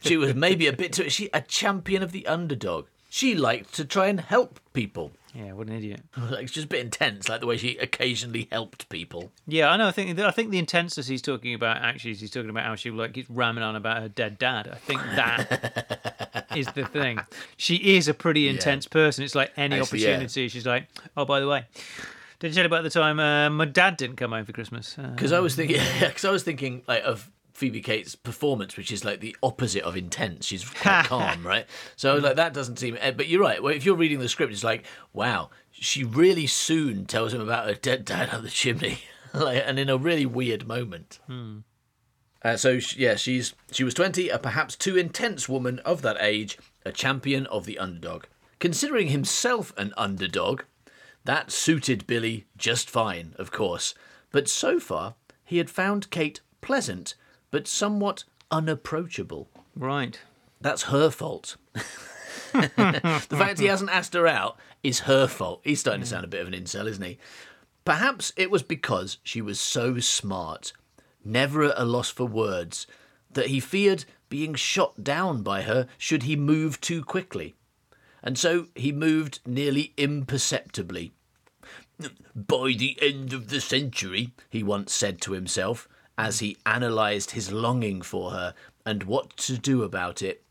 She 0.01 0.17
was 0.17 0.35
maybe 0.35 0.67
a 0.67 0.73
bit 0.73 0.93
too 0.93 1.09
she 1.11 1.31
a 1.33 1.41
champion 1.41 2.03
of 2.03 2.13
the 2.13 2.27
underdog. 2.27 2.87
She 3.15 3.37
liked 3.37 3.73
to 3.75 3.85
try 3.85 4.09
and 4.09 4.19
help 4.19 4.59
people. 4.73 5.13
yeah, 5.33 5.53
what 5.53 5.69
an 5.69 5.75
idiot. 5.77 6.01
Like, 6.17 6.43
it's 6.43 6.53
just 6.53 6.65
a 6.65 6.69
bit 6.69 6.81
intense, 6.81 7.29
like 7.29 7.41
the 7.41 7.47
way 7.47 7.57
she 7.57 7.77
occasionally 7.77 8.49
helped 8.51 8.89
people. 8.89 9.31
Yeah, 9.47 9.71
I 9.71 9.77
know. 9.77 9.87
I 9.87 9.93
think 9.93 10.19
I 10.19 10.33
think 10.33 10.51
the 10.51 10.59
intenseness 10.59 11.07
he's 11.07 11.23
talking 11.23 11.55
about 11.55 11.77
actually 11.77 12.11
is 12.11 12.21
he's 12.21 12.33
talking 12.33 12.51
about 12.51 12.65
how 12.65 12.75
she 12.75 12.91
like 12.91 13.13
keeps 13.13 13.31
ramming 13.31 13.63
on 13.63 13.77
about 13.77 14.03
her 14.03 14.09
dead 14.09 14.37
dad. 14.37 14.67
I 14.67 14.75
think 14.75 15.01
that 15.15 16.47
is 16.57 16.67
the 16.75 16.87
thing. 16.87 17.21
She 17.57 17.77
is 17.97 18.09
a 18.09 18.15
pretty 18.15 18.49
intense 18.49 18.89
person. 18.89 19.23
It's 19.23 19.37
like 19.37 19.53
any 19.57 19.79
Actually, 19.79 20.01
yeah. 20.01 20.09
opportunity, 20.09 20.49
she's 20.49 20.67
like, 20.67 20.89
"Oh, 21.17 21.25
by 21.25 21.39
the 21.39 21.47
way, 21.47 21.67
did 22.41 22.49
you 22.49 22.55
tell 22.57 22.67
about 22.67 22.83
the 22.83 22.91
time 22.91 23.21
uh, 23.21 23.49
my 23.49 23.65
dad 23.67 23.97
didn't 23.97 24.17
come 24.17 24.33
home 24.33 24.45
for 24.45 24.53
Christmas?" 24.53 24.99
Uh, 24.99 25.11
Because 25.15 25.31
I 25.31 25.39
was 25.39 25.55
thinking, 25.55 25.81
because 26.01 26.25
I 26.25 26.31
was 26.33 26.43
thinking 26.43 26.83
like 26.89 27.05
of 27.05 27.31
Phoebe 27.55 27.81
Cates' 27.81 28.15
performance, 28.17 28.77
which 28.77 28.93
is 28.93 29.05
like 29.05 29.21
the 29.21 29.37
opposite 29.43 29.83
of 29.85 29.97
intense. 29.97 30.45
She's 30.47 30.69
quite 30.69 31.07
calm, 31.07 31.47
right? 31.47 31.67
So 31.97 32.17
like, 32.17 32.37
that 32.37 32.53
doesn't 32.53 32.79
seem. 32.79 32.99
eh, 33.01 33.13
But 33.13 33.29
you're 33.29 33.41
right. 33.41 33.63
Well, 33.63 33.73
if 33.75 33.85
you're 33.87 33.97
reading 33.97 34.19
the 34.19 34.29
script, 34.29 34.53
it's 34.53 34.65
like, 34.65 34.85
wow, 35.13 35.51
she 35.71 36.05
really 36.05 36.47
soon 36.47 37.07
tells 37.07 37.33
him 37.33 37.41
about 37.41 37.67
her 37.67 37.75
dead 37.75 38.05
dad 38.05 38.31
up 38.31 38.43
the 38.43 38.49
chimney, 38.51 38.99
like, 39.33 39.63
and 39.65 39.79
in 39.79 39.89
a 39.89 39.97
really 39.97 40.27
weird 40.27 40.67
moment. 40.67 41.21
Uh, 42.43 42.57
so 42.57 42.79
yeah, 42.97 43.15
she's 43.15 43.55
she 43.73 43.85
was 43.85 43.95
20, 43.95 44.29
a 44.29 44.39
perhaps 44.39 44.77
too 44.77 44.99
intense 44.99 45.49
woman 45.49 45.79
of 45.81 46.03
that 46.03 46.19
age, 46.21 46.59
a 46.85 46.93
champion 46.93 47.47
of 47.47 47.65
the 47.65 47.79
underdog. 47.79 48.25
Considering 48.59 49.09
himself 49.09 49.73
an 49.79 49.95
underdog, 49.97 50.63
that 51.25 51.51
suited 51.51 52.07
Billy 52.07 52.45
just 52.57 52.91
fine, 52.91 53.35
of 53.39 53.51
course. 53.51 53.95
But 54.31 54.49
so 54.49 54.79
far, 54.79 55.15
he 55.45 55.59
had 55.59 55.71
found 55.71 56.11
Kate 56.11 56.41
pleasant, 56.61 57.15
but 57.55 57.69
somewhat 57.69 58.25
unapproachable. 58.51 59.49
right. 59.77 60.19
That's 60.61 60.83
her 60.85 61.09
fault. 61.09 61.57
the 62.53 63.27
fact 63.29 63.61
he 63.61 63.67
hasn't 63.67 63.93
asked 63.93 64.15
her 64.15 64.27
out 64.27 64.57
is 64.83 65.01
her 65.01 65.29
fault. 65.29 65.61
He's 65.63 65.79
starting 65.79 66.01
to 66.01 66.07
sound 66.09 66.25
a 66.25 66.29
bit 66.29 66.41
of 66.41 66.49
an 66.49 66.53
incel, 66.53 66.89
isn't 66.89 67.05
he? 67.05 67.17
Perhaps 67.85 68.33
it 68.37 68.51
was 68.51 68.65
because 68.65 69.19
she 69.23 69.41
was 69.41 69.61
so 69.61 70.01
smart, 70.01 70.73
never 71.25 71.63
at 71.63 71.79
a 71.79 71.85
loss 71.85 72.11
for 72.11 72.25
words, 72.25 72.89
that 73.31 73.47
he 73.47 73.61
feared 73.61 74.05
being 74.29 74.57
shot 74.57 75.05
down 75.05 75.45
by 75.45 75.63
her 75.63 75.87
should 75.97 76.25
he 76.25 76.35
move 76.35 76.81
too 76.81 77.05
quickly. 77.05 77.55
And 78.21 78.37
so 78.37 78.67
he 78.75 78.91
moved 78.91 79.39
nearly 79.47 79.93
imperceptibly. 79.97 81.13
By 82.35 82.75
the 82.77 82.99
end 83.01 83.33
of 83.33 83.51
the 83.51 83.61
century, 83.61 84.33
he 84.51 84.65
once 84.65 84.93
said 84.93 85.21
to 85.21 85.35
himself, 85.35 85.89
as 86.17 86.39
he 86.41 86.57
analysed 86.67 87.33
his 87.33 87.51
longing 87.53 88.03
for 88.03 88.31
her 88.31 88.55
and 88.87 89.03
what 89.05 89.37
to 89.39 89.59
do 89.59 89.83
about 89.83 90.23
it. 90.23 90.43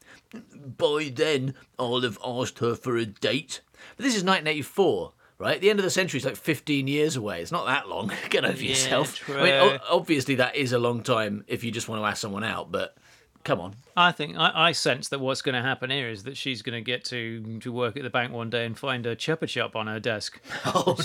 By 0.78 1.12
then, 1.14 1.54
I'll 1.78 2.02
have 2.02 2.18
asked 2.26 2.60
her 2.60 2.76
for 2.76 2.98
a 2.98 3.06
date. 3.06 3.62
But 3.98 4.04
this 4.04 4.16
is 4.16 4.24
1984, 4.24 5.14
right? 5.38 5.62
The 5.62 5.70
end 5.70 5.80
of 5.80 5.84
the 5.86 5.92
century 5.92 6.18
is 6.20 6.26
like 6.26 6.36
15 6.36 6.88
years 6.88 7.16
away. 7.16 7.42
It's 7.42 7.52
not 7.52 7.66
that 7.68 7.88
long. 7.88 8.12
Get 8.30 8.46
over 8.46 8.58
Yeah, 8.62 8.70
yourself. 8.70 9.30
I 9.30 9.44
mean, 9.44 9.54
o- 9.54 9.78
obviously, 9.90 10.36
that 10.36 10.56
is 10.56 10.74
a 10.74 10.80
long 10.80 11.04
time 11.04 11.44
if 11.48 11.64
you 11.64 11.72
just 11.72 11.88
want 11.88 12.02
to 12.02 12.06
ask 12.06 12.20
someone 12.22 12.44
out, 12.44 12.72
but 12.72 12.96
come 13.44 13.60
on. 13.60 13.76
I 13.96 14.12
think 14.12 14.36
I, 14.38 14.52
I 14.70 14.72
sense 14.72 15.10
that 15.10 15.20
what's 15.20 15.42
going 15.44 15.54
to 15.54 15.62
happen 15.62 15.90
here 15.92 16.10
is 16.10 16.24
that 16.24 16.36
she's 16.36 16.62
going 16.64 16.74
to 16.74 16.82
get 16.82 17.04
to 17.06 17.60
to 17.60 17.72
work 17.72 17.96
at 17.96 18.02
the 18.04 18.10
bank 18.10 18.32
one 18.34 18.50
day 18.50 18.66
and 18.66 18.78
find 18.78 19.06
a 19.06 19.16
chupa 19.16 19.48
chup 19.48 19.76
on 19.76 19.88
her 19.88 20.00
desk. 20.00 20.40
Oh, 20.66 20.98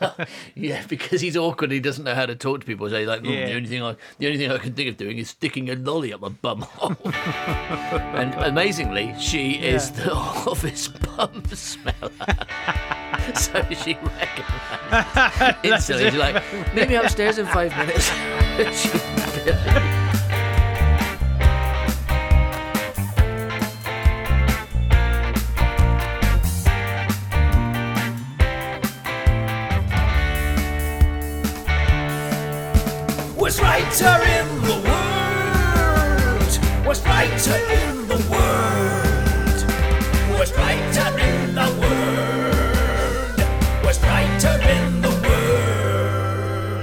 no. 0.00 0.10
yeah, 0.54 0.82
because 0.88 1.20
he's 1.20 1.36
awkward. 1.36 1.70
He 1.70 1.80
doesn't 1.80 2.04
know 2.04 2.14
how 2.14 2.24
to 2.24 2.34
talk 2.34 2.60
to 2.60 2.66
people. 2.66 2.88
So 2.88 2.98
he's 2.98 3.06
like, 3.08 3.20
"Hmm, 3.20 3.26
Yeah. 3.30 3.46
the 3.46 3.54
only 3.56 3.68
thing 3.68 3.82
I, 3.82 3.96
the 4.18 4.26
only 4.26 4.38
thing 4.38 4.50
I 4.50 4.56
can 4.58 4.72
think 4.72 4.88
of 4.88 4.96
doing 4.96 5.18
is 5.18 5.28
sticking 5.30 5.68
a 5.68 5.74
lolly 5.74 6.12
up 6.12 6.20
my 6.22 6.28
bum 6.30 6.62
hole. 6.62 6.96
and 8.14 8.32
amazingly, 8.34 9.14
she 9.18 9.52
is 9.54 9.90
the 9.90 10.12
office 10.14 10.88
bum 10.88 11.42
smeller. 11.52 12.10
so 13.34 13.62
she 13.74 13.94
recognised 13.94 15.56
instantly. 15.64 16.10
She's 16.10 16.18
like, 16.18 16.42
meet 16.74 16.88
me 16.88 16.94
upstairs 16.94 17.36
in 17.38 17.46
five 17.46 17.76
minutes. 17.76 18.10
Worst 33.88 34.02
in 34.02 34.60
the 34.60 34.76
world. 34.84 36.52
Worst 36.86 37.06
writer 37.06 37.56
in 37.56 38.06
the 38.06 38.18
world. 38.30 39.64
Worst 40.38 40.54
writer 40.56 41.18
in 41.18 41.54
the 41.54 41.70
world. 41.80 43.38
Worst 43.82 44.02
writer 44.02 44.60
in 44.68 45.00
the 45.00 45.08
world. 45.08 46.74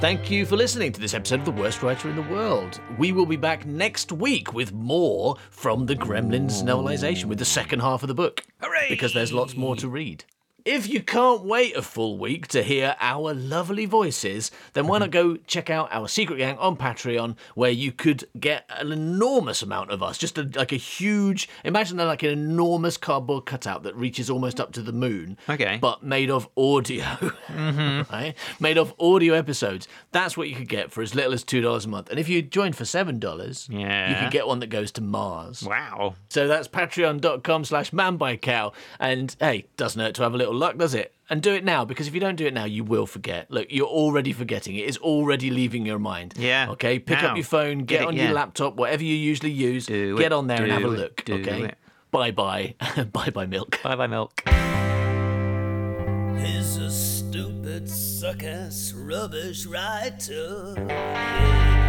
Thank 0.00 0.30
you 0.30 0.46
for 0.46 0.54
listening 0.56 0.92
to 0.92 1.00
this 1.00 1.14
episode 1.14 1.40
of 1.40 1.46
The 1.46 1.50
Worst 1.50 1.82
Writer 1.82 2.08
in 2.08 2.14
the 2.14 2.22
World. 2.22 2.80
We 2.96 3.10
will 3.10 3.26
be 3.26 3.34
back 3.34 3.66
next 3.66 4.12
week 4.12 4.54
with 4.54 4.72
more 4.72 5.34
from 5.50 5.86
the 5.86 5.96
Gremlins 5.96 6.62
novelization, 6.62 7.24
with 7.24 7.40
the 7.40 7.44
second 7.44 7.80
half 7.80 8.04
of 8.04 8.08
the 8.08 8.14
book. 8.14 8.44
Hooray! 8.60 8.86
Because 8.88 9.14
there's 9.14 9.32
lots 9.32 9.56
more 9.56 9.74
to 9.74 9.88
read. 9.88 10.24
If 10.64 10.88
you 10.88 11.02
can't 11.02 11.44
wait 11.44 11.76
a 11.76 11.82
full 11.82 12.16
week 12.16 12.48
to 12.48 12.62
hear 12.62 12.96
our 12.98 13.34
lovely 13.34 13.84
voices, 13.84 14.50
then 14.72 14.86
why 14.86 14.96
not 14.96 15.10
go 15.10 15.36
check 15.36 15.68
out 15.68 15.90
our 15.92 16.08
secret 16.08 16.38
gang 16.38 16.56
on 16.56 16.78
Patreon, 16.78 17.36
where 17.54 17.70
you 17.70 17.92
could 17.92 18.24
get 18.40 18.64
an 18.70 18.90
enormous 18.90 19.60
amount 19.60 19.90
of 19.90 20.02
us. 20.02 20.16
Just 20.16 20.38
a, 20.38 20.50
like 20.54 20.72
a 20.72 20.76
huge, 20.76 21.50
imagine 21.64 21.98
that 21.98 22.06
like 22.06 22.22
an 22.22 22.30
enormous 22.30 22.96
cardboard 22.96 23.44
cutout 23.44 23.82
that 23.82 23.94
reaches 23.94 24.30
almost 24.30 24.58
up 24.58 24.72
to 24.72 24.80
the 24.80 24.92
moon. 24.92 25.36
Okay. 25.50 25.76
But 25.78 26.02
made 26.02 26.30
of 26.30 26.48
audio, 26.56 27.04
mm-hmm. 27.04 28.10
right? 28.10 28.34
Made 28.58 28.78
of 28.78 28.94
audio 28.98 29.34
episodes. 29.34 29.86
That's 30.12 30.34
what 30.34 30.48
you 30.48 30.56
could 30.56 30.70
get 30.70 30.90
for 30.90 31.02
as 31.02 31.14
little 31.14 31.34
as 31.34 31.44
two 31.44 31.60
dollars 31.60 31.84
a 31.84 31.88
month. 31.88 32.08
And 32.08 32.18
if 32.18 32.26
you 32.26 32.40
join 32.40 32.72
for 32.72 32.86
seven 32.86 33.18
dollars, 33.18 33.68
yeah, 33.70 34.08
you 34.08 34.16
could 34.16 34.32
get 34.32 34.46
one 34.46 34.60
that 34.60 34.68
goes 34.68 34.92
to 34.92 35.02
Mars. 35.02 35.62
Wow. 35.62 36.14
So 36.30 36.48
that's 36.48 36.68
patreon.com 36.68 37.66
slash 37.66 37.90
manbycow. 37.90 38.72
And 38.98 39.36
hey, 39.38 39.66
doesn't 39.76 40.00
hurt 40.00 40.14
to 40.14 40.22
have 40.22 40.32
a 40.32 40.38
little 40.38 40.53
luck, 40.54 40.76
does 40.78 40.94
it? 40.94 41.14
And 41.30 41.42
do 41.42 41.52
it 41.54 41.64
now, 41.64 41.84
because 41.84 42.06
if 42.06 42.14
you 42.14 42.20
don't 42.20 42.36
do 42.36 42.46
it 42.46 42.54
now, 42.54 42.64
you 42.64 42.84
will 42.84 43.06
forget. 43.06 43.50
Look, 43.50 43.68
you're 43.70 43.86
already 43.86 44.32
forgetting. 44.32 44.76
It 44.76 44.86
is 44.88 44.96
already 44.98 45.50
leaving 45.50 45.86
your 45.86 45.98
mind. 45.98 46.34
Yeah. 46.36 46.68
Okay, 46.70 46.98
pick 46.98 47.20
Now. 47.22 47.30
up 47.30 47.36
your 47.36 47.44
phone, 47.44 47.78
get, 47.80 47.86
Get 47.88 48.02
it, 48.02 48.08
on 48.08 48.16
yeah. 48.16 48.24
your 48.24 48.32
laptop, 48.34 48.76
whatever 48.76 49.02
you 49.04 49.14
usually 49.14 49.50
use, 49.50 49.86
Do 49.86 50.16
get 50.16 50.26
it, 50.26 50.32
on 50.32 50.46
there 50.46 50.62
and 50.62 50.70
have 50.72 50.82
a 50.82 50.86
do 50.86 50.92
it, 50.92 50.98
look. 50.98 51.30
okay. 51.30 51.72
Bye 52.10 52.30
bye. 52.30 52.74
bye 53.12 53.30
bye, 53.30 53.46
milk. 53.46 53.80
Bye 53.82 53.96
bye, 53.96 54.06
milk. 54.06 54.42
He's 56.38 56.76
a 56.76 56.90
stupid, 56.90 57.88
suck 57.88 58.42
ass, 58.42 58.92
rubbish 58.94 59.66
writer. 59.66 60.74
Yeah. 60.88 61.80